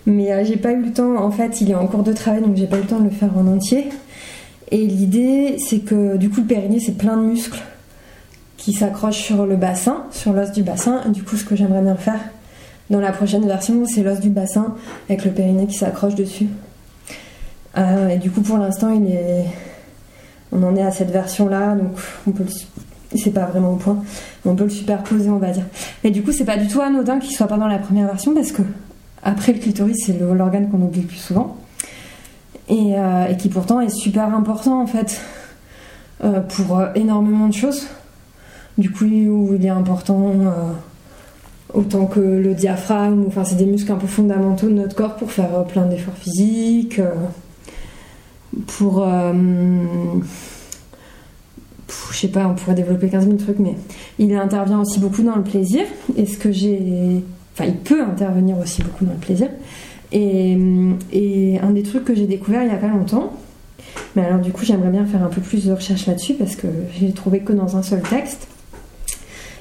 Mais 0.06 0.32
euh, 0.32 0.44
j'ai 0.44 0.56
pas 0.56 0.72
eu 0.72 0.82
le 0.82 0.92
temps, 0.92 1.16
en 1.16 1.30
fait, 1.30 1.60
il 1.60 1.70
est 1.70 1.74
en 1.74 1.86
cours 1.88 2.04
de 2.04 2.12
travail 2.12 2.40
donc 2.40 2.56
j'ai 2.56 2.66
pas 2.66 2.78
eu 2.78 2.82
le 2.82 2.86
temps 2.86 3.00
de 3.00 3.04
le 3.04 3.10
faire 3.10 3.36
en 3.36 3.46
entier. 3.48 3.88
Et 4.70 4.86
l'idée, 4.86 5.56
c'est 5.58 5.80
que 5.80 6.16
du 6.16 6.30
coup, 6.30 6.40
le 6.40 6.46
périnée 6.46 6.80
c'est 6.80 6.96
plein 6.96 7.16
de 7.16 7.22
muscles 7.22 7.60
qui 8.56 8.72
s'accrochent 8.72 9.22
sur 9.22 9.46
le 9.46 9.56
bassin, 9.56 10.04
sur 10.10 10.32
l'os 10.32 10.52
du 10.52 10.62
bassin. 10.62 11.02
Du 11.08 11.22
coup, 11.22 11.36
ce 11.36 11.44
que 11.44 11.56
j'aimerais 11.56 11.82
bien 11.82 11.96
faire, 11.96 12.20
dans 12.90 13.00
la 13.00 13.12
prochaine 13.12 13.46
version, 13.46 13.84
c'est 13.84 14.02
l'os 14.02 14.20
du 14.20 14.30
bassin 14.30 14.74
avec 15.08 15.24
le 15.24 15.32
périnée 15.32 15.66
qui 15.66 15.74
s'accroche 15.74 16.14
dessus. 16.14 16.48
Euh, 17.76 18.08
et 18.08 18.18
du 18.18 18.30
coup, 18.30 18.40
pour 18.40 18.58
l'instant, 18.58 18.90
il 18.90 19.06
est... 19.06 19.44
on 20.52 20.62
en 20.62 20.74
est 20.76 20.82
à 20.82 20.90
cette 20.90 21.10
version-là, 21.10 21.74
donc 21.74 21.92
on 22.26 22.30
peut 22.30 22.44
le... 22.44 23.18
c'est 23.18 23.32
pas 23.32 23.44
vraiment 23.44 23.72
au 23.72 23.76
point, 23.76 24.02
mais 24.44 24.50
on 24.52 24.56
peut 24.56 24.64
le 24.64 24.70
superposer, 24.70 25.28
on 25.30 25.38
va 25.38 25.50
dire. 25.50 25.64
Et 26.04 26.10
du 26.10 26.22
coup, 26.22 26.32
c'est 26.32 26.44
pas 26.44 26.56
du 26.56 26.68
tout 26.68 26.80
anodin 26.80 27.18
qu'il 27.18 27.36
soit 27.36 27.48
pas 27.48 27.58
dans 27.58 27.68
la 27.68 27.78
première 27.78 28.06
version 28.06 28.34
parce 28.34 28.52
que 28.52 28.62
après 29.22 29.52
le 29.52 29.58
clitoris, 29.58 29.96
c'est 30.04 30.18
l'organe 30.18 30.68
qu'on 30.70 30.80
oublie 30.82 31.02
le 31.02 31.06
plus 31.06 31.16
souvent 31.16 31.56
et, 32.68 32.94
euh, 32.96 33.26
et, 33.28 33.36
qui 33.36 33.48
pourtant 33.48 33.80
est 33.80 33.90
super 33.90 34.34
important 34.34 34.82
en 34.82 34.86
fait 34.86 35.20
euh, 36.24 36.40
pour 36.40 36.78
euh, 36.78 36.88
énormément 36.94 37.48
de 37.48 37.54
choses. 37.54 37.86
Du 38.78 38.90
coup, 38.90 39.06
il 39.06 39.64
est 39.64 39.70
important 39.70 40.34
autant 41.72 42.04
que 42.04 42.20
le 42.20 42.54
diaphragme, 42.54 43.24
enfin 43.26 43.42
c'est 43.42 43.56
des 43.56 43.64
muscles 43.64 43.90
un 43.90 43.96
peu 43.96 44.06
fondamentaux 44.06 44.68
de 44.68 44.74
notre 44.74 44.94
corps 44.94 45.16
pour 45.16 45.32
faire 45.32 45.64
plein 45.64 45.86
d'efforts 45.86 46.16
physiques, 46.16 47.00
pour... 48.66 49.02
Euh, 49.02 49.32
je 52.10 52.16
sais 52.16 52.28
pas, 52.28 52.46
on 52.46 52.54
pourrait 52.54 52.74
développer 52.74 53.08
15 53.08 53.24
000 53.24 53.36
trucs, 53.36 53.58
mais 53.58 53.74
il 54.18 54.34
intervient 54.34 54.80
aussi 54.80 54.98
beaucoup 54.98 55.22
dans 55.22 55.36
le 55.36 55.42
plaisir. 55.42 55.82
Et 56.16 56.26
ce 56.26 56.38
que 56.38 56.50
j'ai... 56.50 57.22
Enfin, 57.56 57.70
il 57.70 57.76
peut 57.76 58.02
intervenir 58.02 58.58
aussi 58.58 58.82
beaucoup 58.82 59.06
dans 59.06 59.14
le 59.14 59.18
plaisir. 59.18 59.48
Et, 60.12 61.58
un 61.62 61.70
des 61.70 61.82
trucs 61.82 62.04
que 62.04 62.14
j'ai 62.14 62.26
découvert 62.26 62.62
il 62.62 62.68
y 62.68 62.74
a 62.74 62.76
pas 62.76 62.88
longtemps, 62.88 63.32
mais 64.14 64.22
alors 64.22 64.40
du 64.40 64.52
coup 64.52 64.64
j'aimerais 64.64 64.90
bien 64.90 65.06
faire 65.06 65.22
un 65.22 65.28
peu 65.28 65.40
plus 65.40 65.66
de 65.66 65.72
recherche 65.72 66.06
là-dessus 66.06 66.34
parce 66.34 66.54
que 66.54 66.66
j'ai 66.98 67.10
trouvé 67.12 67.40
que 67.40 67.52
dans 67.52 67.76
un 67.76 67.82
seul 67.82 68.02
texte, 68.02 68.46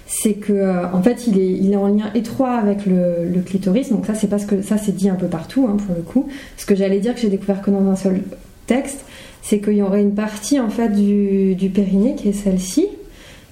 c'est 0.06 0.34
que 0.34 0.54
euh, 0.54 0.92
en 0.92 1.02
fait 1.02 1.26
il 1.28 1.40
est, 1.40 1.52
il 1.52 1.72
est 1.72 1.78
en 1.78 1.88
lien 1.88 2.12
étroit 2.14 2.54
avec 2.54 2.86
le, 2.86 3.28
le 3.34 3.42
clitoris. 3.42 3.90
Donc 3.90 4.06
ça 4.06 4.14
c'est 4.14 4.28
parce 4.28 4.46
que 4.46 4.62
ça 4.62 4.78
c'est 4.78 4.92
dit 4.92 5.10
un 5.10 5.16
peu 5.16 5.28
partout 5.28 5.68
hein, 5.70 5.78
pour 5.78 5.96
le 5.96 6.02
coup. 6.02 6.28
Ce 6.58 6.66
que 6.66 6.76
j'allais 6.76 7.00
dire 7.00 7.16
que 7.16 7.22
j'ai 7.22 7.30
découvert 7.30 7.62
que 7.62 7.72
dans 7.72 7.90
un 7.90 7.96
seul 7.96 8.22
texte, 8.68 9.06
c'est 9.42 9.60
qu'il 9.60 9.74
y 9.76 9.82
aurait 9.82 10.02
une 10.02 10.16
partie 10.16 10.60
en 10.60 10.70
fait 10.70 10.90
du, 10.90 11.56
du 11.56 11.70
périnée 11.70 12.16
qui 12.16 12.30
est 12.30 12.34
celle-ci, 12.34 12.88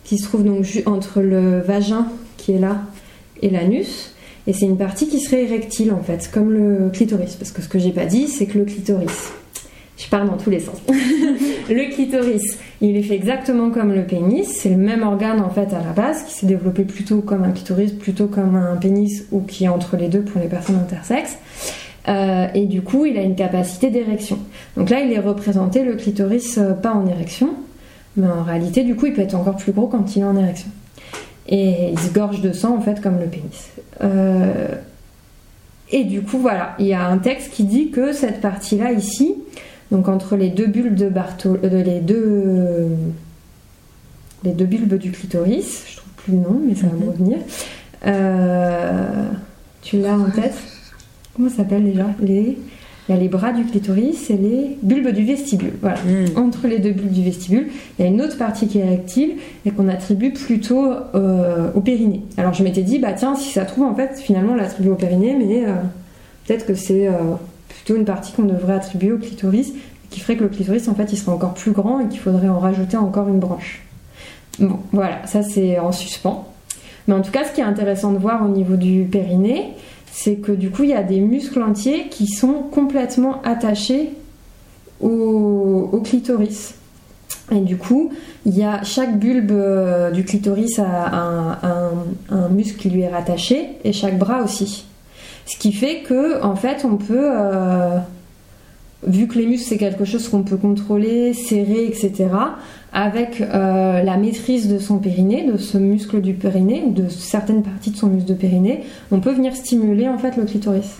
qui 0.04 0.18
se 0.18 0.26
trouve 0.26 0.44
donc 0.44 0.66
entre 0.86 1.22
le 1.22 1.60
vagin 1.62 2.08
qui 2.38 2.52
est 2.52 2.60
là 2.60 2.82
et 3.41 3.50
l'anus. 3.50 4.14
Et 4.46 4.54
c'est 4.54 4.66
une 4.66 4.78
partie 4.78 5.08
qui 5.08 5.20
serait 5.20 5.44
érectile 5.44 5.94
en 5.94 6.02
fait, 6.02 6.30
comme 6.32 6.52
le 6.52 6.89
clitoris. 6.91 7.36
Parce 7.36 7.52
que 7.52 7.62
ce 7.62 7.70
que 7.70 7.80
j'ai 7.80 7.91
pas 7.91 8.06
dit, 8.06 8.28
c'est 8.28 8.46
que 8.46 8.58
le 8.58 8.66
clitoris, 8.66 9.32
je 9.98 10.08
parle 10.10 10.28
dans 10.28 10.38
tous 10.38 10.50
les 10.50 10.60
sens. 10.60 10.78
le 10.88 11.94
clitoris, 11.94 12.58
il 12.82 12.98
est 12.98 13.04
fait 13.04 13.16
exactement 13.16 13.70
comme 13.70 13.94
le 13.94 14.04
pénis. 14.04 14.48
C'est 14.48 14.70
le 14.70 14.78
même 14.78 15.04
organe 15.04 15.39
en 15.39 15.50
fait 15.50 15.74
à 15.74 15.80
la 15.80 15.94
base, 15.96 16.24
qui 16.24 16.34
s'est 16.34 16.46
développé 16.46 16.84
plutôt 16.84 17.22
comme 17.22 17.44
un 17.44 17.52
clitoris, 17.52 17.94
plutôt 17.94 18.28
comme 18.28 18.56
un 18.56 18.76
pénis, 18.76 19.26
ou 19.32 19.41
qui 19.41 19.64
est 19.64 19.70
entre 19.70 19.96
les 19.96 20.10
deux 20.10 20.22
pour 20.22 20.41
les 20.41 20.48
personnes 20.48 20.76
intersexes. 20.78 21.38
Euh, 22.10 22.48
et 22.54 22.66
du 22.66 22.82
coup, 22.82 23.06
il 23.06 23.18
a 23.18 23.22
une 23.22 23.36
capacité 23.36 23.89
d'érection. 23.89 24.38
Donc 24.76 24.89
là, 24.89 25.00
il 25.00 25.14
est 25.14 25.20
représenté 25.20 25.84
le 25.84 25.96
clitoris 25.96 26.58
euh, 26.58 26.74
pas 26.74 26.94
en 26.94 27.08
érection, 27.08 27.52
mais 28.18 28.28
en 28.28 28.44
réalité, 28.44 28.84
du 28.84 28.96
coup, 28.96 29.06
il 29.06 29.14
peut 29.14 29.22
être 29.22 29.36
encore 29.36 29.56
plus 29.56 29.72
gros 29.72 29.88
quand 29.88 30.16
il 30.16 30.22
est 30.22 30.26
en 30.26 30.36
érection. 30.36 30.70
Et 31.48 31.89
il 31.91 32.00
se 32.00 32.12
gorge 32.14 32.41
de 32.41 32.54
sang 32.54 32.78
en 32.78 32.82
fait 32.82 33.02
comme 33.02 33.20
le 33.20 33.28
pénis. 33.28 33.72
Euh, 34.02 34.68
et 35.91 36.06
du 36.06 36.22
coup, 36.22 36.39
voilà, 36.39 36.76
il 36.80 36.88
y 36.88 36.94
a 36.94 37.06
un 37.06 37.18
texte 37.18 37.52
qui 37.52 37.66
dit 37.66 37.91
que 37.91 38.14
cette 38.14 38.41
partie-là 38.41 38.94
ici, 38.94 39.36
donc 39.91 40.08
entre 40.08 40.36
les 40.36 40.50
deux 40.50 40.68
bulbes 40.68 40.96
de 40.96 41.10
Bartol, 41.10 41.60
euh, 41.64 41.84
les 41.84 42.00
deux 42.00 42.88
les 44.44 44.52
deux 44.52 44.66
bulbes 44.66 44.96
du 44.96 45.12
clitoris, 45.12 45.84
je 45.89 45.98
trouve 45.98 46.12
plus 46.18 46.34
le 46.34 46.39
nom, 46.39 46.62
mais 46.66 46.76
ça 46.76 46.88
va 46.88 46.94
me 46.94 47.10
revenir. 47.12 47.38
Euh, 48.06 49.30
tu 49.82 50.00
l'as 50.00 50.18
en 50.18 50.30
tête? 50.30 50.56
Comment 51.36 51.50
ça 51.50 51.58
s'appelle 51.58 51.84
déjà? 51.86 52.08
Les... 52.20 52.58
Il 53.08 53.16
y 53.16 53.18
a 53.18 53.20
les 53.20 53.28
bras 53.28 53.51
du 53.51 53.66
clitoris 53.66 54.30
et 54.30 54.38
les 54.38 54.78
bulbes 54.82 55.10
du 55.10 55.26
vestibule. 55.26 55.74
Voilà. 55.82 55.97
Mm. 55.97 56.38
Entre 56.38 56.68
les 56.68 56.80
deux 56.80 56.91
bulbes 56.91 57.12
du 57.12 57.24
vestibule, 57.24 57.68
il 57.97 58.06
y 58.06 58.08
a 58.08 58.12
une 58.12 58.22
autre 58.22 58.38
partie 58.38 58.68
qui 58.68 58.80
est 58.80 58.84
érectile 58.84 59.34
et 59.66 59.72
qu'on 59.72 59.89
attribue 59.89 60.32
plutôt 60.32 60.86
euh, 61.16 61.70
au 61.76 61.82
périnée. 61.82 62.22
Alors 62.38 62.54
je 62.54 62.64
m'étais 62.64 62.84
dit, 62.84 62.99
bah 62.99 63.12
tiens, 63.14 63.36
si 63.36 63.51
ça 63.51 63.66
trouve, 63.66 63.86
en 63.86 63.95
fait, 63.95 64.20
finalement, 64.20 64.54
on 64.54 64.56
l'attribue 64.56 64.89
au 64.89 64.95
périnée, 64.95 65.36
mais 65.38 65.66
euh, 65.66 65.74
peut-être 66.47 66.66
que 66.66 66.76
c'est 66.76 67.08
euh, 67.08 67.36
plutôt 67.68 67.97
une 67.97 68.06
partie 68.06 68.32
qu'on 68.32 68.43
devrait 68.43 68.76
attribuer 68.76 69.12
au 69.12 69.18
clitoris, 69.18 69.74
qui 70.10 70.22
ferait 70.22 70.38
que 70.38 70.43
le 70.43 70.49
clitoris, 70.49 70.88
en 70.88 70.95
fait, 70.95 71.12
il 71.12 71.18
serait 71.18 71.34
encore 71.34 71.56
plus 71.56 71.72
grand 71.72 71.99
et 71.99 72.08
qu'il 72.08 72.20
faudrait 72.20 72.47
en 72.47 72.60
rajouter 72.60 72.95
encore 72.95 73.28
une 73.28 73.39
branche. 73.39 73.82
Bon, 74.60 74.80
voilà, 74.93 75.26
ça 75.26 75.41
c'est 75.41 75.80
en 75.80 75.91
suspens. 75.91 76.47
Mais 77.08 77.16
en 77.16 77.22
tout 77.22 77.32
cas, 77.32 77.43
ce 77.43 77.51
qui 77.51 77.60
est 77.60 77.66
intéressant 77.66 78.14
de 78.14 78.18
voir 78.18 78.45
au 78.45 78.47
niveau 78.47 78.76
du 78.76 79.04
périnée, 79.12 79.74
c'est 80.14 80.36
que 80.36 80.51
du 80.51 80.70
coup, 80.70 80.84
il 80.84 80.91
y 80.91 80.93
a 80.93 81.01
des 81.01 81.20
muscles 81.20 81.61
entiers 81.61 82.07
qui 82.09 82.28
sont 82.28 82.61
complètement 82.72 83.41
attachés 83.41 84.11
au, 85.01 85.99
clitoris. 86.03 86.76
Et 87.51 87.59
du 87.59 87.78
coup, 87.78 88.11
il 88.45 88.55
y 88.55 88.64
a 88.64 88.84
chaque 88.84 89.18
bulbe 89.18 89.51
euh, 89.51 90.11
du 90.11 90.24
clitoris 90.24 90.78
a 90.78 91.59
un, 92.30 92.49
muscle 92.49 92.78
qui 92.78 92.91
lui 92.91 93.01
est 93.01 93.09
rattaché 93.09 93.70
et 93.84 93.91
chaque 93.91 94.20
bras 94.20 94.43
aussi. 94.43 94.86
Ce 95.47 95.57
qui 95.57 95.74
fait 95.74 96.03
que, 96.03 96.41
en 96.43 96.55
fait, 96.55 96.86
on 96.86 96.95
peut, 96.95 97.32
euh, 97.32 97.97
vu 99.07 99.28
que 99.28 99.39
les 99.39 99.47
muscles 99.47 99.68
c'est 99.68 99.78
quelque 99.78 100.05
chose 100.05 100.30
qu'on 100.30 100.43
peut 100.43 100.57
contrôler, 100.57 101.34
serrer, 101.34 101.86
etc., 101.88 102.28
avec 102.94 103.41
euh, 103.41 104.04
la 104.04 104.18
maîtrise 104.18 104.70
de 104.70 104.78
son 104.78 105.00
périnée, 105.00 105.52
de 105.52 105.58
ce 105.58 105.80
muscle 105.80 106.22
du 106.22 106.36
périnée, 106.36 106.84
ou 106.86 106.91
de 106.91 107.10
certaines 107.10 107.64
parties 107.64 107.89
de 107.89 107.98
son 107.98 108.08
muscle 108.08 108.30
de 108.30 108.36
périnée, 108.36 108.84
on 109.12 109.20
peut 109.20 109.34
venir 109.34 109.56
stimuler 109.56 110.08
en 110.08 110.20
fait 110.20 110.38
le 110.38 110.46
clitoris. 110.46 111.00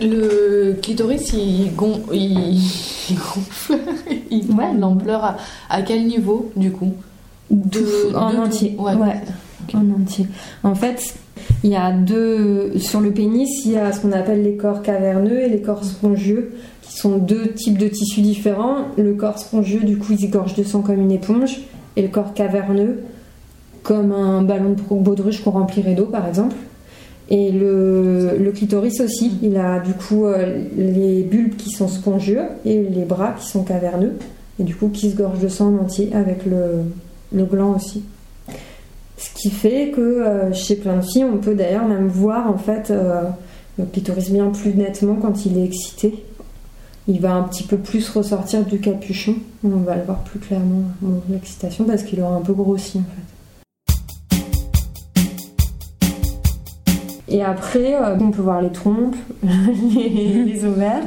Le 0.00 0.72
clitoris, 0.82 1.32
il, 1.32 1.72
gon... 1.76 2.02
il... 2.12 2.56
il 2.58 3.16
gonfle, 3.16 3.78
il 4.32 4.48
prend 4.48 4.74
de 4.74 4.80
l'ampleur 4.80 5.24
à... 5.24 5.36
à, 5.70 5.82
quel 5.82 6.04
niveau 6.08 6.50
du 6.56 6.72
coup? 6.72 6.92
De, 7.52 8.16
En 8.16 8.32
de 8.32 8.38
entier, 8.38 8.74
tout. 8.74 8.82
ouais. 8.82 8.94
ouais. 8.94 9.20
Okay. 9.68 9.76
En 9.76 10.02
entier. 10.02 10.26
En 10.64 10.74
fait, 10.74 11.14
il 11.64 11.70
y 11.70 11.76
a 11.76 11.92
deux. 11.92 12.78
Sur 12.78 13.00
le 13.00 13.12
pénis, 13.12 13.64
il 13.64 13.72
y 13.72 13.76
a 13.76 13.92
ce 13.92 14.00
qu'on 14.00 14.12
appelle 14.12 14.42
les 14.42 14.56
corps 14.56 14.82
caverneux 14.82 15.40
et 15.40 15.48
les 15.48 15.60
corps 15.60 15.84
spongieux, 15.84 16.52
qui 16.82 16.96
sont 16.96 17.18
deux 17.18 17.52
types 17.52 17.78
de 17.78 17.88
tissus 17.88 18.20
différents. 18.20 18.86
Le 18.96 19.14
corps 19.14 19.38
spongieux, 19.38 19.80
du 19.80 19.98
coup, 19.98 20.14
il 20.18 20.30
gorge 20.30 20.54
de 20.54 20.64
sang 20.64 20.82
comme 20.82 21.00
une 21.00 21.12
éponge, 21.12 21.60
et 21.96 22.02
le 22.02 22.08
corps 22.08 22.34
caverneux, 22.34 23.00
comme 23.82 24.12
un 24.12 24.42
ballon 24.42 24.70
de 24.70 25.02
baudruche 25.02 25.42
qu'on 25.42 25.52
remplirait 25.52 25.94
d'eau, 25.94 26.06
par 26.06 26.26
exemple. 26.26 26.56
Et 27.30 27.50
le, 27.50 28.36
le 28.38 28.52
clitoris 28.52 29.00
aussi, 29.00 29.38
il 29.42 29.56
a 29.56 29.80
du 29.80 29.94
coup 29.94 30.26
euh, 30.26 30.64
les 30.76 31.22
bulbes 31.22 31.56
qui 31.56 31.70
sont 31.70 31.88
spongieux 31.88 32.42
et 32.64 32.82
les 32.82 33.04
bras 33.04 33.34
qui 33.38 33.46
sont 33.46 33.62
caverneux, 33.62 34.18
et 34.60 34.64
du 34.64 34.74
coup 34.74 34.88
qui 34.88 35.10
se 35.10 35.16
gorgent 35.16 35.40
de 35.40 35.48
sang 35.48 35.74
en 35.74 35.84
entier 35.84 36.10
avec 36.12 36.44
le, 36.44 36.82
le 37.32 37.44
gland 37.44 37.74
aussi. 37.74 38.02
Ce 39.16 39.30
qui 39.34 39.50
fait 39.50 39.90
que 39.90 40.00
euh, 40.00 40.52
chez 40.52 40.76
plein 40.76 40.96
de 40.96 41.02
filles, 41.02 41.24
on 41.24 41.38
peut 41.38 41.54
d'ailleurs 41.54 41.86
même 41.86 42.08
voir 42.08 42.50
en 42.50 42.56
fait 42.56 42.90
euh, 42.90 43.22
le 43.78 43.84
clitoris 43.84 44.30
bien 44.30 44.48
plus 44.50 44.74
nettement 44.74 45.16
quand 45.16 45.44
il 45.46 45.58
est 45.58 45.64
excité. 45.64 46.24
Il 47.08 47.20
va 47.20 47.34
un 47.34 47.42
petit 47.42 47.64
peu 47.64 47.76
plus 47.76 48.08
ressortir 48.10 48.64
du 48.64 48.80
capuchon. 48.80 49.34
On 49.64 49.78
va 49.78 49.96
le 49.96 50.04
voir 50.04 50.20
plus 50.20 50.38
clairement 50.38 50.84
en 51.04 51.20
l'excitation 51.30 51.84
parce 51.84 52.04
qu'il 52.04 52.20
aura 52.20 52.36
un 52.36 52.40
peu 52.40 52.52
grossi 52.52 52.98
en 52.98 53.02
fait. 53.02 53.22
Et 57.28 57.42
après, 57.42 57.94
euh, 57.94 58.16
on 58.20 58.30
peut 58.30 58.42
voir 58.42 58.60
les 58.60 58.70
trompes, 58.70 59.16
les, 59.42 60.44
les 60.44 60.64
ovaires, 60.64 61.02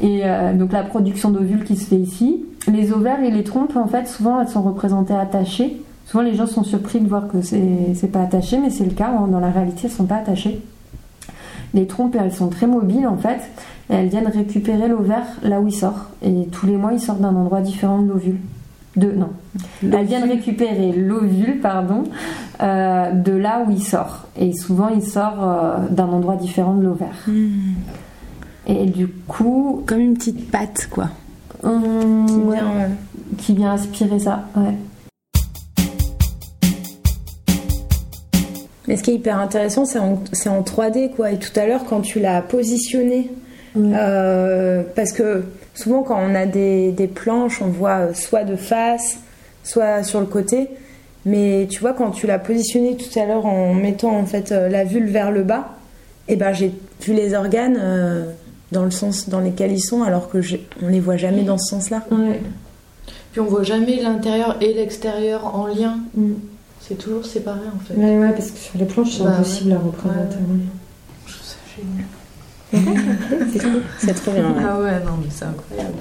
et 0.00 0.22
donc 0.54 0.72
la 0.72 0.82
production 0.82 1.30
d'ovules 1.30 1.64
qui 1.64 1.76
se 1.76 1.86
fait 1.86 1.96
ici. 1.96 2.44
Les 2.66 2.92
ovaires 2.92 3.22
et 3.22 3.30
les 3.30 3.44
trompes, 3.44 3.76
en 3.76 3.86
fait, 3.86 4.08
souvent 4.08 4.40
elles 4.40 4.48
sont 4.48 4.62
représentées 4.62 5.14
attachées. 5.14 5.80
Souvent 6.06 6.22
les 6.22 6.34
gens 6.34 6.46
sont 6.46 6.64
surpris 6.64 7.00
de 7.00 7.08
voir 7.08 7.28
que 7.28 7.40
c'est 7.42 8.12
pas 8.12 8.22
attaché, 8.22 8.58
mais 8.58 8.70
c'est 8.70 8.84
le 8.84 8.92
cas. 8.92 9.10
Dans 9.10 9.40
la 9.40 9.50
réalité, 9.50 9.82
elles 9.84 9.90
sont 9.90 10.04
pas 10.04 10.16
attachées. 10.16 10.60
Les 11.72 11.86
trompes, 11.86 12.16
elles 12.18 12.32
sont 12.32 12.48
très 12.48 12.66
mobiles 12.66 13.06
en 13.06 13.16
fait. 13.16 13.40
Et 13.90 13.94
elles 13.94 14.08
viennent 14.08 14.28
récupérer 14.28 14.88
l'ovaire 14.88 15.26
là 15.42 15.60
où 15.60 15.66
il 15.66 15.74
sort. 15.74 16.10
Et 16.22 16.46
tous 16.52 16.66
les 16.66 16.76
mois, 16.76 16.92
il 16.92 17.00
sort 17.00 17.16
d'un 17.16 17.34
endroit 17.34 17.60
différent 17.60 18.00
de 18.00 18.08
l'ovule. 18.08 18.38
De, 18.96 19.10
non. 19.10 19.30
Elles 19.82 20.06
viennent 20.06 20.28
récupérer 20.28 20.92
l'ovule, 20.92 21.58
pardon, 21.60 22.04
euh, 22.62 23.10
de 23.10 23.32
là 23.32 23.64
où 23.66 23.72
il 23.72 23.82
sort. 23.82 24.28
Et 24.38 24.52
souvent, 24.52 24.88
il 24.88 25.02
sort 25.02 25.42
euh, 25.42 25.88
d'un 25.90 26.06
endroit 26.06 26.36
différent 26.36 26.74
de 26.74 26.84
l'ovaire. 26.84 27.26
Et 28.66 28.86
du 28.86 29.08
coup. 29.08 29.82
Comme 29.86 30.00
une 30.00 30.14
petite 30.14 30.50
patte, 30.50 30.88
quoi. 30.90 31.08
hum, 31.64 32.26
Qui 32.26 32.34
ouais, 32.34 32.58
euh, 32.60 32.88
qui 33.36 33.54
vient 33.54 33.72
aspirer 33.72 34.20
ça, 34.20 34.44
ouais. 34.56 34.76
Mais 38.94 38.98
ce 38.98 39.02
qui 39.02 39.10
est 39.10 39.14
hyper 39.14 39.40
intéressant, 39.40 39.84
c'est 39.84 39.98
en, 39.98 40.22
en 40.46 40.62
3D, 40.62 41.10
quoi. 41.16 41.32
Et 41.32 41.38
tout 41.40 41.50
à 41.58 41.66
l'heure, 41.66 41.84
quand 41.84 42.00
tu 42.00 42.20
l'as 42.20 42.40
positionné, 42.42 43.28
euh, 43.76 44.84
parce 44.94 45.10
que 45.10 45.42
souvent, 45.74 46.04
quand 46.04 46.16
on 46.16 46.32
a 46.36 46.46
des, 46.46 46.92
des 46.92 47.08
planches, 47.08 47.60
on 47.60 47.66
voit 47.66 47.98
euh, 47.98 48.14
soit 48.14 48.44
de 48.44 48.54
face, 48.54 49.18
soit 49.64 50.04
sur 50.04 50.20
le 50.20 50.26
côté. 50.26 50.68
Mais 51.26 51.66
tu 51.68 51.80
vois, 51.80 51.92
quand 51.92 52.12
tu 52.12 52.28
l'as 52.28 52.38
positionné 52.38 52.96
tout 52.96 53.18
à 53.18 53.26
l'heure 53.26 53.46
en 53.46 53.74
mettant 53.74 54.16
en 54.16 54.26
fait 54.26 54.52
euh, 54.52 54.68
la 54.68 54.84
vulve 54.84 55.10
vers 55.10 55.32
le 55.32 55.42
bas, 55.42 55.74
et 56.28 56.36
ben 56.36 56.52
j'ai 56.52 56.70
vu 57.00 57.14
les 57.14 57.34
organes 57.34 57.76
euh, 57.80 58.26
dans 58.70 58.84
le 58.84 58.92
sens 58.92 59.28
dans 59.28 59.40
lesquels 59.40 59.72
ils 59.72 59.82
sont, 59.82 60.04
alors 60.04 60.28
que 60.28 60.38
on 60.84 60.86
les 60.86 61.00
voit 61.00 61.16
jamais 61.16 61.42
dans 61.42 61.58
ce 61.58 61.70
sens-là. 61.70 62.04
Puis 63.32 63.40
on 63.40 63.46
voit 63.46 63.64
jamais 63.64 64.00
l'intérieur 64.00 64.56
et 64.60 64.72
l'extérieur 64.72 65.52
en 65.52 65.66
lien. 65.66 65.98
Mm. 66.14 66.34
C'est 66.86 66.96
toujours 66.98 67.24
séparé 67.24 67.60
en 67.74 67.78
fait. 67.78 67.94
Ouais, 67.94 68.18
ouais, 68.18 68.32
parce 68.32 68.50
que 68.50 68.58
sur 68.58 68.78
les 68.78 68.84
planches, 68.84 69.12
c'est 69.16 69.22
Bah, 69.24 69.30
impossible 69.36 69.70
ouais. 69.70 69.76
à 69.76 69.78
représenter. 69.78 70.36
Je 71.26 71.32
trouve 71.32 71.46
ça 71.46 71.56
génial. 71.76 72.06
c'est 73.98 74.14
trop 74.14 74.32
bien. 74.32 74.50
ouais. 74.50 74.62
Ah 74.68 74.78
ouais, 74.80 75.00
non, 75.04 75.12
mais 75.22 75.28
c'est 75.30 75.44
incroyable. 75.46 75.94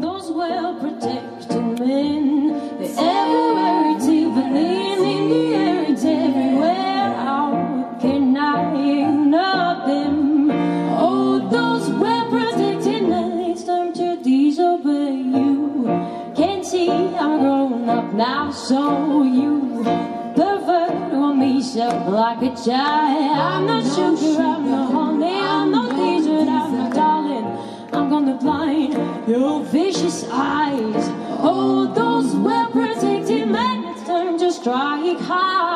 Those 0.00 0.30
well 0.36 0.74
protected 0.78 1.80
men, 1.80 2.52
everywhere 2.80 3.73
Up 17.86 18.14
now, 18.14 18.50
so 18.50 19.22
you 19.24 19.84
pervert 20.34 21.12
on 21.12 21.38
me 21.38 21.62
so 21.62 21.86
like 22.08 22.40
a 22.40 22.56
child. 22.56 23.38
I'm 23.38 23.66
not 23.66 23.84
sugar, 23.84 24.40
I'm 24.40 24.70
not 24.70 24.90
honey, 24.90 25.38
I'm 25.38 25.70
not 25.70 25.90
dessert, 25.90 26.48
I'm 26.48 26.72
not 26.72 26.94
darling. 26.94 27.44
I'm 27.92 28.08
gonna 28.08 28.38
blind 28.38 28.94
your 29.28 29.62
vicious 29.64 30.26
eyes. 30.30 31.10
Oh, 31.40 31.92
those 31.94 32.34
well 32.34 32.70
protected 32.70 33.48
men, 33.48 33.94
turn 34.06 34.38
to 34.38 34.50
strike 34.50 35.20
hard. 35.20 35.73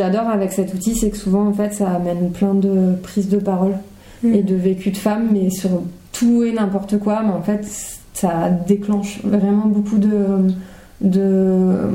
J'adore 0.00 0.28
avec 0.28 0.52
cet 0.52 0.74
outil, 0.74 0.96
c'est 0.96 1.10
que 1.10 1.16
souvent, 1.16 1.46
en 1.46 1.52
fait, 1.52 1.72
ça 1.74 1.90
amène 1.90 2.30
plein 2.30 2.54
de 2.54 2.94
prises 3.02 3.28
de 3.28 3.38
parole 3.38 3.74
Mm. 4.22 4.34
et 4.34 4.42
de 4.42 4.54
vécu 4.54 4.90
de 4.90 4.96
femmes, 4.96 5.28
mais 5.32 5.50
sur 5.50 5.82
tout 6.12 6.42
et 6.42 6.52
n'importe 6.52 6.98
quoi. 6.98 7.22
Mais 7.22 7.32
en 7.32 7.42
fait, 7.42 7.66
ça 8.12 8.50
déclenche 8.50 9.20
vraiment 9.24 9.66
beaucoup 9.66 9.98
de. 9.98 10.52
de 11.00 11.88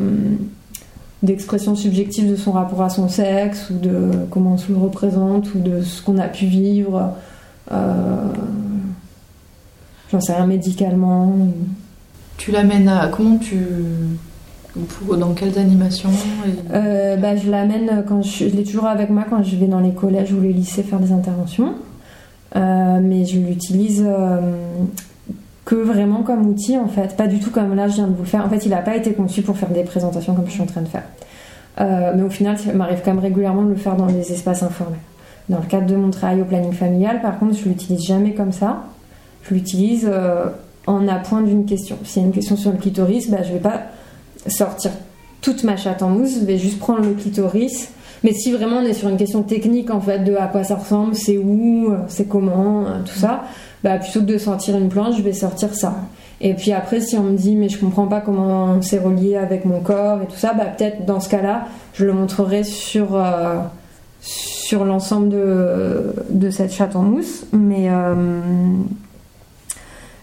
d'expressions 1.24 1.76
subjectives 1.76 2.30
de 2.30 2.36
son 2.36 2.51
rapport 2.51 2.84
à 2.84 2.89
son 2.89 3.10
sexe 3.10 3.72
ou 3.72 3.80
de 3.80 4.12
comment 4.30 4.53
on 4.53 4.58
se 4.58 4.72
le 4.72 4.78
représente 4.78 5.56
ou 5.56 5.60
de 5.60 5.82
ce 5.82 6.03
qu'on 6.03 6.20
a 6.20 6.28
pu 6.28 6.45
vivre 6.45 7.16
euh, 7.72 8.32
j'en 10.12 10.22
sais 10.22 10.34
rien 10.34 10.45
médicalement 10.45 11.36
Tu 12.38 12.51
l'amènes 12.51 12.88
à. 12.88 13.08
Comment 13.08 13.38
tu. 13.38 13.58
Dans 15.17 15.34
quelles 15.34 15.57
animations 15.57 16.09
Euh, 16.73 17.15
bah, 17.15 17.36
je 17.36 17.49
l'amène 17.49 18.03
quand 18.07 18.21
je, 18.21 18.45
l'ai 18.45 18.63
toujours 18.63 18.88
avec 18.88 19.09
moi 19.09 19.26
quand 19.30 19.41
je 19.41 19.55
vais 19.55 19.67
dans 19.67 19.80
les 19.80 19.93
collèges 19.93 20.34
ou 20.34 20.41
les 20.41 20.51
lycées 20.51 20.84
faire 20.84 20.99
des 20.99 21.11
interventions. 21.11 21.76
Euh, 22.55 22.99
mais 23.01 23.26
je 23.26 23.39
l'utilise 23.39 24.03
euh, 24.05 24.39
que 25.63 25.76
vraiment 25.76 26.23
comme 26.23 26.45
outil 26.47 26.78
en 26.78 26.88
fait, 26.88 27.17
pas 27.17 27.28
du 27.28 27.39
tout 27.39 27.51
comme 27.51 27.76
là 27.76 27.88
je 27.88 27.95
viens 27.95 28.07
de 28.07 28.13
vous 28.13 28.23
le 28.23 28.28
faire. 28.28 28.45
En 28.45 28.49
fait, 28.49 28.65
il 28.65 28.69
n'a 28.69 28.82
pas 28.82 28.95
été 28.95 29.13
conçu 29.13 29.41
pour 29.41 29.57
faire 29.57 29.69
des 29.69 29.84
présentations 29.84 30.36
comme 30.36 30.45
je 30.47 30.51
suis 30.51 30.61
en 30.61 30.67
train 30.67 30.82
de 30.82 30.88
faire. 30.88 31.03
Mais 31.78 32.23
au 32.23 32.30
final, 32.30 32.57
ça 32.57 32.71
m'arrive 32.73 33.01
quand 33.03 33.13
même 33.13 33.23
régulièrement 33.23 33.63
de 33.63 33.69
le 33.69 33.76
faire 33.76 33.95
dans 33.95 34.05
des 34.05 34.32
espaces 34.32 34.63
informels. 34.63 34.99
Dans 35.49 35.59
le 35.59 35.65
cadre 35.65 35.86
de 35.86 35.95
mon 35.95 36.09
travail 36.09 36.41
au 36.41 36.45
planning 36.45 36.71
familial, 36.71 37.21
par 37.21 37.38
contre, 37.38 37.57
je 37.57 37.67
l'utilise 37.67 38.05
jamais 38.05 38.34
comme 38.34 38.53
ça. 38.53 38.84
Je 39.43 39.53
l'utilise 39.53 40.09
en 40.88 41.07
appoint 41.09 41.41
d'une 41.41 41.65
question. 41.65 41.97
S'il 42.03 42.21
y 42.21 42.26
a 42.26 42.28
une 42.28 42.34
question 42.34 42.55
sur 42.55 42.71
le 42.71 42.78
clitoris, 42.78 43.30
bah, 43.30 43.43
je 43.43 43.51
vais 43.51 43.59
pas 43.59 43.82
sortir 44.48 44.91
toute 45.41 45.64
ma 45.64 45.78
chatte 45.78 46.02
en 46.02 46.10
mousse, 46.10 46.39
je 46.39 46.46
vais 46.46 46.58
juste 46.58 46.80
prendre 46.80 47.02
le 47.02 47.14
clitoris, 47.14 47.89
Mais 48.24 48.34
si 48.34 48.52
vraiment 48.52 48.78
on 48.78 48.86
est 48.86 48.93
sur 48.93 49.10
une 49.10 49.18
question 49.18 49.43
technique 49.43 49.91
en 49.91 50.02
fait 50.02 50.20
de 50.20 50.36
à 50.36 50.48
quoi 50.48 50.64
ça 50.64 50.76
ressemble, 50.76 51.14
c'est 51.14 51.38
où, 51.38 51.93
c'est 52.08 52.28
comment, 52.28 52.82
euh, 52.82 53.02
tout 53.06 53.14
ça, 53.14 53.43
bah 53.84 54.00
plutôt 54.00 54.22
que 54.22 54.26
de 54.26 54.39
sortir 54.39 54.76
une 54.76 54.89
planche, 54.89 55.18
je 55.18 55.22
vais 55.22 55.34
sortir 55.34 55.76
ça. 55.76 55.93
Et 56.41 56.56
puis 56.56 56.72
après, 56.72 57.00
si 57.02 57.16
on 57.18 57.24
me 57.24 57.38
dit 57.38 57.56
mais 57.56 57.70
je 57.70 57.78
comprends 57.80 58.08
pas 58.08 58.22
comment 58.22 58.82
c'est 58.82 58.98
relié 58.98 59.36
avec 59.36 59.66
mon 59.66 59.80
corps 59.80 60.22
et 60.24 60.26
tout 60.26 60.38
ça, 60.38 60.54
bah 60.54 60.66
peut-être 60.66 61.06
dans 61.06 61.20
ce 61.20 61.30
cas-là, 61.30 61.66
je 61.93 62.06
le 62.06 62.14
montrerai 62.14 62.64
sur 62.64 63.16
euh, 63.16 63.60
sur 64.22 64.84
l'ensemble 64.86 65.30
de, 65.30 66.16
de 66.32 66.50
cette 66.50 66.74
chatte 66.74 66.96
en 66.96 67.04
mousse. 67.04 67.46
Mais 67.54 67.89
euh, 67.89 68.16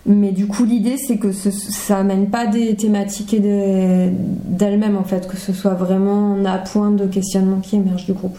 mais 0.07 0.33
du 0.33 0.47
coup, 0.47 0.65
l'idée 0.65 0.97
c'est 0.99 1.17
que 1.19 1.31
ça 1.33 1.99
amène 1.99 2.29
pas 2.29 2.47
des 2.47 2.75
thématiques 2.77 3.35
d'elles-mêmes 3.41 4.97
en 4.97 5.05
fait, 5.05 5.29
que 5.29 5.37
ce 5.37 5.53
soit 5.53 5.75
vraiment 5.75 6.35
un 6.35 6.45
appoint 6.45 6.91
de 6.91 7.07
questionnement 7.07 7.61
qui 7.61 7.77
émerge 7.77 8.05
du 8.07 8.13
groupe. 8.13 8.39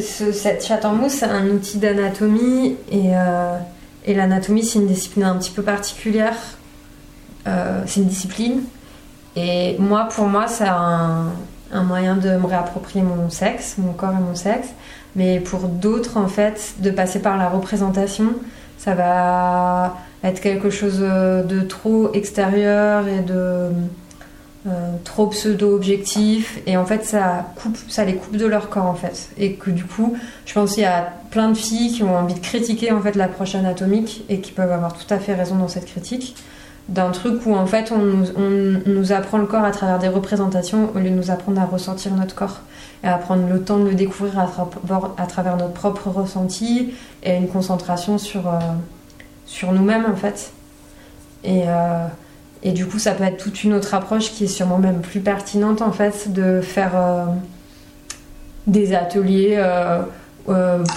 Ce- 0.00 0.32
cette 0.32 0.64
chatte 0.64 0.84
en 0.84 0.94
mousse, 0.94 1.12
c'est 1.12 1.26
un 1.26 1.48
outil 1.48 1.78
d'anatomie 1.78 2.76
et, 2.90 3.10
euh, 3.16 3.56
l'anatomie, 4.06 4.64
c'est 4.64 4.78
une 4.78 4.86
discipline 4.86 5.24
un 5.24 5.36
petit 5.36 5.50
peu 5.50 5.62
particulière. 5.62 6.36
Euh, 7.46 7.82
c'est 7.86 8.00
une 8.00 8.06
discipline. 8.06 8.60
Et 9.36 9.76
moi, 9.78 10.08
pour 10.14 10.26
moi, 10.26 10.46
c'est 10.46 10.66
un 10.68 11.32
moyen 11.84 12.16
de 12.16 12.28
me 12.30 12.46
réapproprier 12.46 13.04
mon 13.04 13.28
sexe, 13.30 13.76
mon 13.78 13.92
corps 13.92 14.12
et 14.12 14.22
mon 14.22 14.34
sexe. 14.34 14.68
Mais 15.18 15.40
pour 15.40 15.62
d'autres, 15.66 16.16
en 16.16 16.28
fait, 16.28 16.74
de 16.78 16.92
passer 16.92 17.18
par 17.18 17.36
la 17.36 17.48
représentation, 17.48 18.34
ça 18.78 18.94
va 18.94 19.96
être 20.22 20.40
quelque 20.40 20.70
chose 20.70 21.00
de 21.00 21.60
trop 21.62 22.12
extérieur 22.14 23.08
et 23.08 23.22
de 23.22 23.70
euh, 24.68 24.70
trop 25.02 25.26
pseudo-objectif. 25.26 26.60
Et 26.68 26.76
en 26.76 26.86
fait, 26.86 27.04
ça, 27.04 27.46
coupe, 27.60 27.76
ça 27.88 28.04
les 28.04 28.14
coupe 28.14 28.36
de 28.36 28.46
leur 28.46 28.68
corps, 28.68 28.86
en 28.86 28.94
fait. 28.94 29.30
Et 29.38 29.54
que 29.54 29.70
du 29.70 29.84
coup, 29.84 30.16
je 30.46 30.54
pense 30.54 30.74
qu'il 30.74 30.84
y 30.84 30.86
a 30.86 31.12
plein 31.32 31.48
de 31.48 31.56
filles 31.56 31.92
qui 31.92 32.04
ont 32.04 32.16
envie 32.16 32.34
de 32.34 32.40
critiquer 32.40 32.92
en 32.92 33.00
fait 33.00 33.16
l'approche 33.16 33.56
anatomique 33.56 34.24
et 34.28 34.38
qui 34.38 34.52
peuvent 34.52 34.70
avoir 34.70 34.94
tout 34.94 35.12
à 35.12 35.18
fait 35.18 35.34
raison 35.34 35.56
dans 35.56 35.68
cette 35.68 35.86
critique 35.86 36.36
d'un 36.88 37.10
truc 37.10 37.44
où 37.44 37.54
en 37.54 37.66
fait 37.66 37.92
on 37.92 38.24
nous 38.86 39.12
apprend 39.12 39.36
le 39.36 39.44
corps 39.44 39.64
à 39.64 39.72
travers 39.72 39.98
des 39.98 40.08
représentations 40.08 40.90
au 40.94 40.98
lieu 40.98 41.10
de 41.10 41.14
nous 41.14 41.30
apprendre 41.30 41.60
à 41.60 41.66
ressentir 41.66 42.14
notre 42.14 42.34
corps 42.34 42.60
et 43.04 43.06
à 43.06 43.16
prendre 43.18 43.48
le 43.48 43.62
temps 43.62 43.78
de 43.78 43.88
le 43.88 43.94
découvrir 43.94 44.38
à, 44.38 44.46
tra- 44.46 45.10
à 45.16 45.26
travers 45.26 45.56
notre 45.56 45.72
propre 45.72 46.08
ressenti 46.08 46.94
et 47.22 47.36
une 47.36 47.48
concentration 47.48 48.18
sur, 48.18 48.48
euh, 48.48 48.58
sur 49.46 49.72
nous-mêmes 49.72 50.06
en 50.10 50.16
fait. 50.16 50.52
Et, 51.44 51.62
euh, 51.66 52.06
et 52.62 52.72
du 52.72 52.86
coup 52.86 52.98
ça 52.98 53.12
peut 53.12 53.24
être 53.24 53.36
toute 53.36 53.62
une 53.62 53.74
autre 53.74 53.94
approche 53.94 54.32
qui 54.32 54.44
est 54.44 54.48
sûrement 54.48 54.78
même 54.78 55.00
plus 55.00 55.20
pertinente 55.20 55.80
en 55.82 55.92
fait 55.92 56.32
de 56.32 56.60
faire 56.60 56.92
euh, 56.96 57.24
des 58.66 58.94
ateliers. 58.94 59.62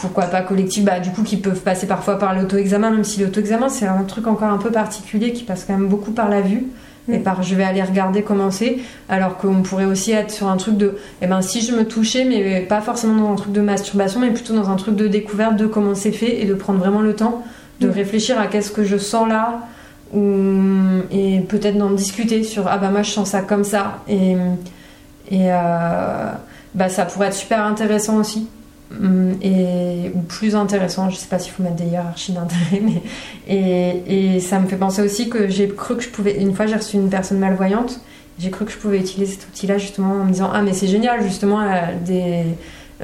pourquoi 0.01 0.25
pas 0.25 0.41
collectifs, 0.41 0.83
bah, 0.85 0.99
du 0.99 1.11
coup 1.11 1.23
qui 1.23 1.37
peuvent 1.37 1.59
passer 1.59 1.85
parfois 1.85 2.17
par 2.17 2.33
l'auto-examen, 2.33 2.89
même 2.89 3.03
si 3.03 3.19
l'auto-examen 3.21 3.69
c'est 3.69 3.85
un 3.85 4.03
truc 4.03 4.27
encore 4.27 4.49
un 4.49 4.57
peu 4.57 4.71
particulier 4.71 5.33
qui 5.33 5.43
passe 5.43 5.65
quand 5.65 5.77
même 5.77 5.87
beaucoup 5.87 6.11
par 6.11 6.29
la 6.29 6.41
vue 6.41 6.67
et 7.11 7.19
par 7.19 7.43
je 7.43 7.55
vais 7.55 7.63
aller 7.63 7.83
regarder 7.83 8.21
comment 8.21 8.51
c'est, 8.51 8.77
alors 9.09 9.37
qu'on 9.37 9.61
pourrait 9.61 9.85
aussi 9.85 10.11
être 10.11 10.31
sur 10.31 10.47
un 10.47 10.57
truc 10.57 10.77
de, 10.77 10.97
eh 11.21 11.27
ben 11.27 11.41
si 11.41 11.61
je 11.61 11.73
me 11.73 11.85
touchais, 11.85 12.25
mais 12.25 12.61
pas 12.61 12.81
forcément 12.81 13.21
dans 13.21 13.33
un 13.33 13.35
truc 13.35 13.51
de 13.53 13.61
masturbation, 13.61 14.19
mais 14.19 14.31
plutôt 14.31 14.53
dans 14.53 14.69
un 14.69 14.75
truc 14.75 14.95
de 14.95 15.07
découverte 15.07 15.55
de 15.55 15.67
comment 15.67 15.95
c'est 15.95 16.11
fait 16.11 16.41
et 16.41 16.45
de 16.45 16.53
prendre 16.53 16.79
vraiment 16.79 17.01
le 17.01 17.15
temps 17.15 17.43
de 17.79 17.87
Mm. 17.87 17.91
réfléchir 17.91 18.39
à 18.39 18.47
qu'est-ce 18.47 18.71
que 18.71 18.83
je 18.83 18.97
sens 18.97 19.27
là, 19.27 19.67
et 20.13 21.39
peut-être 21.47 21.77
d'en 21.77 21.91
discuter 21.91 22.43
sur 22.43 22.67
ah 22.67 22.77
bah 22.77 22.89
moi 22.89 23.01
je 23.01 23.11
sens 23.11 23.29
ça 23.29 23.41
comme 23.41 23.63
ça, 23.63 23.99
et, 24.07 24.33
et 25.31 25.51
euh, 25.51 26.31
bah 26.75 26.89
ça 26.89 27.05
pourrait 27.05 27.27
être 27.27 27.33
super 27.33 27.63
intéressant 27.63 28.17
aussi. 28.17 28.47
Hum, 28.99 29.37
et 29.41 30.11
ou 30.13 30.21
plus 30.21 30.55
intéressant, 30.55 31.09
je 31.09 31.15
sais 31.15 31.27
pas 31.27 31.39
s'il 31.39 31.53
faut 31.53 31.63
mettre 31.63 31.75
des 31.75 31.85
hiérarchies 31.85 32.33
d'intérêt, 32.33 32.81
mais 32.83 33.01
et, 33.47 34.39
ça 34.39 34.59
me 34.59 34.67
fait 34.67 34.75
penser 34.75 35.01
aussi 35.01 35.29
que 35.29 35.47
j'ai 35.47 35.67
cru 35.69 35.95
que 35.95 36.03
je 36.03 36.09
pouvais. 36.09 36.41
Une 36.41 36.53
fois, 36.53 36.65
j'ai 36.65 36.75
reçu 36.75 36.97
une 36.97 37.09
personne 37.09 37.39
malvoyante, 37.39 38.01
j'ai 38.39 38.49
cru 38.49 38.65
que 38.65 38.71
je 38.71 38.77
pouvais 38.77 38.99
utiliser 38.99 39.33
cet 39.33 39.47
outil-là 39.47 39.77
justement 39.77 40.13
en 40.13 40.25
me 40.25 40.31
disant 40.31 40.49
ah 40.53 40.61
mais 40.61 40.73
c'est 40.73 40.87
génial 40.87 41.23
justement 41.23 41.61
euh, 41.61 41.67
des 42.05 42.43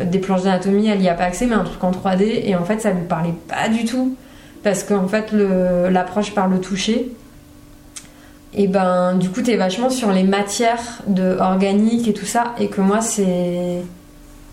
des 0.03 0.19
planches 0.19 0.43
d'anatomie, 0.43 0.87
elle 0.87 1.01
y 1.01 1.09
a 1.09 1.15
pas 1.15 1.23
accès, 1.23 1.45
mais 1.47 1.55
un 1.55 1.63
truc 1.63 1.83
en 1.83 1.91
3D 1.91 2.41
et 2.43 2.55
en 2.55 2.65
fait 2.65 2.81
ça 2.81 2.91
lui 2.91 3.03
parlait 3.07 3.33
pas 3.47 3.69
du 3.69 3.85
tout 3.85 4.15
parce 4.63 4.83
qu'en 4.83 5.07
fait 5.07 5.31
l'approche 5.31 6.33
par 6.33 6.47
le 6.47 6.59
toucher. 6.59 7.11
Et 8.53 8.67
ben 8.67 9.15
du 9.15 9.29
coup 9.29 9.41
t'es 9.41 9.55
vachement 9.55 9.89
sur 9.89 10.11
les 10.11 10.23
matières 10.23 11.01
de 11.07 11.37
organiques 11.39 12.07
et 12.07 12.13
tout 12.13 12.25
ça 12.25 12.53
et 12.59 12.67
que 12.67 12.81
moi 12.81 13.01
c'est 13.01 13.81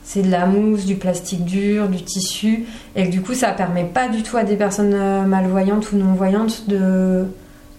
c'est 0.04 0.22
de 0.22 0.30
la 0.30 0.46
mousse, 0.46 0.84
du 0.84 0.96
plastique 0.96 1.44
dur, 1.44 1.88
du 1.88 2.02
tissu, 2.02 2.66
et 2.94 3.04
que 3.04 3.10
du 3.10 3.22
coup 3.22 3.34
ça 3.34 3.52
permet 3.52 3.84
pas 3.84 4.08
du 4.08 4.22
tout 4.22 4.36
à 4.36 4.44
des 4.44 4.56
personnes 4.56 4.94
euh, 4.94 5.22
malvoyantes 5.22 5.90
ou 5.92 5.96
non-voyantes 5.96 6.68
de, 6.68 7.24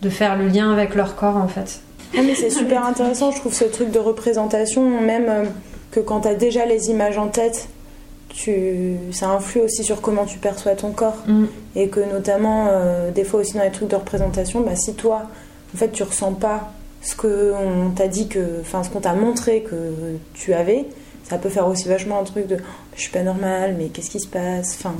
de 0.02 0.10
faire 0.10 0.36
le 0.36 0.48
lien 0.48 0.72
avec 0.74 0.96
leur 0.96 1.16
corps 1.16 1.38
en 1.38 1.48
fait. 1.48 1.82
Ah, 2.18 2.22
mais 2.26 2.36
c'est 2.36 2.50
super 2.50 2.86
intéressant, 2.86 3.32
je 3.32 3.40
trouve 3.40 3.54
ce 3.54 3.66
truc 3.66 3.92
de 3.92 4.00
représentation, 4.00 5.02
même 5.02 5.26
euh, 5.30 5.44
que 5.92 6.00
quand 6.00 6.22
tu 6.22 6.28
as 6.28 6.36
déjà 6.36 6.66
les 6.66 6.90
images 6.90 7.18
en 7.18 7.28
tête, 7.28 7.68
tu... 8.30 8.98
ça 9.12 9.30
influe 9.30 9.62
aussi 9.62 9.84
sur 9.84 10.02
comment 10.02 10.26
tu 10.26 10.38
perçois 10.38 10.74
ton 10.76 10.92
corps. 10.92 11.24
Mm. 11.28 11.46
Et 11.76 11.90
que 11.90 12.00
notamment, 12.00 12.68
euh, 12.70 13.12
des 13.12 13.24
fois 13.24 13.42
aussi 13.42 13.54
dans 13.54 13.64
les 13.64 13.72
trucs 13.72 13.90
de 13.90 13.96
représentation, 13.96 14.62
bah, 14.62 14.76
si 14.76 14.94
toi, 14.94 15.24
en 15.74 15.78
fait, 15.78 15.92
tu 15.92 16.04
ressens 16.04 16.34
pas 16.34 16.72
ce 17.02 17.16
qu'on 17.16 17.92
t'a 17.96 18.08
dit 18.08 18.28
que, 18.28 18.62
enfin, 18.62 18.84
ce 18.84 18.90
qu'on 18.90 19.00
t'a 19.00 19.14
montré 19.14 19.62
que 19.62 20.18
tu 20.34 20.54
avais, 20.54 20.86
ça 21.30 21.38
peut 21.38 21.50
faire 21.50 21.68
aussi 21.68 21.88
vachement 21.88 22.20
un 22.20 22.24
truc 22.24 22.48
de 22.48 22.58
je 22.96 23.02
suis 23.02 23.12
pas 23.12 23.24
normale, 23.24 23.76
mais 23.78 23.86
qu'est-ce 23.88 24.10
qui 24.12 24.20
se 24.20 24.28
passe? 24.28 24.78
Enfin, 24.80 24.94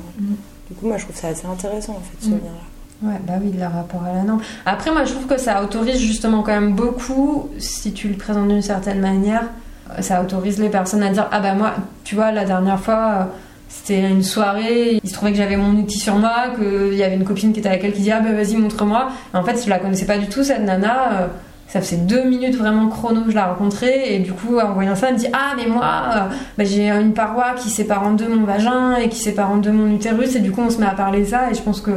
du 0.68 0.74
coup, 0.76 0.86
moi, 0.88 0.96
je 0.98 1.04
trouve 1.04 1.16
ça 1.16 1.28
assez 1.28 1.46
intéressant 1.46 1.92
en 1.92 2.00
fait, 2.00 2.24
ce 2.24 2.28
Mm. 2.28 2.32
lien-là. 2.32 3.10
Ouais, 3.10 3.20
bah 3.26 3.34
oui, 3.42 3.50
de 3.50 3.60
leur 3.60 3.72
rapport 3.72 4.02
à 4.04 4.12
la 4.14 4.22
norme. 4.22 4.40
Après, 4.64 4.90
moi, 4.90 5.04
je 5.04 5.12
trouve 5.12 5.26
que 5.26 5.36
ça 5.38 5.62
autorise 5.62 5.98
justement 5.98 6.42
quand 6.42 6.52
même 6.52 6.72
beaucoup, 6.74 7.50
si 7.58 7.92
tu 7.92 8.08
le 8.08 8.16
présentes 8.16 8.48
d'une 8.48 8.62
certaine 8.62 9.00
manière, 9.00 9.44
euh, 9.90 10.00
ça 10.02 10.22
autorise 10.22 10.58
les 10.58 10.70
personnes 10.70 11.02
à 11.02 11.10
dire 11.10 11.28
Ah 11.30 11.40
bah 11.40 11.54
moi, 11.54 11.74
tu 12.04 12.14
vois, 12.14 12.32
la 12.32 12.44
dernière 12.46 12.80
fois, 12.80 13.10
euh, 13.12 13.24
c'était 13.68 14.08
une 14.08 14.22
soirée, 14.22 14.98
il 15.04 15.08
se 15.10 15.12
trouvait 15.14 15.32
que 15.32 15.36
j'avais 15.36 15.58
mon 15.58 15.72
outil 15.78 15.98
sur 15.98 16.16
moi, 16.16 16.46
qu'il 16.56 16.94
y 16.94 17.02
avait 17.02 17.16
une 17.16 17.24
copine 17.24 17.52
qui 17.52 17.60
était 17.60 17.68
avec 17.68 17.84
elle 17.84 17.92
qui 17.92 18.00
dit 18.00 18.10
Ah 18.12 18.20
bah 18.20 18.32
vas-y, 18.32 18.56
montre-moi. 18.56 19.10
En 19.34 19.42
fait, 19.44 19.62
je 19.62 19.68
la 19.68 19.78
connaissais 19.78 20.06
pas 20.06 20.16
du 20.18 20.28
tout, 20.28 20.42
cette 20.42 20.62
nana. 20.64 21.28
Ça 21.68 21.80
faisait 21.80 21.96
deux 21.96 22.24
minutes 22.24 22.56
vraiment 22.56 22.88
chrono 22.88 23.22
que 23.22 23.30
je 23.30 23.34
la 23.36 23.46
rencontrais 23.46 24.14
et 24.14 24.18
du 24.20 24.32
coup 24.32 24.58
en 24.58 24.72
voyant 24.72 24.94
ça 24.94 25.08
elle 25.08 25.14
me 25.14 25.18
dit 25.18 25.28
ah 25.32 25.54
mais 25.56 25.66
moi 25.66 25.84
euh, 25.84 26.34
bah, 26.56 26.64
j'ai 26.64 26.88
une 26.90 27.12
paroi 27.12 27.54
qui 27.56 27.70
sépare 27.70 28.06
en 28.06 28.12
deux 28.12 28.28
mon 28.28 28.44
vagin 28.44 28.96
et 28.96 29.08
qui 29.08 29.18
sépare 29.18 29.50
en 29.50 29.56
deux 29.56 29.72
mon 29.72 29.92
utérus 29.94 30.36
et 30.36 30.40
du 30.40 30.52
coup 30.52 30.62
on 30.62 30.70
se 30.70 30.78
met 30.78 30.86
à 30.86 30.94
parler 30.94 31.20
de 31.20 31.26
ça 31.26 31.50
et 31.50 31.54
je 31.54 31.62
pense 31.62 31.80
que 31.80 31.90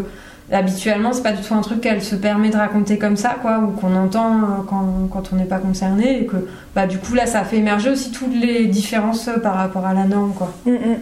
habituellement 0.52 1.14
c'est 1.14 1.22
pas 1.22 1.32
du 1.32 1.44
tout 1.44 1.54
un 1.54 1.62
truc 1.62 1.82
qu'elle 1.82 2.02
se 2.02 2.16
permet 2.16 2.50
de 2.50 2.58
raconter 2.58 2.98
comme 2.98 3.16
ça 3.16 3.36
quoi 3.42 3.60
ou 3.60 3.72
qu'on 3.72 3.96
entend 3.96 4.38
euh, 4.38 4.46
quand, 4.68 5.08
quand 5.12 5.30
on 5.32 5.36
n'est 5.36 5.46
pas 5.46 5.60
concerné 5.60 6.22
et 6.22 6.26
que 6.26 6.48
bah 6.76 6.88
du 6.88 6.98
coup 6.98 7.14
là 7.14 7.28
ça 7.28 7.44
fait 7.44 7.58
émerger 7.58 7.92
aussi 7.92 8.12
toutes 8.12 8.34
les 8.34 8.66
différences 8.66 9.28
euh, 9.28 9.38
par 9.38 9.54
rapport 9.56 9.86
à 9.86 9.94
la 9.94 10.06
norme 10.06 10.34
quoi 10.34 10.52
Mm, 10.66 10.72
mm. 10.72 10.96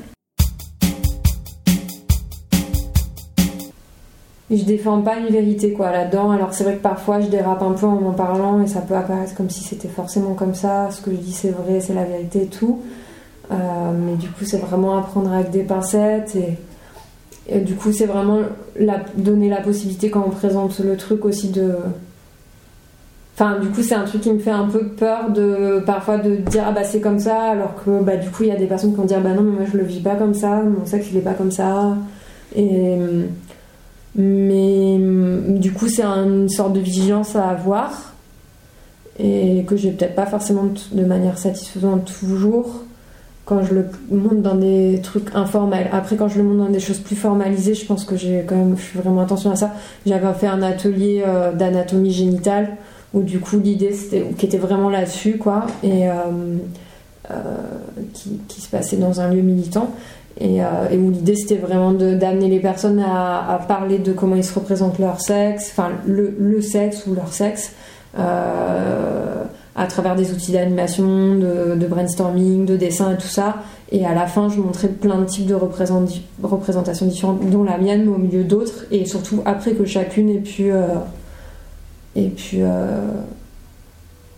Je 4.50 4.64
défends 4.64 5.02
pas 5.02 5.18
une 5.18 5.28
vérité 5.28 5.74
quoi 5.74 5.92
là-dedans. 5.92 6.32
Alors 6.32 6.54
c'est 6.54 6.64
vrai 6.64 6.76
que 6.76 6.82
parfois 6.82 7.20
je 7.20 7.28
dérape 7.28 7.62
un 7.62 7.74
peu 7.74 7.86
en 7.86 8.00
m'en 8.00 8.14
parlant 8.14 8.62
et 8.62 8.68
ça 8.68 8.80
peut 8.80 8.96
apparaître 8.96 9.36
comme 9.36 9.50
si 9.50 9.64
c'était 9.64 9.90
forcément 9.90 10.34
comme 10.34 10.56
ça. 10.56 10.90
Ce 10.92 11.02
que 11.02 11.12
je 11.12 11.18
dis 11.18 11.34
c'est 11.34 11.50
vrai, 11.50 11.82
c'est 11.82 11.94
la 11.94 12.06
vérité 12.06 12.44
et 12.44 12.48
tout. 12.48 12.82
Euh, 13.52 13.56
mais 13.94 14.16
du 14.16 14.30
coup 14.30 14.46
c'est 14.46 14.58
vraiment 14.58 14.98
à 14.98 15.02
prendre 15.02 15.32
avec 15.32 15.52
des 15.52 15.64
pincettes 15.64 16.36
et, 16.36 16.58
et 17.48 17.60
du 17.60 17.76
coup 17.76 17.92
c'est 17.92 18.06
vraiment 18.06 18.40
la, 18.78 19.02
donner 19.16 19.50
la 19.50 19.62
possibilité 19.62 20.10
quand 20.10 20.24
on 20.26 20.32
présente 20.32 20.80
le 20.80 20.96
truc 20.96 21.26
aussi 21.26 21.50
de. 21.50 21.76
Enfin 23.36 23.60
du 23.60 23.68
coup 23.68 23.84
c'est 23.84 23.96
un 23.96 24.06
truc 24.06 24.22
qui 24.22 24.32
me 24.32 24.40
fait 24.40 24.50
un 24.50 24.68
peu 24.68 24.88
peur 24.88 25.30
de 25.30 25.84
parfois 25.86 26.18
de 26.18 26.38
dire 26.38 26.64
ah 26.68 26.72
bah 26.72 26.84
c'est 26.84 27.02
comme 27.02 27.20
ça 27.20 27.52
alors 27.52 27.76
que 27.84 28.02
bah 28.02 28.16
du 28.16 28.30
coup 28.30 28.44
il 28.44 28.50
y 28.50 28.52
a 28.52 28.56
des 28.56 28.66
personnes 28.66 28.92
qui 28.92 28.98
vont 28.98 29.06
dire 29.06 29.22
bah 29.22 29.34
non 29.34 29.44
mais 29.44 29.52
moi 29.52 29.66
je 29.72 29.78
le 29.78 29.84
vis 29.84 30.00
pas 30.00 30.16
comme 30.16 30.34
ça, 30.34 30.62
mon 30.64 30.86
sexe 30.86 31.08
il 31.12 31.18
est 31.18 31.22
pas 31.22 31.34
comme 31.34 31.52
ça 31.52 31.96
et 32.56 32.98
mais 34.18 34.96
hum, 34.96 35.60
du 35.60 35.72
coup, 35.72 35.88
c'est 35.88 36.04
une 36.04 36.50
sorte 36.50 36.74
de 36.74 36.80
vigilance 36.80 37.36
à 37.36 37.50
avoir 37.50 38.14
et 39.20 39.64
que 39.68 39.76
j'ai 39.76 39.92
peut-être 39.92 40.16
pas 40.16 40.26
forcément 40.26 40.66
de 40.92 41.04
manière 41.04 41.38
satisfaisante 41.38 42.12
toujours 42.20 42.84
quand 43.46 43.64
je 43.64 43.74
le 43.74 43.86
monte 44.12 44.42
dans 44.42 44.56
des 44.56 45.00
trucs 45.02 45.34
informels. 45.34 45.90
Après, 45.94 46.18
quand 46.18 46.28
je 46.28 46.38
le 46.38 46.44
monte 46.44 46.58
dans 46.58 46.72
des 46.72 46.82
choses 46.82 47.00
plus 47.00 47.16
formalisées, 47.16 47.74
je 47.74 47.86
pense 47.86 48.04
que 48.04 48.18
j'ai 48.18 48.44
quand 48.46 48.56
même, 48.56 48.76
je 48.78 48.82
fais 48.82 49.00
vraiment 49.00 49.22
attention 49.22 49.52
à 49.52 49.56
ça. 49.56 49.74
J'avais 50.06 50.34
fait 50.34 50.48
un 50.48 50.62
atelier 50.62 51.24
euh, 51.26 51.54
d'anatomie 51.54 52.12
génitale 52.12 52.76
où 53.14 53.22
du 53.22 53.40
coup 53.40 53.58
l'idée 53.58 53.94
c'était 53.94 54.26
qui 54.38 54.46
était 54.46 54.58
vraiment 54.58 54.90
là-dessus 54.90 55.38
quoi 55.38 55.66
et 55.82 56.10
euh, 56.10 56.14
euh, 57.32 57.34
qui 58.50 58.60
se 58.60 58.70
passait 58.70 58.98
dans 58.98 59.22
un 59.22 59.34
lieu 59.34 59.42
militant 59.42 59.92
et, 60.40 60.62
euh, 60.62 60.90
et 60.92 60.98
où 60.98 61.10
l'idée 61.10 61.36
c'était 61.36 61.58
vraiment 61.58 61.92
d'amener 61.92 62.48
les 62.48 62.60
personnes 62.60 63.00
à, 63.00 63.60
parler 63.68 63.98
de 63.98 64.14
comment 64.14 64.36
ils 64.36 64.44
se 64.44 64.54
représentent 64.54 65.00
leur 65.00 65.20
sexe, 65.20 65.70
enfin 65.72 65.90
le, 66.06 66.62
sexe 66.62 67.06
ou 67.08 67.16
leur 67.16 67.34
sexe, 67.34 67.74
euh, 68.20 69.44
à 69.76 69.88
travers 69.88 70.16
des 70.16 70.32
outils 70.32 70.52
d'animation, 70.52 71.36
de, 71.36 71.88
brainstorming, 71.88 72.66
de 72.66 72.76
dessin 72.76 73.14
et 73.14 73.18
tout 73.18 73.28
ça. 73.28 73.58
Et 73.92 74.06
à 74.06 74.14
la 74.14 74.28
fin, 74.28 74.50
je 74.50 74.60
montrais 74.60 74.90
plein 74.90 75.20
de 75.20 75.26
types 75.26 75.46
de 75.46 75.56
représent- 75.56 76.22
représentations 76.44 77.06
différentes, 77.06 77.50
dont 77.50 77.64
la 77.64 77.78
mienne, 77.78 78.06
mais 78.06 78.12
au 78.12 78.18
milieu 78.18 78.44
d'autres. 78.44 78.86
Et 78.92 79.06
surtout 79.06 79.42
après 79.46 79.74
que 79.74 79.86
chacune 79.86 80.30
ait 80.30 80.40
pu, 80.40 80.72
euh, 80.72 80.88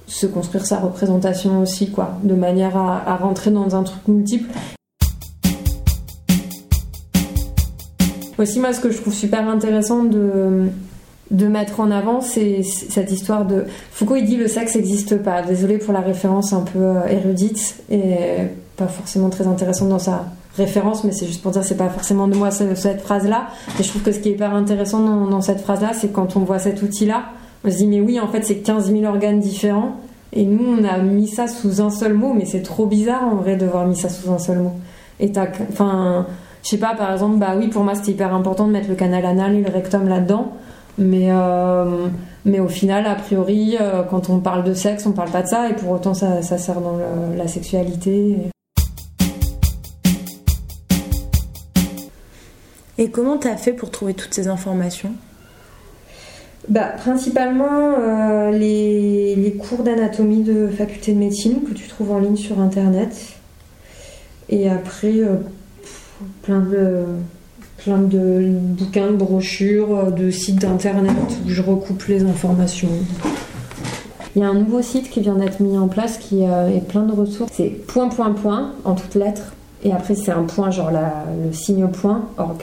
se 0.08 0.28
construire 0.28 0.66
sa 0.66 0.80
représentation 0.80 1.62
aussi, 1.62 1.90
quoi, 1.92 2.18
de 2.24 2.36
manière 2.36 2.76
à 2.76 3.16
rentrer 3.16 3.52
dans 3.52 3.76
un 3.76 3.84
truc 3.84 4.08
multiple. 4.08 4.50
Aussi, 8.40 8.60
moi, 8.60 8.74
ce 8.74 8.80
que 8.80 8.90
je 8.90 8.98
trouve 9.00 9.14
super 9.14 9.48
intéressant 9.48 10.04
de, 10.04 10.70
de 11.30 11.48
mettre 11.48 11.80
en 11.80 11.92
avant, 11.92 12.22
c'est 12.22 12.64
cette 12.64 13.12
histoire 13.12 13.46
de. 13.46 13.66
Foucault, 13.92 14.16
il 14.16 14.26
dit 14.26 14.38
le 14.38 14.48
sexe 14.48 14.76
n'existe 14.76 15.18
pas. 15.22 15.42
Désolé 15.44 15.78
pour 15.78 15.94
la 15.94 16.00
référence 16.02 16.54
un 16.54 16.62
peu 16.62 16.80
euh, 16.80 17.06
érudite 17.10 17.76
et 17.92 18.16
pas 18.78 18.88
forcément 18.88 19.30
très 19.30 19.46
intéressante 19.46 19.90
dans 19.90 20.00
sa 20.00 20.26
référence, 20.58 21.04
mais 21.04 21.12
c'est 21.12 21.28
juste 21.28 21.42
pour 21.44 21.52
dire 21.52 21.64
c'est 21.64 21.76
pas 21.78 21.90
forcément 21.90 22.28
de 22.28 22.36
moi 22.36 22.50
ce- 22.50 22.76
cette 22.76 23.02
phrase-là. 23.02 23.48
Et 23.80 23.84
je 23.84 23.90
trouve 23.90 24.02
que 24.04 24.12
ce 24.12 24.20
qui 24.20 24.30
est 24.30 24.32
hyper 24.34 24.54
intéressant 24.56 25.00
dans, 25.02 25.28
dans 25.28 25.42
cette 25.42 25.60
phrase-là, 25.62 25.92
c'est 25.94 26.10
quand 26.14 26.36
on 26.38 26.40
voit 26.42 26.60
cet 26.60 26.82
outil-là, 26.82 27.26
on 27.66 27.70
se 27.70 27.76
dit 27.78 27.88
mais 27.88 28.00
oui, 28.02 28.20
en 28.20 28.28
fait, 28.30 28.44
c'est 28.46 28.56
15 28.58 28.90
000 28.92 29.04
organes 29.04 29.40
différents. 29.42 29.98
Et 30.32 30.46
nous, 30.46 30.64
on 30.80 30.84
a 30.86 30.98
mis 31.00 31.28
ça 31.28 31.48
sous 31.48 31.82
un 31.82 31.90
seul 31.90 32.14
mot, 32.14 32.34
mais 32.34 32.46
c'est 32.46 32.62
trop 32.62 32.86
bizarre 32.86 33.24
en 33.28 33.36
vrai 33.36 33.58
de 33.58 33.66
voir 33.66 33.86
mis 33.86 33.96
ça 33.98 34.08
sous 34.10 34.32
un 34.32 34.40
seul 34.40 34.60
mot. 34.60 34.72
Et 35.20 35.32
t'as, 35.32 35.48
enfin, 35.72 36.26
je 36.64 36.70
sais 36.70 36.78
pas, 36.78 36.94
par 36.96 37.12
exemple, 37.12 37.38
bah 37.38 37.56
oui, 37.58 37.68
pour 37.70 37.84
moi 37.84 37.96
c'était 37.96 38.12
hyper 38.12 38.34
important 38.34 38.68
de 38.68 38.72
mettre 38.72 38.90
le 38.90 38.96
canal 38.96 39.26
anal 39.26 39.56
et 39.56 39.62
le 39.62 39.70
rectum 39.70 40.08
là-dedans, 40.08 40.54
mais 40.98 41.28
euh, 41.32 42.08
mais 42.46 42.60
au 42.60 42.68
final, 42.68 43.06
a 43.06 43.16
priori, 43.16 43.78
euh, 43.80 44.04
quand 44.04 44.30
on 44.30 44.40
parle 44.40 44.64
de 44.64 44.74
sexe, 44.74 45.06
on 45.06 45.12
parle 45.12 45.32
pas 45.32 45.42
de 45.42 45.48
ça, 45.48 45.70
et 45.70 45.74
pour 45.74 45.92
autant 45.92 46.14
ça, 46.14 46.42
ça 46.42 46.58
sert 46.58 46.82
dans 46.82 46.98
le- 46.98 47.38
la 47.38 47.48
sexualité. 47.48 48.38
Et 52.98 53.10
comment 53.10 53.38
t'as 53.38 53.56
fait 53.56 53.72
pour 53.72 53.92
trouver 53.92 54.14
toutes 54.14 54.34
ces 54.34 54.50
informations? 54.50 55.14
Bah, 56.68 56.90
principalement 56.98 57.94
euh, 57.98 58.52
les, 58.52 59.36
les 59.36 59.54
cours 59.54 59.84
d'anatomie 59.84 60.44
de 60.44 60.68
faculté 60.68 61.14
de 61.14 61.18
médecine 61.18 61.62
que 61.64 61.74
tu 61.74 61.88
trouves 61.88 62.12
en 62.12 62.20
ligne 62.20 62.36
sur 62.36 62.60
internet. 62.60 63.16
Et 64.50 64.70
après, 64.70 65.14
euh, 65.20 65.38
plein 66.42 66.60
de, 66.60 67.04
plein 67.78 67.98
de 67.98 68.50
bouquins, 68.52 69.12
de 69.12 69.16
brochures, 69.18 70.12
de 70.12 70.32
sites 70.32 70.60
d'internet 70.60 71.16
où 71.46 71.50
je 71.50 71.62
recoupe 71.62 72.04
les 72.08 72.24
informations. 72.24 72.90
Il 74.36 74.42
y 74.42 74.46
a 74.46 74.50
un 74.50 74.54
nouveau 74.54 74.82
site 74.82 75.10
qui 75.10 75.22
vient 75.22 75.36
d'être 75.36 75.60
mis 75.60 75.78
en 75.78 75.88
place 75.88 76.18
qui 76.18 76.46
euh, 76.46 76.70
est 76.70 76.88
plein 76.88 77.04
de 77.04 77.12
ressources. 77.14 77.52
C'est 77.56 77.70
point 77.88 78.10
point 78.10 78.32
point 78.32 78.74
en 78.86 78.94
toutes 78.94 79.16
lettres. 79.16 79.54
Et 79.84 79.92
après, 79.92 80.14
c'est 80.16 80.32
un 80.32 80.44
point, 80.44 80.72
genre 80.72 80.92
la- 80.92 81.26
le 81.46 81.54
signe 81.54 81.88
point, 81.88 82.26
org. 82.38 82.62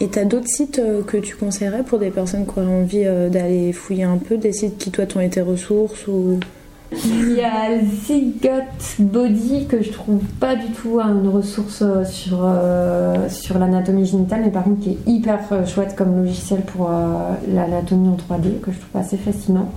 Et 0.00 0.08
t'as 0.08 0.24
d'autres 0.24 0.46
sites 0.48 0.78
euh, 0.78 1.02
que 1.02 1.16
tu 1.16 1.36
conseillerais 1.36 1.82
pour 1.82 1.98
des 1.98 2.10
personnes 2.10 2.44
qui 2.44 2.50
auraient 2.58 2.66
envie 2.66 3.02
euh, 3.04 3.28
d'aller 3.28 3.72
fouiller 3.72 4.04
un 4.04 4.16
peu, 4.18 4.36
des 4.36 4.52
sites 4.52 4.78
qui 4.78 4.90
toi 4.90 5.06
t'ont 5.06 5.20
été 5.20 5.40
ressources 5.40 6.06
ou... 6.06 6.38
Il 6.92 7.32
y 7.32 7.40
a 7.40 7.82
Zigot 7.82 8.48
Body 9.00 9.66
que 9.66 9.82
je 9.82 9.90
trouve 9.90 10.20
pas 10.38 10.54
du 10.54 10.66
tout 10.68 11.00
une 11.00 11.28
ressource 11.28 11.82
euh, 11.82 12.04
sur, 12.04 12.38
euh, 12.42 13.28
sur 13.28 13.58
l'anatomie 13.58 14.06
génitale, 14.06 14.42
mais 14.44 14.50
par 14.50 14.64
contre 14.64 14.80
qui 14.80 14.90
est 14.90 14.98
hyper 15.06 15.40
euh, 15.50 15.66
chouette 15.66 15.96
comme 15.96 16.16
logiciel 16.16 16.60
pour 16.62 16.90
l'anatomie 17.52 18.08
en 18.08 18.16
3D, 18.16 18.60
que 18.60 18.70
je 18.70 18.78
trouve 18.78 19.00
assez 19.00 19.16
fascinant. 19.16 19.68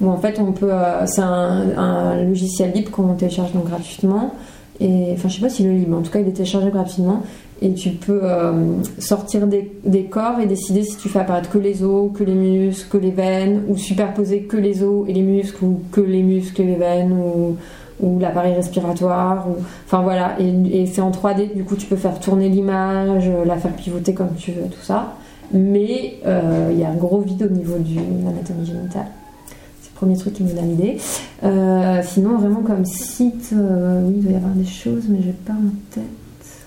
Où 0.00 0.10
en 0.10 0.18
fait 0.18 0.38
on 0.38 0.52
peut, 0.52 0.72
c'est 1.06 1.22
un, 1.22 2.22
logiciel 2.24 2.72
libre 2.72 2.90
qu'on 2.90 3.14
télécharge 3.14 3.52
donc 3.52 3.66
gratuitement. 3.66 4.34
Et 4.80 5.12
enfin 5.12 5.28
je 5.28 5.36
sais 5.36 5.40
pas 5.40 5.50
s'il 5.50 5.66
est 5.66 5.74
libre, 5.74 5.98
en 5.98 6.02
tout 6.02 6.10
cas 6.10 6.20
il 6.20 6.28
est 6.28 6.32
téléchargé 6.32 6.70
gratuitement. 6.70 7.22
Et 7.62 7.74
tu 7.74 7.90
peux 7.90 8.20
euh, 8.22 8.52
sortir 8.98 9.46
des, 9.46 10.04
corps 10.04 10.40
et 10.40 10.46
décider 10.46 10.82
si 10.82 10.96
tu 10.96 11.08
fais 11.08 11.18
apparaître 11.18 11.50
que 11.50 11.58
les 11.58 11.82
os, 11.82 12.10
que 12.14 12.24
les 12.24 12.34
muscles, 12.34 12.88
que 12.90 12.96
les 12.96 13.10
veines, 13.10 13.62
ou 13.68 13.76
superposer 13.76 14.42
que 14.42 14.56
les 14.56 14.82
os 14.82 15.06
et 15.08 15.12
les 15.12 15.22
muscles, 15.22 15.64
ou 15.64 15.80
que 15.92 16.00
les 16.00 16.22
muscles 16.22 16.62
et 16.62 16.66
les 16.66 16.76
veines, 16.76 17.12
ou, 17.12 17.56
l'appareil 18.18 18.54
respiratoire. 18.54 19.46
Ou... 19.46 19.56
Enfin 19.84 20.00
voilà, 20.00 20.36
et, 20.40 20.86
c'est 20.86 21.02
en 21.02 21.10
3D, 21.10 21.54
du 21.54 21.64
coup 21.64 21.76
tu 21.76 21.86
peux 21.86 21.96
faire 21.96 22.18
tourner 22.18 22.48
l'image, 22.48 23.30
la 23.44 23.56
faire 23.56 23.74
pivoter 23.74 24.14
comme 24.14 24.34
tu 24.38 24.52
veux, 24.52 24.68
tout 24.68 24.82
ça. 24.82 25.16
Mais 25.52 26.18
euh, 26.26 26.70
il 26.72 26.78
y 26.78 26.84
a 26.84 26.90
un 26.90 26.94
gros 26.94 27.20
vide 27.20 27.42
au 27.42 27.52
niveau 27.52 27.76
de 27.76 28.24
l'anatomie 28.24 28.66
génitale. 28.66 29.06
C'est 29.82 29.90
le 29.90 29.96
premier 29.96 30.16
truc 30.16 30.34
qui 30.34 30.44
me 30.44 30.52
donne 30.52 30.70
l'idée. 30.70 30.98
Euh, 31.42 32.00
sinon, 32.04 32.38
vraiment 32.38 32.62
comme 32.62 32.84
site, 32.84 33.50
euh, 33.52 34.02
oui, 34.06 34.14
il 34.18 34.22
doit 34.22 34.32
y 34.32 34.36
avoir 34.36 34.52
des 34.52 34.64
choses, 34.64 35.04
mais 35.08 35.18
j'ai 35.22 35.32
pas 35.32 35.52
en 35.52 35.70
tête. 35.90 36.04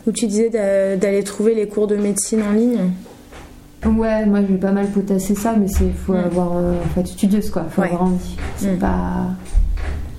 Où 0.05 0.11
tu 0.11 0.27
disais 0.27 0.49
d'a- 0.49 0.97
d'aller 0.97 1.23
trouver 1.23 1.55
les 1.55 1.67
cours 1.67 1.87
de 1.87 1.95
médecine 1.95 2.41
en 2.43 2.51
ligne? 2.51 2.91
Ouais, 3.85 4.25
moi 4.25 4.39
j'ai 4.47 4.55
pas 4.57 4.71
mal 4.71 4.87
potassé 4.87 5.35
ça, 5.35 5.55
mais 5.57 5.67
c'est 5.67 5.89
faut 5.91 6.13
avoir, 6.13 6.57
euh, 6.57 6.73
faut 6.93 7.01
être 7.01 7.07
studieuse 7.07 7.49
quoi, 7.49 7.63
faut 7.69 7.81
Ouais. 7.81 7.87
avoir 7.87 8.03
envie. 8.03 8.35
C'est 8.57 8.73
Mm. 8.75 8.79
pas. 8.79 9.27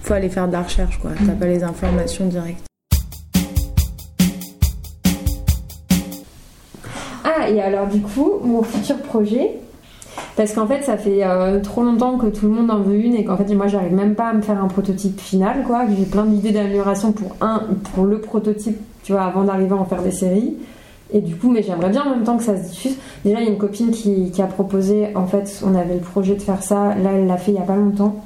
Faut 0.02 0.12
aller 0.14 0.28
faire 0.28 0.46
de 0.48 0.52
la 0.52 0.62
recherche 0.62 0.98
quoi, 1.00 1.12
t'as 1.26 1.32
pas 1.32 1.46
les 1.46 1.62
informations 1.64 2.26
directes. 2.26 2.62
Ah, 7.24 7.48
et 7.48 7.60
alors 7.60 7.86
du 7.86 8.00
coup, 8.00 8.32
mon 8.42 8.62
futur 8.62 8.96
projet, 8.98 9.52
parce 10.36 10.52
qu'en 10.52 10.66
fait 10.66 10.82
ça 10.82 10.98
fait 10.98 11.24
euh, 11.24 11.58
trop 11.60 11.82
longtemps 11.82 12.18
que 12.18 12.26
tout 12.26 12.46
le 12.46 12.52
monde 12.52 12.70
en 12.70 12.80
veut 12.80 12.96
une 12.96 13.14
et 13.14 13.24
qu'en 13.24 13.36
fait 13.38 13.52
moi 13.54 13.66
j'arrive 13.66 13.94
même 13.94 14.14
pas 14.14 14.28
à 14.28 14.32
me 14.34 14.42
faire 14.42 14.62
un 14.62 14.68
prototype 14.68 15.18
final 15.20 15.62
quoi, 15.66 15.84
j'ai 15.96 16.04
plein 16.04 16.26
d'idées 16.26 16.52
d'amélioration 16.52 17.12
pour 17.12 17.34
un, 17.40 17.62
pour 17.94 18.04
le 18.04 18.20
prototype, 18.20 18.78
tu 19.04 19.12
vois, 19.12 19.22
avant 19.22 19.44
d'arriver 19.44 19.70
à 19.72 19.76
en 19.76 19.84
faire 19.84 20.02
des 20.02 20.10
séries. 20.10 20.54
Et 21.12 21.20
du 21.20 21.36
coup, 21.36 21.50
mais 21.52 21.62
j'aimerais 21.62 21.90
bien 21.90 22.02
en 22.02 22.10
même 22.10 22.24
temps 22.24 22.36
que 22.36 22.42
ça 22.42 22.56
se 22.56 22.68
diffuse. 22.68 22.96
Déjà, 23.24 23.38
il 23.38 23.44
y 23.44 23.46
a 23.46 23.50
une 23.50 23.58
copine 23.58 23.90
qui, 23.92 24.32
qui 24.32 24.42
a 24.42 24.46
proposé, 24.46 25.14
en 25.14 25.26
fait, 25.26 25.62
on 25.64 25.74
avait 25.76 25.94
le 25.94 26.00
projet 26.00 26.34
de 26.34 26.42
faire 26.42 26.62
ça, 26.62 26.94
là 26.96 27.12
elle 27.14 27.26
l'a 27.28 27.36
fait 27.36 27.52
il 27.52 27.56
y 27.56 27.58
a 27.58 27.62
pas 27.62 27.76
longtemps, 27.76 28.16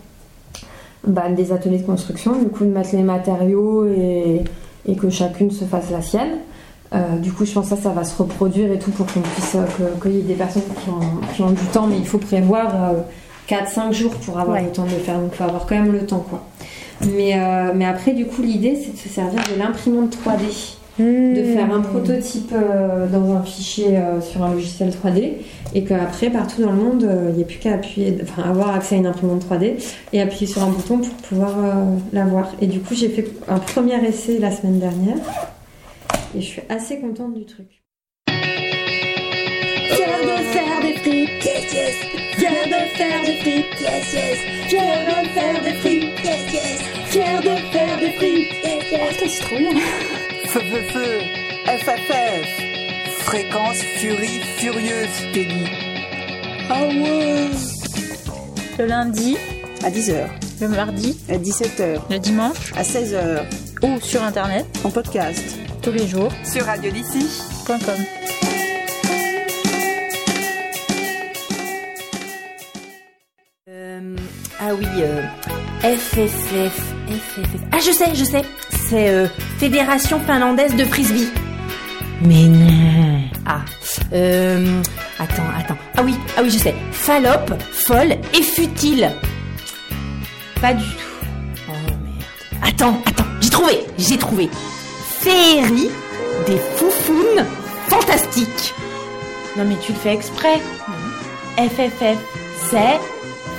bah, 1.07 1.29
des 1.31 1.53
ateliers 1.53 1.79
de 1.79 1.87
construction, 1.87 2.33
du 2.39 2.47
coup 2.49 2.64
de 2.64 2.70
mettre 2.70 2.91
les 2.95 3.03
matériaux 3.03 3.87
et, 3.87 4.43
et 4.87 4.97
que 4.97 5.11
chacune 5.11 5.51
se 5.51 5.64
fasse 5.64 5.91
la 5.91 6.01
sienne. 6.03 6.39
Euh, 6.95 7.18
du 7.18 7.33
coup, 7.33 7.45
je 7.45 7.53
pense 7.53 7.68
que 7.68 7.76
ça, 7.76 7.83
ça 7.83 7.91
va 7.91 8.05
se 8.05 8.16
reproduire 8.22 8.72
et 8.72 8.79
tout 8.79 8.91
pour 8.93 9.05
qu'on 9.07 9.20
puisse, 9.20 9.57
euh, 9.57 9.64
qu'il 10.01 10.12
y 10.12 10.18
ait 10.20 10.22
des 10.22 10.35
personnes 10.35 10.62
qui 10.83 10.89
ont, 10.89 11.35
qui 11.35 11.43
ont 11.43 11.51
du 11.51 11.64
temps, 11.72 11.87
mais 11.87 11.99
il 11.99 12.07
faut 12.07 12.16
prévoir 12.18 12.72
4-5 13.49 13.93
jours 13.93 14.14
pour 14.24 14.39
avoir 14.39 14.57
Ouais. 14.57 14.64
le 14.64 14.70
temps 14.72 14.85
de 14.85 14.91
le 14.91 14.97
faire, 14.97 15.18
donc 15.18 15.31
il 15.33 15.37
faut 15.37 15.45
avoir 15.45 15.66
quand 15.66 15.74
même 15.74 15.93
le 15.93 16.07
temps, 16.07 16.24
quoi. 16.31 16.43
Mais, 17.07 17.39
euh, 17.39 17.73
mais 17.75 17.85
après, 17.85 18.13
du 18.13 18.27
coup, 18.27 18.43
l'idée, 18.43 18.77
c'est 18.77 18.93
de 18.93 18.99
se 18.99 19.09
servir 19.09 19.41
de 19.55 19.59
l'imprimante 19.59 20.17
3D 20.17 20.79
de 20.99 21.45
faire 21.45 21.73
un 21.73 21.81
prototype 21.81 22.53
euh, 22.53 23.07
dans 23.07 23.33
un 23.33 23.43
fichier 23.43 23.97
euh, 23.97 24.21
sur 24.21 24.43
un 24.43 24.53
logiciel 24.53 24.91
3D 24.91 25.35
et 25.75 25.85
qu'après 25.85 26.29
partout 26.29 26.63
dans 26.63 26.73
le 26.73 26.77
monde 26.77 27.05
euh, 27.05 27.29
il 27.31 27.37
n'y 27.37 27.43
a 27.43 27.47
plus 27.47 27.59
qu'à 27.59 27.75
appuyer 27.75 28.19
enfin 28.23 28.43
avoir 28.43 28.75
accès 28.75 28.97
à 28.97 28.99
une 28.99 29.07
imprimante 29.07 29.45
3D 29.49 29.75
et 30.13 30.21
appuyer 30.21 30.47
sur 30.47 30.63
un 30.63 30.71
bouton 30.71 30.99
pour 30.99 31.15
pouvoir 31.15 31.57
euh, 31.59 31.97
la 32.13 32.25
voir. 32.25 32.51
Et 32.61 32.67
du 32.67 32.81
coup 32.81 32.95
j'ai 32.95 33.09
fait 33.09 33.27
un 33.47 33.59
premier 33.59 34.05
essai 34.05 34.39
la 34.39 34.51
semaine 34.51 34.81
dernière. 34.81 35.19
Et 36.37 36.41
je 36.41 36.47
suis 36.47 36.63
assez 36.69 36.99
contente 36.99 37.35
du 37.35 37.47
truc 37.47 37.79
Fier 42.39 42.66
de 42.66 42.97
faire 42.97 43.22
des 43.24 43.36
frites, 43.41 43.80
yes 43.80 44.12
yes. 44.14 44.39
Fier 44.68 45.07
de 45.07 45.28
faire 45.30 45.62
des 45.62 45.74
frites, 45.74 46.24
yes 46.24 46.53
yes. 46.53 46.80
Fier 47.07 47.41
de 47.41 47.57
faire 47.72 47.99
des 47.99 48.12
frites, 48.12 48.53
yes 48.64 48.91
yes. 48.93 49.01
Putain, 49.12 49.28
c'est 49.28 49.45
trop 49.45 49.59
bien. 49.59 49.70
Feu, 50.47 50.61
feu, 50.61 50.82
feu, 50.93 51.18
FFF, 51.66 53.24
fréquence 53.24 53.78
furie 53.99 54.41
furieuse, 54.57 55.09
Teddy. 55.32 55.64
Ah 56.70 56.82
ouais 56.84 57.49
Le 58.78 58.86
lundi 58.86 59.36
À 59.84 59.91
10h, 59.91 60.26
Le 60.61 60.68
mardi 60.68 61.18
à 61.28 61.36
17h, 61.36 61.99
Le 62.11 62.18
dimanche 62.18 62.72
à 62.76 62.82
16h, 62.82 63.41
Ou 63.82 64.01
sur 64.01 64.22
internet 64.22 64.64
en 64.84 64.91
podcast, 64.91 65.59
tous 65.82 65.93
les 65.93 66.07
jours. 66.07 66.30
sur 66.45 66.64
Radio 66.64 66.91
ah 74.69 74.75
oui, 74.75 74.87
euh, 75.01 75.23
FFF, 75.83 76.79
FFF. 77.09 77.61
Ah, 77.73 77.79
je 77.79 77.91
sais, 77.91 78.14
je 78.14 78.25
sais. 78.25 78.43
C'est 78.89 79.09
euh, 79.09 79.27
Fédération 79.59 80.21
finlandaise 80.21 80.77
de 80.77 80.85
frisbee. 80.85 81.29
Mais 82.23 82.45
non. 82.45 83.23
Ah, 83.47 83.61
euh, 84.12 84.83
attends, 85.19 85.47
attends. 85.59 85.79
Ah 85.97 86.03
oui, 86.05 86.14
ah 86.37 86.41
oui, 86.43 86.51
je 86.51 86.59
sais. 86.59 86.75
Fallope, 86.93 87.55
folle 87.73 88.16
et 88.35 88.43
futile. 88.43 89.11
Pas 90.61 90.75
du 90.75 90.85
tout. 90.85 91.27
Oh 91.71 91.73
merde. 92.05 92.62
Attends, 92.62 93.01
attends, 93.07 93.25
j'ai 93.41 93.51
trouvé, 93.51 93.79
j'ai 93.97 94.19
trouvé. 94.19 94.51
Féerie 95.21 95.89
des 96.47 96.59
foufounes 96.77 97.47
fantastiques. 97.89 98.75
Non 99.57 99.64
mais 99.64 99.77
tu 99.81 99.93
le 99.93 99.99
fais 99.99 100.12
exprès. 100.12 100.61
FFF, 101.57 102.19
c'est 102.71 103.01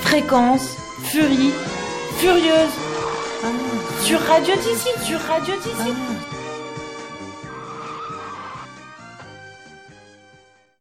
fréquence, 0.02 0.79
Furie, 1.10 1.50
Furieuse, 2.18 2.70
ah, 3.42 3.48
sur 4.04 4.20
Radio 4.20 4.54
D'ici, 4.54 4.90
sur 5.04 5.18